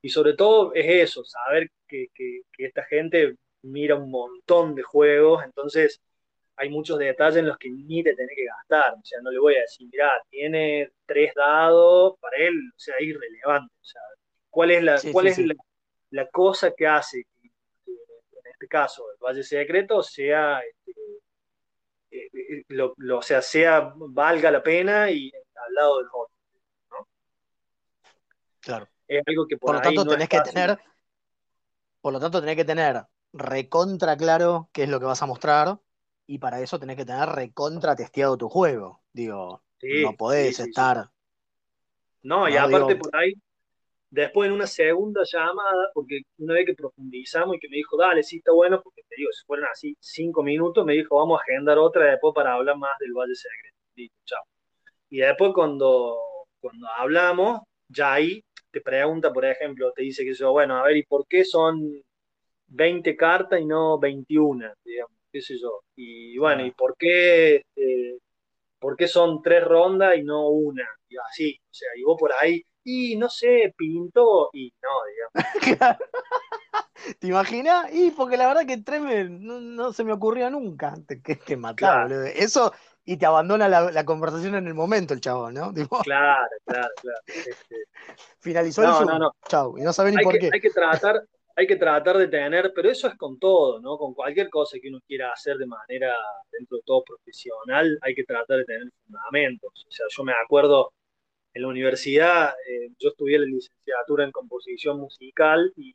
y 0.00 0.08
sobre 0.08 0.34
todo 0.34 0.72
es 0.74 1.10
eso, 1.10 1.24
saber 1.24 1.70
que, 1.86 2.08
esta 2.58 2.84
gente 2.84 3.36
mira 3.62 3.94
un 3.96 4.10
montón 4.10 4.74
de 4.74 4.82
juegos, 4.82 5.44
entonces 5.44 6.00
hay 6.62 6.70
muchos 6.70 6.98
detalles 6.98 7.38
en 7.38 7.48
los 7.48 7.58
que 7.58 7.70
ni 7.70 8.02
te 8.02 8.14
tenés 8.14 8.36
que 8.36 8.44
gastar. 8.44 8.94
O 8.94 9.04
sea, 9.04 9.20
no 9.20 9.30
le 9.30 9.38
voy 9.38 9.56
a 9.56 9.60
decir, 9.62 9.88
mira, 9.90 10.10
tiene 10.30 10.92
tres 11.06 11.32
dados, 11.34 12.18
para 12.20 12.36
él, 12.36 12.54
o 12.74 12.78
sea, 12.78 12.94
es 12.98 13.06
irrelevante. 13.06 13.74
O 13.80 13.84
sea, 13.84 14.00
¿cuál 14.50 14.70
es 14.70 14.82
la, 14.82 15.00
cuál 15.12 15.26
es 15.26 15.38
La, 16.10 16.26
cosa 16.28 16.72
que 16.72 16.86
hace 16.86 17.24
que, 17.24 17.48
en 17.88 18.52
este 18.52 18.68
caso, 18.68 19.04
el 19.10 19.18
Valle 19.18 19.42
Secreto 19.42 20.02
sea, 20.02 20.60
este, 20.60 20.92
eh, 22.10 22.30
eh, 22.32 22.64
lo, 22.68 22.94
o 23.18 23.22
sea, 23.22 23.42
sea, 23.42 23.92
valga 23.96 24.50
la 24.50 24.62
pena 24.62 25.10
y 25.10 25.32
al 25.34 25.74
lado 25.74 25.98
del 25.98 26.06
otro, 26.12 26.36
¿no? 26.90 27.08
Claro 28.60 28.88
es 29.18 29.22
algo 29.26 29.46
que 29.46 29.56
por, 29.56 29.74
lo 29.74 29.80
tanto 29.80 30.06
tenés 30.06 30.28
que 30.28 30.40
tener, 30.40 30.78
por 32.00 32.12
lo 32.12 32.20
tanto 32.20 32.40
tenés 32.40 32.56
que 32.56 32.64
tener 32.64 33.04
recontra 33.32 34.16
claro 34.16 34.68
qué 34.72 34.84
es 34.84 34.88
lo 34.88 35.00
que 35.00 35.06
vas 35.06 35.22
a 35.22 35.26
mostrar 35.26 35.78
y 36.26 36.38
para 36.38 36.60
eso 36.60 36.78
tenés 36.78 36.96
que 36.96 37.04
tener 37.04 37.28
recontra 37.28 37.96
testeado 37.96 38.36
tu 38.36 38.48
juego. 38.48 39.02
Digo, 39.12 39.62
no 39.82 40.16
podés 40.16 40.60
estar. 40.60 41.08
No, 42.22 42.48
y 42.48 42.56
aparte 42.56 42.96
por 42.96 43.14
ahí, 43.16 43.34
después 44.10 44.48
en 44.48 44.54
una 44.54 44.66
segunda 44.66 45.22
llamada, 45.24 45.90
porque 45.92 46.20
una 46.38 46.54
vez 46.54 46.66
que 46.66 46.74
profundizamos 46.74 47.56
y 47.56 47.58
que 47.58 47.68
me 47.68 47.76
dijo, 47.76 47.96
dale, 47.96 48.22
sí 48.22 48.36
está 48.36 48.52
bueno, 48.52 48.80
porque 48.82 49.02
te 49.08 49.16
digo, 49.16 49.30
si 49.32 49.44
fueron 49.44 49.66
así 49.72 49.96
cinco 49.98 50.42
minutos, 50.42 50.84
me 50.84 50.92
dijo, 50.92 51.16
vamos 51.16 51.40
a 51.40 51.42
agendar 51.42 51.78
otra 51.78 52.10
después 52.10 52.32
para 52.34 52.54
hablar 52.54 52.76
más 52.76 52.96
del 53.00 53.12
Valle 53.12 53.34
Secreto. 53.34 53.76
Listo, 53.96 54.16
chao. 54.24 54.44
Y 55.10 55.18
después 55.18 55.52
cuando, 55.54 56.16
cuando 56.60 56.86
hablamos, 56.96 57.62
ya 57.88 58.14
ahí 58.14 58.44
te 58.70 58.80
pregunta, 58.80 59.32
por 59.32 59.44
ejemplo, 59.44 59.92
te 59.92 60.02
dice 60.02 60.24
que 60.24 60.34
yo, 60.34 60.52
bueno, 60.52 60.76
a 60.76 60.84
ver, 60.84 60.96
¿y 60.96 61.02
por 61.02 61.26
qué 61.26 61.44
son 61.44 62.02
20 62.68 63.16
cartas 63.16 63.60
y 63.60 63.66
no 63.66 63.98
21? 63.98 64.72
Digamos, 64.84 65.21
qué 65.32 65.40
sé 65.40 65.58
yo. 65.58 65.82
Y 65.96 66.38
bueno, 66.38 66.64
¿y 66.64 66.70
por 66.72 66.96
qué, 66.96 67.56
este, 67.56 68.18
por 68.78 68.96
qué 68.96 69.08
son 69.08 69.42
tres 69.42 69.64
rondas 69.64 70.16
y 70.16 70.22
no 70.22 70.48
una? 70.48 70.86
Y 71.08 71.16
así, 71.16 71.58
o 71.60 71.74
sea, 71.74 71.88
y 71.96 72.02
vos 72.02 72.16
por 72.18 72.32
ahí, 72.40 72.62
y 72.84 73.16
no 73.16 73.28
sé, 73.28 73.74
pinto, 73.76 74.50
y 74.52 74.72
no, 74.82 74.88
digamos. 75.08 75.98
¿Te 77.18 77.26
imaginas? 77.26 77.92
Y 77.92 78.10
porque 78.12 78.36
la 78.36 78.46
verdad 78.46 78.66
que 78.66 78.78
tres 78.78 79.30
no, 79.30 79.92
se 79.92 80.04
me 80.04 80.12
ocurrió 80.12 80.50
nunca. 80.50 80.94
Que, 81.06 81.38
que 81.38 81.56
matar, 81.56 82.12
Eso, 82.12 82.72
y 83.04 83.16
te 83.16 83.26
abandona 83.26 83.68
la, 83.68 84.04
conversación 84.04 84.54
en 84.54 84.66
el 84.66 84.74
momento 84.74 85.14
el 85.14 85.20
chabón, 85.20 85.54
¿no? 85.54 85.72
claro, 86.04 86.48
claro, 86.64 86.88
claro. 87.00 87.20
Este, 87.26 87.76
Finalizó 88.38 88.82
el 88.82 88.92
Zoom. 88.92 89.06
No, 89.06 89.18
no. 89.18 89.32
Chau, 89.48 89.78
y 89.78 89.82
no 89.82 89.92
sabe 89.92 90.12
ni 90.12 90.22
por 90.22 90.34
que, 90.34 90.38
qué. 90.38 90.50
Hay 90.52 90.60
que 90.60 90.70
tratar, 90.70 91.24
hay 91.56 91.66
que 91.66 91.76
tratar 91.76 92.16
de 92.18 92.28
tener, 92.28 92.72
pero 92.74 92.90
eso 92.90 93.08
es 93.08 93.14
con 93.16 93.38
todo, 93.38 93.80
¿no? 93.80 93.98
Con 93.98 94.14
cualquier 94.14 94.48
cosa 94.50 94.78
que 94.80 94.88
uno 94.88 95.00
quiera 95.06 95.30
hacer 95.32 95.56
de 95.58 95.66
manera, 95.66 96.14
dentro 96.50 96.78
de 96.78 96.82
todo 96.84 97.04
profesional, 97.04 97.98
hay 98.02 98.14
que 98.14 98.24
tratar 98.24 98.58
de 98.58 98.64
tener 98.64 98.88
fundamentos. 99.04 99.86
O 99.88 99.90
sea, 99.90 100.06
yo 100.08 100.24
me 100.24 100.32
acuerdo 100.32 100.92
en 101.54 101.62
la 101.62 101.68
universidad, 101.68 102.54
eh, 102.68 102.90
yo 102.98 103.10
estudié 103.10 103.38
la 103.38 103.46
licenciatura 103.46 104.24
en 104.24 104.32
composición 104.32 104.98
musical 104.98 105.72
y, 105.76 105.94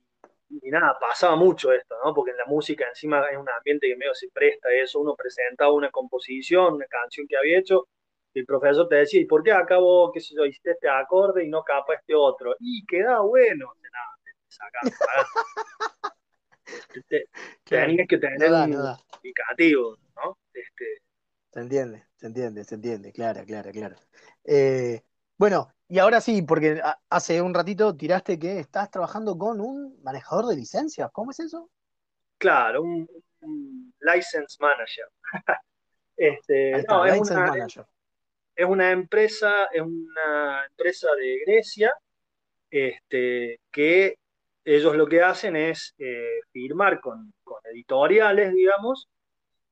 nada, 0.70 0.98
pasaba 1.00 1.36
mucho 1.36 1.72
esto, 1.72 1.96
¿no? 2.04 2.14
Porque 2.14 2.32
en 2.32 2.38
la 2.38 2.46
música 2.46 2.86
encima 2.88 3.26
es 3.32 3.38
un 3.38 3.50
ambiente 3.50 3.88
que 3.88 3.96
medio 3.96 4.14
se 4.14 4.30
presta 4.30 4.70
eso, 4.72 5.00
uno 5.00 5.16
presentaba 5.16 5.72
una 5.74 5.90
composición, 5.92 6.76
una 6.76 6.86
canción 6.88 7.28
que 7.28 7.38
había 7.38 7.60
hecho, 7.60 7.88
y 8.34 8.40
el 8.40 8.46
profesor 8.46 8.88
te 8.88 8.98
decía, 8.98 9.22
¿y 9.22 9.26
por 9.26 9.44
qué 9.44 9.52
acabo, 9.52 10.12
qué 10.12 10.20
sé 10.22 10.36
yo, 10.36 10.46
hiciste 10.46 10.72
este 10.72 10.90
acorde 10.90 11.44
y 11.44 11.50
no 11.50 11.64
capa 11.64 11.96
este 11.96 12.16
otro? 12.16 12.56
Y 12.60 12.86
queda 12.86 13.22
bueno, 13.22 13.74
nada, 13.82 14.17
Tenías 17.64 18.08
que 18.10 18.18
tener 18.18 18.52
un 18.52 18.98
indicativo, 19.24 19.98
¿no? 20.16 20.38
Este... 20.54 21.02
Se 21.52 21.60
entiende, 21.60 22.06
se 22.16 22.28
entiende, 22.28 22.64
se 22.64 22.76
entiende, 22.76 23.12
claro, 23.12 23.44
claro, 23.46 23.72
claro. 23.72 23.96
Eh, 24.44 25.02
bueno, 25.38 25.72
y 25.88 26.00
ahora 26.00 26.20
sí, 26.20 26.42
porque 26.42 26.82
hace 27.10 27.42
un 27.42 27.54
ratito 27.54 27.96
tiraste 27.96 28.38
que 28.38 28.60
estás 28.60 28.92
trabajando 28.92 29.38
con 29.38 29.62
un 29.62 30.02
manejador 30.04 30.48
de 30.48 30.56
licencias. 30.56 31.10
¿Cómo 31.14 31.32
es 31.32 31.40
eso? 31.40 31.70
Claro, 32.38 32.84
un, 32.84 33.08
license 34.00 34.58
manager. 34.60 35.06
este, 36.18 36.84
no, 36.88 37.06
es, 37.06 37.32
una, 37.32 37.46
manager. 37.48 37.86
es 38.56 38.66
una 38.66 38.92
empresa, 38.92 39.66
es 39.72 39.82
una 39.82 40.66
empresa 40.66 41.08
de 41.16 41.40
Grecia 41.46 41.94
este, 42.70 43.62
que 43.72 44.18
ellos 44.68 44.98
lo 44.98 45.08
que 45.08 45.22
hacen 45.22 45.56
es 45.56 45.96
eh, 45.98 46.42
firmar 46.52 47.00
con, 47.00 47.34
editoriales, 47.72 48.54
digamos, 48.54 49.08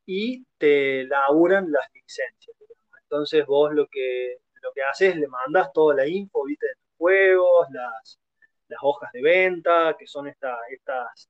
y 0.06 0.46
te 0.58 1.04
laburan 1.04 1.70
las 1.70 1.86
licencias. 1.94 2.56
Entonces 3.02 3.46
vos 3.46 3.74
lo 3.74 3.88
que, 3.88 4.38
lo 4.62 4.72
que 4.74 4.82
haces, 4.84 5.18
le 5.18 5.28
mandas 5.28 5.74
toda 5.74 5.96
la 5.96 6.08
info, 6.08 6.46
¿viste? 6.46 6.68
de 6.68 6.74
tus 6.76 6.98
juegos, 6.98 7.68
las, 7.72 8.20
las 8.70 8.80
hojas 8.84 9.12
de 9.12 9.22
venta, 9.22 9.98
que 10.00 10.08
son 10.08 10.28
estas 10.28 10.58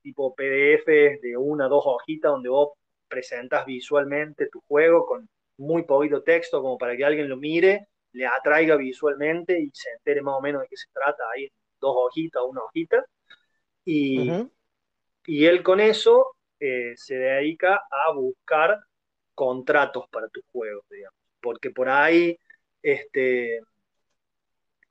tipo 0.01 0.35
PDF 0.35 0.85
de 0.85 1.35
una 1.35 1.67
dos 1.67 1.83
hojitas 1.87 2.31
donde 2.31 2.49
vos 2.49 2.73
presentas 3.07 3.65
visualmente 3.65 4.47
tu 4.51 4.61
juego 4.67 5.07
con 5.07 5.27
muy 5.57 5.83
poquito 5.83 6.21
texto 6.21 6.61
como 6.61 6.77
para 6.77 6.95
que 6.95 7.05
alguien 7.05 7.29
lo 7.29 7.37
mire, 7.37 7.87
le 8.11 8.27
atraiga 8.27 8.75
visualmente 8.75 9.59
y 9.59 9.71
se 9.73 9.89
entere 9.91 10.21
más 10.21 10.35
o 10.35 10.41
menos 10.41 10.61
de 10.61 10.67
qué 10.67 10.77
se 10.77 10.91
trata 10.93 11.23
ahí 11.33 11.49
dos 11.79 11.95
hojitas 11.97 12.43
una 12.47 12.61
hojita. 12.61 13.03
Y, 13.85 14.29
él 15.27 15.63
con 15.63 15.79
eso 15.79 16.35
eh, 16.59 16.93
se 16.95 17.15
dedica 17.15 17.83
a 17.89 18.11
buscar 18.13 18.79
contratos 19.33 20.05
para 20.09 20.27
tus 20.29 20.43
juegos, 20.51 20.85
digamos. 20.89 21.19
Porque 21.41 21.69
por 21.69 21.89
ahí 21.89 22.37
este, 22.81 23.61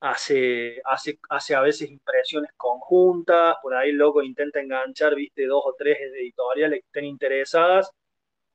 hace, 0.01 0.80
hace, 0.84 1.18
hace 1.28 1.55
a 1.55 1.61
veces 1.61 1.90
impresiones 1.90 2.51
conjuntas, 2.57 3.57
por 3.62 3.74
ahí 3.74 3.92
loco 3.92 4.22
intenta 4.22 4.61
enganchar, 4.61 5.14
viste, 5.14 5.47
dos 5.47 5.62
o 5.64 5.74
tres 5.76 5.99
editoriales 6.01 6.80
que 6.80 6.86
estén 6.86 7.05
interesadas, 7.07 7.90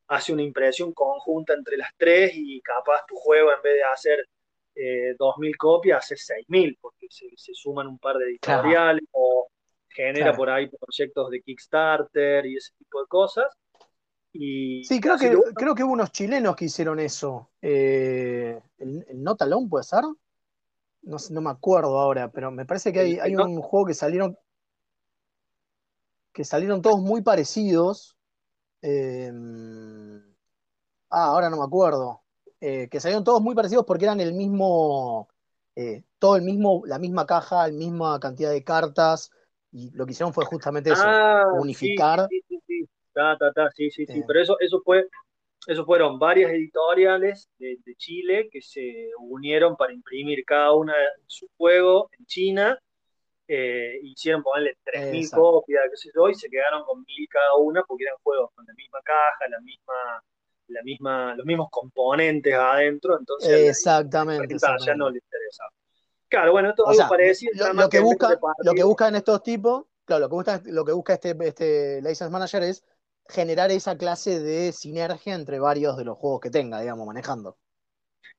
hace 0.08 0.34
una 0.34 0.44
impresión 0.44 0.94
conjunta 0.94 1.54
entre 1.54 1.78
las 1.78 1.92
tres 1.98 2.32
y 2.36 2.62
capaz 2.62 3.06
tu 3.08 3.16
juego 3.16 3.52
en 3.54 3.62
vez 3.62 3.76
de 3.76 3.84
hacer 3.84 4.30
eh, 4.76 5.16
2.000 5.18 5.58
copias 5.58 6.04
hace 6.04 6.16
6.000 6.16 6.78
porque 6.80 7.08
se, 7.10 7.54
suman 7.54 7.88
un 7.88 8.00
par 8.00 8.18
de 8.18 8.26
editoriales 8.26 9.04
o 9.12 9.48
genera 10.06 10.34
por 10.34 10.50
ahí 10.50 10.70
proyectos 10.70 11.30
de 11.30 11.42
Kickstarter 11.42 12.46
y 12.46 12.56
ese 12.56 12.74
tipo 12.78 13.02
de 13.02 13.08
cosas. 13.08 13.46
Y 14.32 14.84
sí, 14.86 15.02
creo 15.02 15.18
que, 15.18 15.36
creo 15.56 15.76
que 15.76 15.84
hubo 15.84 15.94
unos 15.94 16.12
chilenos 16.12 16.56
que 16.56 16.66
hicieron 16.66 17.00
eso. 17.00 17.52
Eh, 17.62 18.62
¿El, 18.78 19.06
el 19.10 19.24
Notalón 19.24 19.68
puede 19.68 19.84
ser? 19.84 20.04
No, 21.02 21.18
no 21.32 21.42
me 21.42 21.50
acuerdo 21.50 22.00
ahora, 22.00 22.32
pero 22.32 22.52
me 22.52 22.66
parece 22.66 22.94
que 22.94 23.00
hay, 23.00 23.20
hay 23.20 23.36
un 23.36 23.62
juego 23.62 23.88
que 23.88 23.94
salieron 23.94 24.38
que 26.32 26.44
salieron 26.44 26.82
todos 26.82 27.02
muy 27.02 27.22
parecidos. 27.22 28.16
Eh, 28.82 29.32
ah, 31.10 31.26
ahora 31.26 31.50
no 31.50 31.58
me 31.58 31.64
acuerdo. 31.64 32.22
Eh, 32.62 32.88
que 32.90 33.00
salieron 33.00 33.24
todos 33.24 33.42
muy 33.42 33.56
parecidos 33.56 33.86
porque 33.86 34.06
eran 34.06 34.20
el 34.20 34.34
mismo, 34.34 35.28
todo 36.20 36.36
el 36.36 36.44
mismo, 36.44 36.84
la 36.86 37.00
misma 37.00 37.26
caja, 37.26 37.68
la 37.68 37.74
misma 37.74 38.20
cantidad 38.20 38.52
de 38.52 38.64
cartas, 38.64 39.32
y 39.72 39.92
lo 39.92 40.06
que 40.06 40.12
hicieron 40.12 40.34
fue 40.34 40.46
justamente 40.46 40.92
eso, 40.92 41.04
ah, 41.06 41.46
unificar. 41.54 42.28
Sí, 42.30 42.42
sí, 42.48 42.60
sí, 42.66 42.90
sí, 43.76 43.92
sí, 43.92 44.06
sí. 44.06 44.24
pero 44.28 44.42
eso, 44.42 44.58
eso 44.60 44.82
fue, 44.84 45.08
eso 45.68 45.86
fueron 45.86 46.18
varias 46.18 46.52
editoriales 46.52 47.50
de, 47.58 47.78
Chile 47.98 48.50
que 48.52 48.62
se 48.62 49.10
unieron 49.20 49.76
para 49.76 49.94
imprimir 49.94 50.44
cada 50.46 50.74
una 50.74 50.94
su 51.28 51.48
juego 51.58 52.10
en 52.18 52.26
China. 52.26 52.80
Eh, 53.52 54.00
hicieron 54.04 54.44
ponerle 54.44 54.78
3.000 54.86 55.32
copias, 55.32 55.84
qué 55.90 55.98
sé 55.98 56.10
yo, 56.16 56.30
y 56.30 56.36
se 56.36 56.50
quedaron 56.50 56.84
con 56.84 57.04
1.000 57.04 57.28
cada 57.30 57.56
una 57.56 57.84
porque 57.84 58.04
eran 58.04 58.18
juegos 58.22 58.52
con 58.54 58.64
la 58.66 58.74
misma 58.76 59.00
caja, 59.04 59.50
la 59.50 59.60
misma, 59.62 60.24
la 60.68 60.84
misma, 60.84 61.36
los 61.36 61.46
mismos 61.48 61.68
componentes 61.72 62.54
adentro, 62.54 63.18
entonces 63.18 63.70
exactamente, 63.70 64.56
ya 64.86 64.96
no 64.96 65.10
les 65.10 65.24
interesaba. 65.24 65.72
Claro, 66.30 66.52
bueno, 66.52 66.70
esto 66.70 66.90
es 66.92 67.00
algo 67.00 67.10
parecido. 67.10 67.74
Lo, 67.74 67.90
que 67.90 68.00
busca, 68.00 68.40
lo 68.64 68.74
que 68.74 68.84
buscan 68.84 69.16
estos 69.16 69.42
tipos, 69.42 69.86
claro, 70.06 70.22
lo 70.22 70.30
que 70.30 70.36
busca, 70.36 70.62
lo 70.66 70.86
que 70.86 70.92
busca 70.92 71.14
este, 71.14 71.36
este 71.42 72.02
License 72.02 72.30
Manager 72.30 72.64
es 72.64 72.84
generar 73.28 73.72
esa 73.72 73.98
clase 73.98 74.40
de 74.40 74.72
sinergia 74.72 75.36
entre 75.36 75.60
varios 75.60 75.98
de 75.98 76.06
los 76.06 76.18
juegos 76.18 76.42
que 76.42 76.50
tenga, 76.50 76.82
digamos, 76.82 77.06
manejando. 77.06 77.58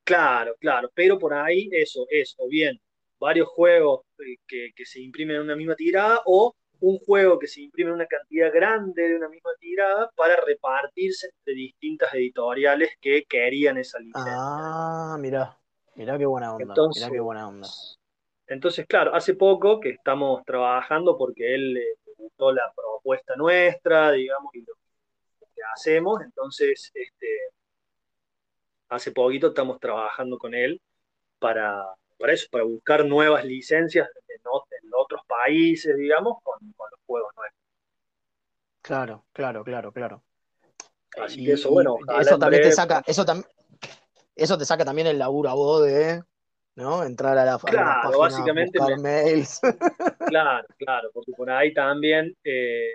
Claro, 0.05 0.57
claro, 0.59 0.91
pero 0.95 1.19
por 1.19 1.35
ahí 1.35 1.69
eso, 1.73 2.07
eso, 2.11 2.47
bien, 2.49 2.81
varios 3.19 3.49
juegos 3.49 4.03
eh, 4.19 4.37
que, 4.47 4.85
se 4.85 5.01
imprimen 5.01 5.37
en 5.37 5.43
una 5.43 5.57
misma 5.57 5.77
tirada 5.77 6.21
o 6.27 6.55
un 6.81 6.99
juego 6.99 7.39
que 7.39 7.47
se 7.47 7.61
imprime 7.61 7.91
en 7.91 7.97
una 7.97 8.07
cantidad 8.07 8.53
grande 8.53 9.09
de 9.09 9.17
una 9.17 9.29
misma 9.29 9.51
tirada 9.61 10.11
para 10.17 10.37
repartirse 10.37 11.29
entre 11.39 11.55
distintas 11.55 12.13
editoriales 12.15 12.91
que 13.01 13.25
querían 13.29 13.77
esa 13.77 13.99
licencia. 13.99 14.33
Ah, 14.35 15.17
mira. 15.21 15.60
Mirá 15.95 16.19
qué 16.19 16.27
buena 16.27 16.55
onda. 16.55 16.65
Entonces, 16.65 17.09
qué 17.11 17.21
buena 17.21 17.49
onda. 17.49 17.69
Entonces, 18.47 18.87
claro, 18.87 19.15
hace 19.15 19.35
poco 19.35 19.81
que 19.81 19.91
estamos 19.91 20.45
trabajando 20.45 21.17
porque 21.17 21.55
él 21.55 21.75
le 21.75 21.85
gustó 22.17 22.53
la 22.53 22.73
propuesta 22.75 23.37
nuestra, 23.37 24.13
digamos, 24.13 24.55
y 24.55 24.61
lo 24.63 24.75
que 25.55 25.61
hacemos. 25.75 26.21
Entonces, 26.23 26.91
este, 26.95 27.27
hace 28.89 29.13
poquito 29.13 29.49
estamos 29.49 29.79
trabajando 29.79 30.39
con 30.39 30.55
él 30.55 30.81
para, 31.39 31.81
para 32.19 32.33
eso, 32.33 32.49
para 32.51 32.65
buscar 32.65 33.05
nuevas 33.05 33.45
licencias 33.45 34.09
en, 34.29 34.41
otros 34.93 35.23
países, 35.27 35.97
digamos, 35.97 36.39
con, 36.43 36.59
los 36.61 37.01
juegos 37.07 37.33
nuestros. 37.37 37.63
Claro, 38.83 39.25
claro, 39.33 39.63
claro, 39.63 39.93
claro. 39.93 40.23
Así 41.21 41.45
que 41.45 41.53
eso, 41.53 41.71
bueno, 41.71 41.97
eso 42.21 42.39
también 42.39 42.63
te 42.63 42.73
saca, 42.73 43.03
eso, 43.07 43.25
también 43.25 43.47
eso 44.41 44.57
te 44.59 44.65
saca 44.65 44.85
también 44.85 45.07
el 45.07 45.19
laburo 45.19 45.51
a 45.51 45.55
vos 45.55 45.85
de, 45.85 46.23
¿no? 46.77 47.05
Entrar 47.05 47.37
a 47.37 47.45
la, 47.45 47.59
claro, 47.59 48.19
básicamente 48.19 48.79
mails. 48.99 49.61
Claro, 50.29 50.67
claro, 50.79 51.11
porque 51.13 51.33
por 51.37 51.51
ahí 51.51 51.75
también, 51.75 52.35
eh, 52.45 52.91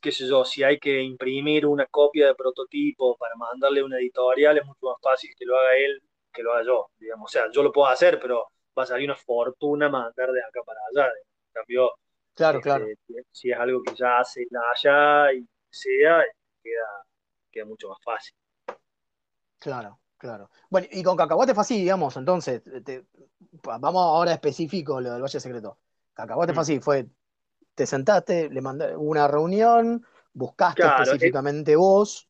qué 0.00 0.10
sé 0.10 0.26
yo, 0.26 0.44
si 0.44 0.62
hay 0.62 0.78
que 0.78 1.00
imprimir 1.00 1.66
una 1.66 1.86
copia 1.86 2.26
de 2.26 2.34
prototipo 2.34 3.16
para 3.16 3.36
mandarle 3.36 3.80
a 3.80 3.84
una 3.84 3.98
editorial, 3.98 4.56
es 4.56 4.64
mucho 4.64 4.86
más 4.86 4.96
fácil 5.02 5.30
que 5.38 5.44
lo 5.44 5.58
haga 5.58 5.76
él 5.76 6.02
que 6.32 6.42
lo 6.42 6.52
haga 6.52 6.64
yo, 6.64 6.90
digamos. 6.98 7.30
O 7.30 7.32
sea, 7.32 7.50
yo 7.50 7.62
lo 7.62 7.72
puedo 7.72 7.88
hacer, 7.88 8.18
pero 8.20 8.46
va 8.76 8.82
a 8.84 8.86
salir 8.86 9.08
una 9.08 9.16
fortuna 9.16 9.88
mandar 9.88 10.30
de 10.30 10.40
acá 10.40 10.60
para 10.64 10.80
allá. 10.90 11.10
En 11.10 11.52
cambio, 11.52 11.90
claro, 12.34 12.60
claro. 12.60 12.86
Este, 12.86 13.24
si 13.30 13.50
es 13.50 13.58
algo 13.58 13.82
que 13.82 13.94
ya 13.94 14.18
hace 14.18 14.46
allá 14.74 15.32
y 15.32 15.46
sea, 15.68 16.24
queda, 16.62 17.04
queda 17.50 17.64
mucho 17.64 17.88
más 17.88 17.98
fácil. 18.02 18.34
Claro. 19.58 19.98
Claro. 20.18 20.50
Bueno, 20.68 20.88
y 20.90 21.02
con 21.02 21.16
Cacahuate 21.16 21.54
fue 21.54 21.62
así, 21.62 21.78
digamos, 21.78 22.16
entonces, 22.16 22.62
vamos 23.62 24.02
ahora 24.02 24.32
específico 24.32 25.00
lo 25.00 25.12
del 25.12 25.22
Valle 25.22 25.40
Secreto. 25.40 25.78
Cacahuate 26.12 26.52
fue 26.52 26.60
mm. 26.60 26.64
así, 26.64 26.80
fue, 26.80 27.06
te 27.74 27.86
sentaste, 27.86 28.50
le 28.50 28.60
mandaste 28.60 28.96
una 28.96 29.28
reunión, 29.28 30.04
buscaste 30.32 30.82
específicamente 30.82 31.76
vos. 31.76 32.28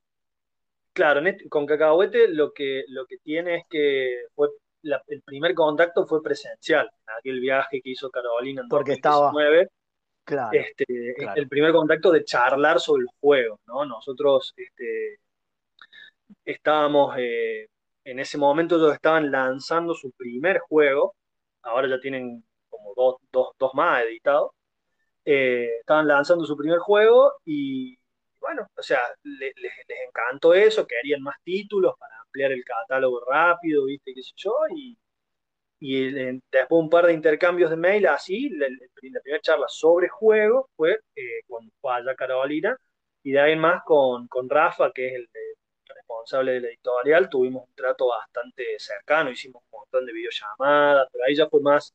Claro, 0.92 1.22
con 1.48 1.64
Cacahuete 1.64 2.28
lo 2.28 2.52
que, 2.52 2.84
lo 2.88 3.06
que 3.06 3.18
tiene 3.18 3.56
es 3.56 3.64
que 3.68 4.24
fue 4.34 4.48
el 4.82 5.22
primer 5.22 5.54
contacto 5.54 6.06
fue 6.06 6.22
presencial, 6.22 6.88
aquel 7.18 7.40
viaje 7.40 7.80
que 7.82 7.90
hizo 7.90 8.10
Carolina 8.10 8.62
en 8.62 8.68
Porque 8.68 8.92
2019. 9.02 9.60
Estaba... 9.62 9.78
Claro, 10.24 10.50
este, 10.52 10.84
El 11.36 11.48
primer 11.48 11.72
contacto 11.72 12.12
de 12.12 12.22
charlar 12.22 12.80
sobre 12.80 13.02
el 13.02 13.08
juego, 13.18 13.60
¿no? 13.66 13.86
Nosotros 13.86 14.52
este, 14.56 15.20
estábamos 16.44 17.14
eh, 17.16 17.68
en 18.10 18.18
ese 18.20 18.38
momento 18.38 18.76
ellos 18.76 18.94
estaban 18.94 19.30
lanzando 19.30 19.94
su 19.94 20.12
primer 20.12 20.60
juego, 20.60 21.14
ahora 21.62 21.88
ya 21.88 22.00
tienen 22.00 22.44
como 22.68 22.94
dos, 22.96 23.74
más 23.74 24.04
editados, 24.04 24.52
eh, 25.24 25.68
estaban 25.80 26.08
lanzando 26.08 26.44
su 26.46 26.56
primer 26.56 26.78
juego 26.78 27.32
y 27.44 27.96
bueno, 28.40 28.66
o 28.76 28.82
sea, 28.82 29.00
les 29.24 29.52
encantó 30.08 30.54
eso, 30.54 30.86
querían 30.86 31.22
más 31.22 31.36
títulos 31.44 31.94
para 31.98 32.14
ampliar 32.22 32.52
el 32.52 32.64
catálogo 32.64 33.20
rápido, 33.28 33.84
viste, 33.86 34.14
qué 34.14 34.22
sé 34.22 34.32
yo, 34.36 34.54
y, 34.74 34.96
y 35.80 36.12
después 36.50 36.82
un 36.82 36.90
par 36.90 37.06
de 37.06 37.14
intercambios 37.14 37.70
de 37.70 37.76
mail 37.76 38.06
así, 38.08 38.48
la, 38.50 38.68
primera 38.94 39.40
charla 39.40 39.66
sobre 39.68 40.08
juegos 40.08 40.66
fue 40.76 40.98
eh, 41.16 41.42
fue 41.80 41.94
allá 41.94 42.14
Carolina, 42.16 42.76
y 43.22 43.32
de 43.32 43.40
ahí 43.40 43.56
más 43.56 43.82
con, 43.84 44.28
con 44.28 44.48
Rafa, 44.48 44.92
que 44.92 45.08
es 45.08 45.14
el, 45.14 45.28
responsable 46.08 46.52
de 46.52 46.60
la 46.60 46.68
editorial, 46.68 47.28
tuvimos 47.28 47.64
un 47.68 47.74
trato 47.74 48.08
bastante 48.08 48.64
cercano, 48.78 49.30
hicimos 49.30 49.62
un 49.70 49.80
montón 49.80 50.06
de 50.06 50.12
videollamadas, 50.12 51.08
pero 51.12 51.24
ahí 51.26 51.36
ya 51.36 51.48
fue 51.48 51.60
más, 51.60 51.94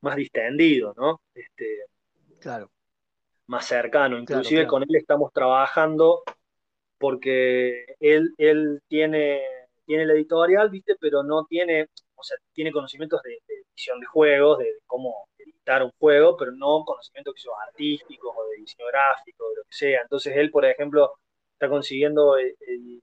más 0.00 0.16
distendido, 0.16 0.94
¿no? 0.96 1.20
Este, 1.34 1.86
claro 2.40 2.70
más 3.46 3.66
cercano. 3.66 4.18
Inclusive 4.18 4.66
con 4.66 4.82
él 4.82 4.96
estamos 4.96 5.32
trabajando 5.32 6.22
porque 6.98 7.96
él, 8.00 8.34
él 8.38 8.80
tiene, 8.88 9.42
tiene 9.84 10.06
la 10.06 10.14
editorial, 10.14 10.70
¿viste? 10.70 10.96
Pero 11.00 11.22
no 11.22 11.44
tiene, 11.46 11.88
o 12.14 12.22
sea, 12.22 12.36
tiene 12.52 12.72
conocimientos 12.72 13.20
de, 13.22 13.38
edición 13.48 14.00
de 14.00 14.06
juegos, 14.06 14.58
de, 14.58 14.78
cómo 14.86 15.28
editar 15.38 15.82
un 15.82 15.92
juego, 15.98 16.36
pero 16.36 16.52
no 16.52 16.84
conocimientos 16.84 17.34
artísticos 17.68 18.34
o 18.36 18.48
de 18.50 18.56
diseño 18.58 18.86
gráfico, 18.88 19.48
de 19.50 19.56
lo 19.56 19.62
que 19.64 19.76
sea. 19.76 20.02
Entonces 20.02 20.34
él, 20.36 20.50
por 20.50 20.64
ejemplo, 20.64 21.12
está 21.52 21.68
consiguiendo 21.68 22.38
eh, 22.38 22.56
eh, 22.66 23.00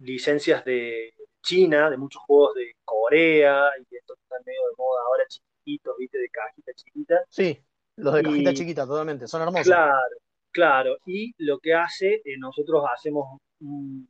licencias 0.00 0.64
de 0.64 1.14
China, 1.42 1.90
de 1.90 1.96
muchos 1.96 2.22
juegos 2.22 2.54
de 2.54 2.74
Corea, 2.84 3.70
y 3.78 3.96
esto 3.96 4.14
está 4.14 4.36
medio 4.44 4.60
de 4.68 4.74
moda 4.76 5.00
ahora 5.06 5.24
chiquititos, 5.28 5.96
¿viste? 5.98 6.18
De 6.18 6.28
cajita 6.28 6.72
chiquita. 6.74 7.24
Sí. 7.28 7.64
Los 7.96 8.14
de 8.14 8.22
cajita 8.22 8.54
chiquita, 8.54 8.86
totalmente, 8.86 9.26
son 9.26 9.42
hermosos. 9.42 9.66
Claro, 9.66 10.16
claro. 10.50 10.98
Y 11.06 11.34
lo 11.38 11.58
que 11.58 11.74
hace, 11.74 12.22
eh, 12.24 12.36
nosotros 12.38 12.84
hacemos 12.92 13.38
un, 13.60 14.08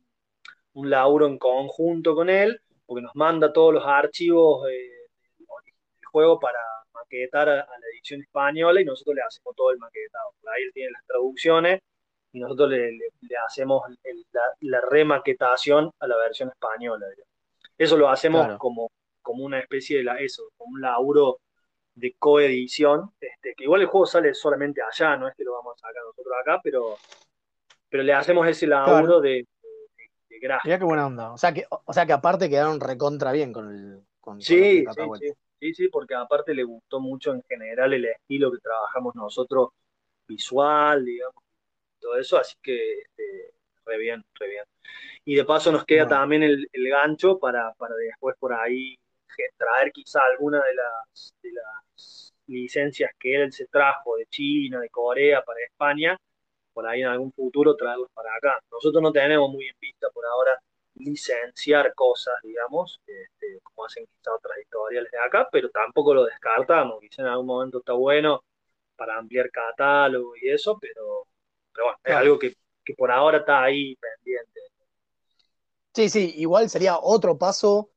un, 0.73 0.89
laburo 0.89 1.27
en 1.27 1.37
conjunto 1.37 2.15
con 2.15 2.29
él, 2.29 2.61
porque 2.85 3.01
nos 3.01 3.15
manda 3.15 3.51
todos 3.51 3.73
los 3.73 3.83
archivos 3.85 4.65
del 4.65 4.89
juego 6.11 6.39
para 6.39 6.59
maquetar 6.93 7.49
a, 7.49 7.55
la 7.55 7.87
edición 7.93 8.21
española 8.21 8.81
y 8.81 8.85
nosotros 8.85 9.15
le 9.15 9.21
hacemos 9.23 9.55
todo 9.55 9.71
el 9.71 9.77
maquetado. 9.77 10.33
ahí 10.53 10.63
él 10.63 10.71
tiene 10.73 10.91
las 10.91 11.05
traducciones 11.05 11.81
y 12.33 12.39
nosotros 12.39 12.69
le, 12.69 12.97
hacemos 13.45 13.83
la, 14.61 14.81
remaquetación 14.81 15.91
a 15.99 16.07
la 16.07 16.17
versión 16.17 16.49
española. 16.49 17.05
Eso 17.77 17.97
lo 17.97 18.09
hacemos 18.09 18.57
como, 18.57 18.89
como 19.21 19.43
una 19.43 19.59
especie 19.59 19.97
de 19.97 20.03
la, 20.03 20.17
eso, 20.17 20.43
como 20.57 20.75
un 20.75 20.81
laburo 20.81 21.39
de 21.93 22.15
coedición, 22.17 23.11
este, 23.19 23.53
que 23.55 23.65
igual 23.65 23.81
el 23.81 23.87
juego 23.87 24.05
sale 24.05 24.33
solamente 24.33 24.81
allá, 24.81 25.17
no 25.17 25.27
es 25.27 25.35
que 25.35 25.43
lo 25.43 25.53
vamos 25.53 25.75
a 25.75 25.87
sacar 25.87 26.03
nosotros 26.05 26.33
acá, 26.41 26.59
pero, 26.63 26.97
pero 27.89 28.03
le 28.03 28.13
hacemos 28.13 28.47
ese 28.47 28.67
laburo 28.67 29.19
de, 29.19 29.29
de, 29.29 29.47
Mira 30.63 30.79
qué 30.79 30.83
buena 30.83 31.05
onda. 31.05 31.33
O 31.33 31.37
sea 31.37 31.53
que, 31.53 31.65
o 31.69 31.93
sea 31.93 32.05
que 32.05 32.13
aparte 32.13 32.49
quedaron 32.49 32.79
recontra 32.79 33.31
bien 33.31 33.53
con 33.53 33.69
el. 33.69 34.01
Con, 34.19 34.41
sí, 34.41 34.83
sí, 34.95 35.33
sí, 35.59 35.73
sí, 35.73 35.87
porque 35.89 36.15
aparte 36.15 36.53
le 36.53 36.63
gustó 36.63 36.99
mucho 36.99 37.33
en 37.33 37.43
general 37.43 37.93
el 37.93 38.05
estilo 38.05 38.51
que 38.51 38.59
trabajamos 38.59 39.13
nosotros, 39.13 39.69
visual, 40.27 41.05
digamos, 41.05 41.43
todo 42.01 42.17
eso, 42.17 42.37
así 42.37 42.55
que 42.61 43.01
este, 43.01 43.53
re 43.85 43.97
bien, 43.97 44.23
re 44.39 44.49
bien. 44.49 44.65
Y 45.25 45.35
de 45.35 45.45
paso 45.45 45.71
nos 45.71 45.85
queda 45.85 46.07
también 46.07 46.43
el, 46.43 46.67
el 46.73 46.89
gancho 46.89 47.39
para, 47.39 47.73
para 47.75 47.95
después 47.95 48.35
por 48.39 48.53
ahí 48.53 48.97
traer 49.57 49.91
quizá 49.91 50.19
alguna 50.25 50.61
de 50.63 50.73
las, 50.75 51.33
de 51.41 51.51
las 51.51 52.33
licencias 52.47 53.11
que 53.19 53.35
él 53.35 53.51
se 53.51 53.67
trajo 53.67 54.17
de 54.17 54.25
China, 54.27 54.79
de 54.79 54.89
Corea 54.89 55.41
para 55.43 55.59
España, 55.63 56.17
por 56.73 56.87
ahí 56.87 57.01
en 57.01 57.07
algún 57.07 57.31
futuro 57.31 57.75
traerlos 57.75 58.09
para 58.13 58.35
acá. 58.35 58.59
Nosotros 58.71 59.01
no 59.01 59.11
tenemos 59.11 59.49
muy 59.49 59.67
en 59.67 59.75
vista 59.79 60.07
por 60.13 60.25
ahora 60.25 60.59
licenciar 60.95 61.93
cosas, 61.95 62.35
digamos, 62.43 62.99
este, 63.05 63.59
como 63.63 63.85
hacen 63.85 64.05
quizá 64.05 64.33
otras 64.35 64.57
editoriales 64.57 65.11
de 65.11 65.19
acá, 65.19 65.47
pero 65.51 65.69
tampoco 65.69 66.13
lo 66.13 66.25
descartamos, 66.25 66.99
quizá 66.99 67.21
en 67.23 67.29
algún 67.29 67.47
momento 67.47 67.79
está 67.79 67.93
bueno 67.93 68.43
para 68.95 69.17
ampliar 69.17 69.49
catálogo 69.49 70.35
y 70.35 70.49
eso, 70.49 70.77
pero, 70.79 71.27
pero 71.73 71.85
bueno, 71.85 71.99
es 72.03 72.15
algo 72.15 72.39
que, 72.39 72.55
que 72.83 72.93
por 72.93 73.11
ahora 73.11 73.39
está 73.39 73.63
ahí 73.63 73.95
pendiente. 73.95 74.59
Sí, 75.93 76.09
sí, 76.09 76.33
igual 76.37 76.69
sería 76.69 76.97
otro 76.99 77.37
paso 77.37 77.91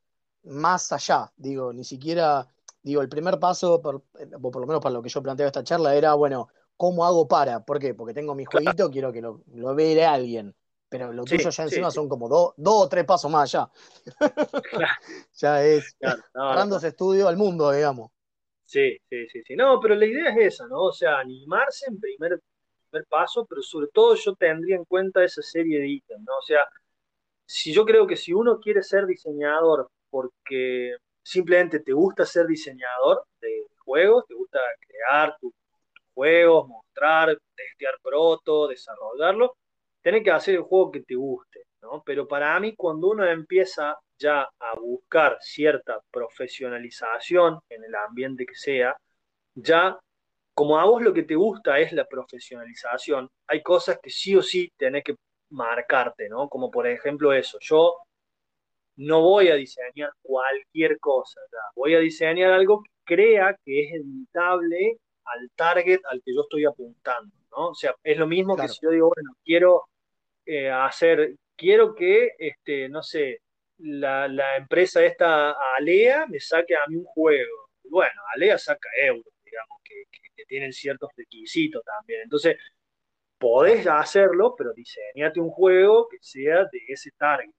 más 0.45 0.93
allá, 0.93 1.33
digo, 1.37 1.72
ni 1.72 1.85
siquiera, 1.85 2.47
digo, 2.83 3.01
el 3.03 3.09
primer 3.09 3.39
paso, 3.39 3.81
por, 3.81 4.03
por 4.03 4.61
lo 4.61 4.66
menos 4.66 4.83
para 4.83 4.95
lo 4.95 5.03
que 5.03 5.09
yo 5.09 5.22
planteaba 5.22 5.49
esta 5.49 5.64
charla, 5.64 5.95
era, 5.95 6.14
bueno, 6.14 6.49
¿cómo 6.77 7.05
hago 7.05 7.29
para? 7.29 7.64
¿Por 7.64 7.79
qué? 7.79 7.95
Porque 7.95 8.14
tengo 8.14 8.35
mi 8.35 8.45
jueguito, 8.45 8.91
quiero 8.91 9.12
que 9.12 9.22
lo, 9.22 9.43
lo 9.55 9.75
vea 9.75 10.12
alguien, 10.12 10.55
pero 10.89 11.12
lo 11.12 11.25
tuyo 11.25 11.51
ya 11.51 11.62
encima 11.62 11.91
son 11.91 12.09
como 12.09 12.29
dos 12.29 12.55
o 12.57 12.89
tres 12.89 13.05
pasos 13.05 13.31
más 13.31 13.55
allá. 13.55 13.70
ya 15.35 15.64
es 15.64 15.97
claro, 16.33 16.77
estudio 16.77 17.29
al 17.29 17.37
mundo, 17.37 17.70
digamos. 17.72 18.11
Sí, 18.64 18.97
sí, 19.09 19.29
sí, 19.29 19.43
sí. 19.47 19.57
No, 19.57 19.79
pero 19.81 19.95
la 19.95 20.07
idea 20.07 20.31
es 20.31 20.55
esa, 20.55 20.66
¿no? 20.66 20.85
O 20.85 20.93
sea, 20.93 21.18
animarse 21.18 21.87
en 21.89 22.01
primer, 22.01 22.41
paso, 23.03 23.47
pero 23.47 23.62
sobre 23.62 23.88
todo 23.88 24.14
yo 24.14 24.34
tendría 24.34 24.76
en 24.76 24.84
cuenta 24.84 25.24
esa 25.24 25.42
serie 25.42 25.80
de 25.80 25.88
ítems, 25.88 26.24
¿no? 26.24 26.36
O 26.38 26.42
sea, 26.42 26.61
si 27.47 27.72
yo 27.72 27.84
creo 27.84 28.07
que 28.07 28.16
si 28.16 28.32
uno 28.32 28.59
quiere 28.61 28.82
ser 28.82 29.07
diseñador 29.07 29.90
porque 30.11 30.97
simplemente 31.22 31.80
te 31.80 31.92
gusta 31.92 32.24
ser 32.26 32.47
diseñador 32.47 33.24
de 33.40 33.66
juegos, 33.78 34.24
te 34.26 34.34
gusta 34.34 34.59
crear 34.86 35.36
tus 35.40 35.53
juegos, 36.14 36.68
mostrar, 36.68 37.36
testear 37.57 37.95
proto, 38.03 38.68
desarrollarlo, 38.68 39.57
tenés 40.03 40.22
que 40.22 40.30
hacer 40.30 40.55
el 40.57 40.62
juego 40.62 40.90
que 40.92 41.03
te 41.03 41.14
guste, 41.14 41.64
¿no? 41.82 42.03
Pero 42.05 42.28
para 42.28 42.59
mí 42.61 42.74
cuando 42.76 43.09
uno 43.11 43.26
empieza 43.26 43.97
ya 44.18 44.42
a 44.59 44.74
buscar 44.78 45.38
cierta 45.40 46.01
profesionalización 46.11 47.59
en 47.68 47.84
el 47.84 47.95
ambiente 47.95 48.47
que 48.47 48.55
sea, 48.55 48.97
ya 49.55 49.99
como 50.55 50.78
a 50.78 50.84
vos 50.84 51.02
lo 51.02 51.12
que 51.12 51.24
te 51.24 51.34
gusta 51.34 51.78
es 51.78 51.92
la 51.92 52.07
profesionalización, 52.07 53.28
hay 53.46 53.62
cosas 53.62 53.98
que 54.02 54.11
sí 54.11 54.36
o 54.36 54.42
sí 54.42 54.72
tenés 54.76 55.05
que 55.05 55.16
marcarte, 55.50 56.28
¿no? 56.28 56.48
Como 56.48 56.70
por 56.70 56.86
ejemplo 56.86 57.32
eso, 57.32 57.59
yo 57.61 57.96
no 58.96 59.22
voy 59.22 59.48
a 59.48 59.55
diseñar 59.55 60.11
cualquier 60.22 60.98
cosa, 61.00 61.40
voy 61.74 61.94
a 61.94 61.98
diseñar 61.98 62.52
algo 62.52 62.82
que 62.82 62.90
crea 63.05 63.57
que 63.64 63.82
es 63.82 63.94
editable 63.94 64.98
al 65.24 65.50
target 65.57 66.00
al 66.11 66.22
que 66.24 66.34
yo 66.34 66.42
estoy 66.42 66.64
apuntando, 66.64 67.34
¿no? 67.50 67.68
O 67.70 67.74
sea, 67.74 67.94
es 68.02 68.18
lo 68.18 68.26
mismo 68.26 68.57
que 68.57 68.68
si 68.68 68.78
yo 68.82 68.90
digo, 68.90 69.12
bueno, 69.14 69.36
quiero 69.44 69.84
eh, 70.46 70.70
hacer, 70.70 71.36
quiero 71.57 71.94
que, 71.94 72.30
este, 72.38 72.88
no 72.88 73.02
sé, 73.02 73.40
la, 73.78 74.57
empresa 74.57 75.02
esta 75.05 75.55
Alea 75.76 76.26
me 76.28 76.40
saque 76.40 76.76
a 76.76 76.86
mí 76.88 76.96
un 76.96 77.05
juego. 77.05 77.70
Bueno, 77.84 78.20
Alea 78.34 78.59
saca 78.59 78.88
euros, 79.02 79.34
digamos, 79.55 79.80
que, 79.84 80.05
que 80.34 80.44
tienen 80.46 80.72
ciertos 80.72 81.11
requisitos 81.16 81.82
también. 81.84 82.22
Entonces, 82.22 82.57
podés 83.38 83.86
hacerlo, 83.86 84.55
pero 84.57 84.72
diseñate 84.72 85.38
un 85.40 85.50
juego 85.50 86.09
que 86.09 86.18
sea 86.20 86.64
de 86.64 86.80
ese 86.88 87.11
target. 87.18 87.50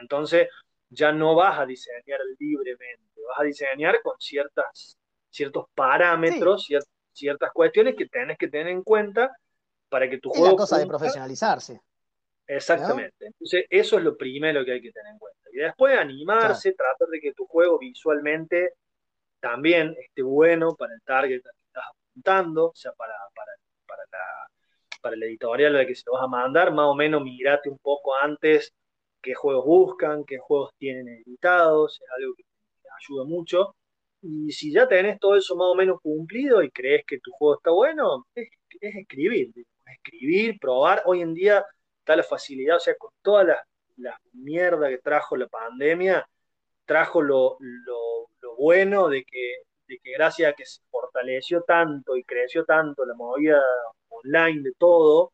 Entonces 0.00 0.48
ya 0.88 1.12
no 1.12 1.34
vas 1.34 1.58
a 1.58 1.66
diseñar 1.66 2.20
libremente, 2.38 3.20
vas 3.28 3.40
a 3.40 3.44
diseñar 3.44 4.00
con 4.02 4.14
ciertas, 4.18 4.96
ciertos 5.30 5.66
parámetros, 5.74 6.68
ciertas 7.12 7.52
cuestiones 7.52 7.94
que 7.96 8.06
tienes 8.06 8.38
que 8.38 8.48
tener 8.48 8.68
en 8.68 8.82
cuenta 8.82 9.36
para 9.88 10.08
que 10.08 10.18
tu 10.18 10.30
juego... 10.30 10.46
Es 10.46 10.52
la 10.52 10.56
cosa 10.56 10.78
de 10.78 10.86
profesionalizarse. 10.86 11.80
Exactamente. 12.46 13.26
Entonces 13.26 13.64
eso 13.70 13.98
es 13.98 14.04
lo 14.04 14.16
primero 14.16 14.64
que 14.64 14.72
hay 14.72 14.80
que 14.80 14.92
tener 14.92 15.12
en 15.12 15.18
cuenta. 15.18 15.40
Y 15.52 15.56
después 15.58 15.98
animarse, 15.98 16.72
tratar 16.72 17.08
de 17.08 17.20
que 17.20 17.32
tu 17.32 17.46
juego 17.46 17.78
visualmente 17.78 18.74
también 19.44 19.94
esté 19.98 20.22
bueno 20.22 20.74
para 20.74 20.94
el 20.94 21.02
target 21.02 21.42
que 21.42 21.50
estás 21.66 21.84
apuntando, 21.90 22.68
o 22.68 22.74
sea, 22.74 22.92
para, 22.92 23.12
para, 23.34 23.52
para, 23.86 24.02
la, 24.10 24.48
para 25.02 25.16
la 25.16 25.26
editorial 25.26 25.76
a 25.76 25.78
la 25.80 25.86
que 25.86 25.94
se 25.94 26.04
lo 26.06 26.14
vas 26.14 26.22
a 26.24 26.28
mandar, 26.28 26.72
más 26.72 26.86
o 26.86 26.94
menos 26.94 27.22
mirate 27.22 27.68
un 27.68 27.76
poco 27.78 28.16
antes 28.16 28.72
qué 29.20 29.34
juegos 29.34 29.66
buscan, 29.66 30.24
qué 30.24 30.38
juegos 30.38 30.70
tienen 30.78 31.08
editados, 31.08 32.00
es 32.00 32.08
algo 32.16 32.34
que 32.34 32.44
te 32.82 32.88
ayuda 33.02 33.24
mucho. 33.24 33.76
Y 34.22 34.50
si 34.50 34.72
ya 34.72 34.88
tenés 34.88 35.20
todo 35.20 35.36
eso 35.36 35.56
más 35.56 35.66
o 35.66 35.74
menos 35.74 36.00
cumplido 36.00 36.62
y 36.62 36.70
crees 36.70 37.04
que 37.06 37.18
tu 37.20 37.30
juego 37.32 37.56
está 37.56 37.70
bueno, 37.70 38.26
es, 38.34 38.48
escribir, 38.80 39.52
escribir, 39.84 40.58
probar. 40.58 41.02
Hoy 41.04 41.20
en 41.20 41.34
día 41.34 41.66
está 41.98 42.16
la 42.16 42.22
facilidad, 42.22 42.78
o 42.78 42.80
sea, 42.80 42.94
con 42.96 43.10
toda 43.20 43.44
la, 43.44 43.62
mierda 44.32 44.88
que 44.88 44.98
trajo 44.98 45.36
la 45.36 45.48
pandemia, 45.48 46.26
trajo 46.86 47.20
lo, 47.20 47.58
bueno 48.58 49.08
de 49.08 49.24
que, 49.24 49.54
de 49.88 49.98
que 50.02 50.12
gracias 50.12 50.52
a 50.52 50.54
que 50.54 50.66
se 50.66 50.80
fortaleció 50.90 51.62
tanto 51.62 52.16
y 52.16 52.24
creció 52.24 52.64
tanto 52.64 53.04
la 53.04 53.14
movida 53.14 53.60
online 54.08 54.62
de 54.62 54.72
todo, 54.78 55.32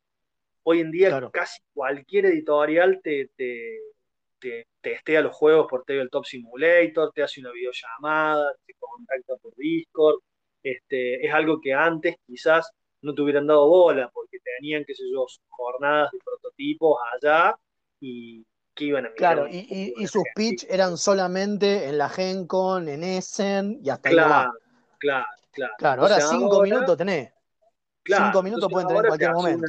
Hoy 0.63 0.81
en 0.81 0.91
día 0.91 1.31
casi 1.33 1.61
cualquier 1.73 2.27
editorial 2.27 3.01
te, 3.03 3.31
te, 3.37 4.67
testea 4.81 5.23
los 5.23 5.35
juegos 5.35 5.67
por 5.69 5.85
el 5.87 6.11
Top 6.11 6.25
Simulator, 6.25 7.13
te 7.13 7.23
hace 7.23 7.41
una 7.41 7.51
videollamada, 7.53 8.55
te 8.67 8.75
contacta 8.79 9.37
por 9.37 9.55
Discord. 9.57 10.21
este, 10.63 11.27
es 11.27 11.33
algo 11.33 11.61
que 11.61 11.73
antes 11.73 12.17
quizás 12.27 12.71
no 13.03 13.15
te 13.15 13.23
hubieran 13.23 13.47
dado 13.47 13.69
bola 13.69 14.11
porque 14.13 14.39
tenían, 14.59 14.85
qué 14.87 14.95
sé 14.95 15.05
yo, 15.11 15.27
jornadas 15.49 16.11
de 16.13 16.19
prototipos 16.25 16.99
allá 17.15 17.55
y 18.01 18.45
que 18.75 18.85
iban 18.85 19.07
a 19.07 19.11
mirar. 19.11 19.17
Claro, 19.17 19.49
y, 19.49 20.07
sus 20.07 20.25
pitch 20.35 20.67
eran 20.69 20.97
solamente 20.97 21.87
en 21.87 21.99
la 21.99 22.09
Gencon, 22.09 22.89
en 22.89 23.05
Essen 23.05 23.79
y 23.83 23.91
hasta 23.91 24.11
claro, 24.11 24.35
ahí 24.35 24.61
Claro, 24.99 25.27
claro. 25.53 25.73
Claro, 25.79 26.03
ahora 26.03 26.21
cinco 26.21 26.63
minutos 26.63 26.97
tenés. 26.97 27.33
cinco 28.05 28.43
minutos 28.43 28.69
pueden 28.71 28.89
tener 28.89 29.05
en 29.05 29.09
cualquier 29.09 29.33
momento. 29.33 29.67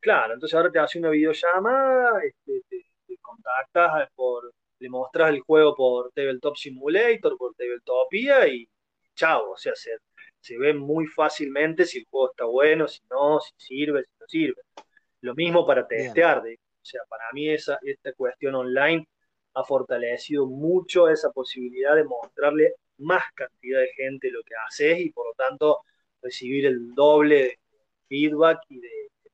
claro, 0.00 0.34
entonces 0.34 0.56
ahora 0.56 0.70
te 0.70 0.78
hace 0.78 0.98
una 0.98 1.10
videollamada, 1.10 2.20
este, 2.24 2.62
te, 2.68 2.84
contactas 3.20 4.08
por, 4.14 4.52
le 4.78 4.88
mostras 4.88 5.30
el 5.30 5.40
juego 5.40 5.74
por 5.74 6.12
Tabletop 6.12 6.56
Simulator, 6.56 7.36
por 7.36 7.54
Tabletopia 7.54 8.46
y 8.48 8.68
chao, 9.14 9.52
o 9.52 9.56
sea, 9.56 9.74
se, 9.74 9.90
se 10.40 10.58
ve 10.58 10.74
muy 10.74 11.06
fácilmente 11.06 11.84
si 11.84 11.98
el 11.98 12.06
juego 12.10 12.30
está 12.30 12.44
bueno, 12.44 12.86
si 12.86 13.00
no, 13.10 13.40
si 13.40 13.52
sirve, 13.56 14.04
si 14.04 14.10
no 14.20 14.26
sirve. 14.26 14.62
Lo 15.22 15.34
mismo 15.34 15.66
para 15.66 15.86
testear, 15.86 16.42
o 16.84 16.86
sea, 16.86 17.00
para 17.08 17.24
mí 17.32 17.48
esa, 17.48 17.78
esta 17.82 18.12
cuestión 18.12 18.54
online 18.54 19.08
ha 19.54 19.64
fortalecido 19.64 20.46
mucho 20.46 21.08
esa 21.08 21.30
posibilidad 21.30 21.96
de 21.96 22.04
mostrarle 22.04 22.74
más 22.98 23.24
cantidad 23.34 23.80
de 23.80 23.88
gente 23.96 24.30
lo 24.30 24.42
que 24.42 24.52
haces 24.68 25.00
y 25.00 25.10
por 25.10 25.26
lo 25.26 25.32
tanto 25.32 25.80
recibir 26.20 26.66
el 26.66 26.94
doble 26.94 27.36
de 27.36 27.58
feedback 28.06 28.60
y 28.68 28.80
de, 28.80 28.90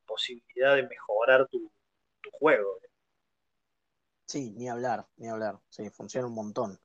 posibilidad 0.06 0.76
de 0.76 0.88
mejorar 0.88 1.46
tu, 1.48 1.70
juego. 2.32 2.78
Sí, 4.26 4.52
ni 4.52 4.68
hablar, 4.68 5.06
ni 5.16 5.28
hablar. 5.28 5.58
Sí, 5.68 5.88
funciona 5.90 6.26
un 6.26 6.34
montón. 6.34 6.80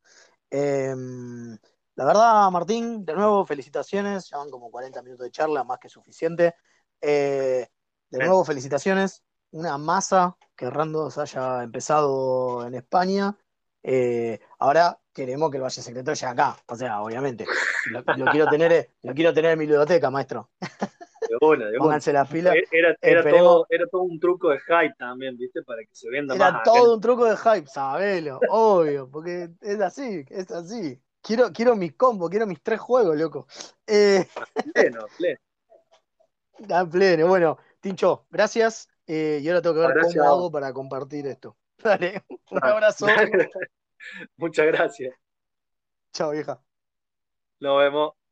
Em, 0.49 1.57
la 1.95 2.05
verdad, 2.05 2.51
Martín, 2.51 3.05
de 3.05 3.13
nuevo, 3.13 3.45
felicitaciones. 3.45 4.29
Llevan 4.29 4.49
como 4.51 4.69
40 4.69 5.01
minutos 5.01 5.25
de 5.25 5.31
charla, 5.31 5.63
más 5.63 5.79
que 5.79 5.89
suficiente. 5.89 6.55
Eh, 7.01 7.67
de 8.09 8.19
nuevo, 8.19 8.43
felicitaciones. 8.45 9.23
Una 9.55 9.77
masa 9.77 10.35
que 10.53 10.69
Randos 10.69 11.17
haya 11.17 11.63
empezado 11.63 12.67
en 12.67 12.75
España. 12.75 13.37
Eh, 13.81 14.37
ahora 14.59 14.99
queremos 15.13 15.49
que 15.49 15.55
el 15.55 15.63
Valle 15.63 15.81
Secreto 15.81 16.13
llegue 16.13 16.25
acá. 16.25 16.57
O 16.67 16.75
sea, 16.75 17.01
obviamente. 17.01 17.45
Lo, 17.89 18.03
quiero 18.03 18.47
tener, 18.47 18.89
lo 19.03 19.13
quiero 19.13 19.33
tener 19.33 19.51
en 19.51 19.59
mi 19.59 19.65
biblioteca, 19.65 20.11
maestro. 20.11 20.49
De 20.59 21.37
una, 21.39 21.67
de 21.67 21.77
Pónganse 21.77 22.11
la 22.11 22.25
fila. 22.25 22.53
Era, 22.69 22.97
era, 23.01 23.23
todo, 23.23 23.65
era, 23.69 23.87
todo, 23.87 24.01
un 24.01 24.19
truco 24.19 24.49
de 24.49 24.59
hype 24.59 24.95
también, 24.99 25.37
¿viste? 25.37 25.63
Para 25.63 25.81
que 25.83 25.95
se 25.95 26.09
venda 26.09 26.35
más. 26.35 26.49
Era 26.49 26.61
todo 26.61 26.95
un 26.95 26.99
truco 26.99 27.23
de 27.23 27.37
hype, 27.37 27.67
sabelo, 27.67 28.41
obvio, 28.49 29.09
porque 29.09 29.51
es 29.61 29.79
así, 29.79 30.25
es 30.29 30.51
así. 30.51 31.01
Quiero, 31.21 31.53
quiero 31.53 31.77
mis 31.77 31.93
combos, 31.93 32.29
quiero 32.29 32.45
mis 32.45 32.61
tres 32.61 32.81
juegos, 32.81 33.17
loco. 33.17 33.47
Eh... 33.87 34.27
Pleno, 34.73 35.05
pleno. 35.17 35.39
Ah, 36.69 36.85
pleno. 36.85 37.27
Bueno, 37.27 37.57
Tincho, 37.81 38.27
gracias. 38.29 38.89
Eh, 39.07 39.39
y 39.41 39.47
ahora 39.47 39.61
tengo 39.61 39.75
que 39.75 39.81
ver 39.87 39.97
cómo 39.99 40.23
hago 40.23 40.51
para 40.51 40.73
compartir 40.73 41.27
esto. 41.27 41.57
Dale, 41.83 42.23
un 42.51 42.63
abrazo. 42.63 43.05
Muchas 44.37 44.65
gracias. 44.67 45.15
Chao, 46.13 46.31
vieja. 46.31 46.61
Nos 47.59 47.79
vemos. 47.79 48.24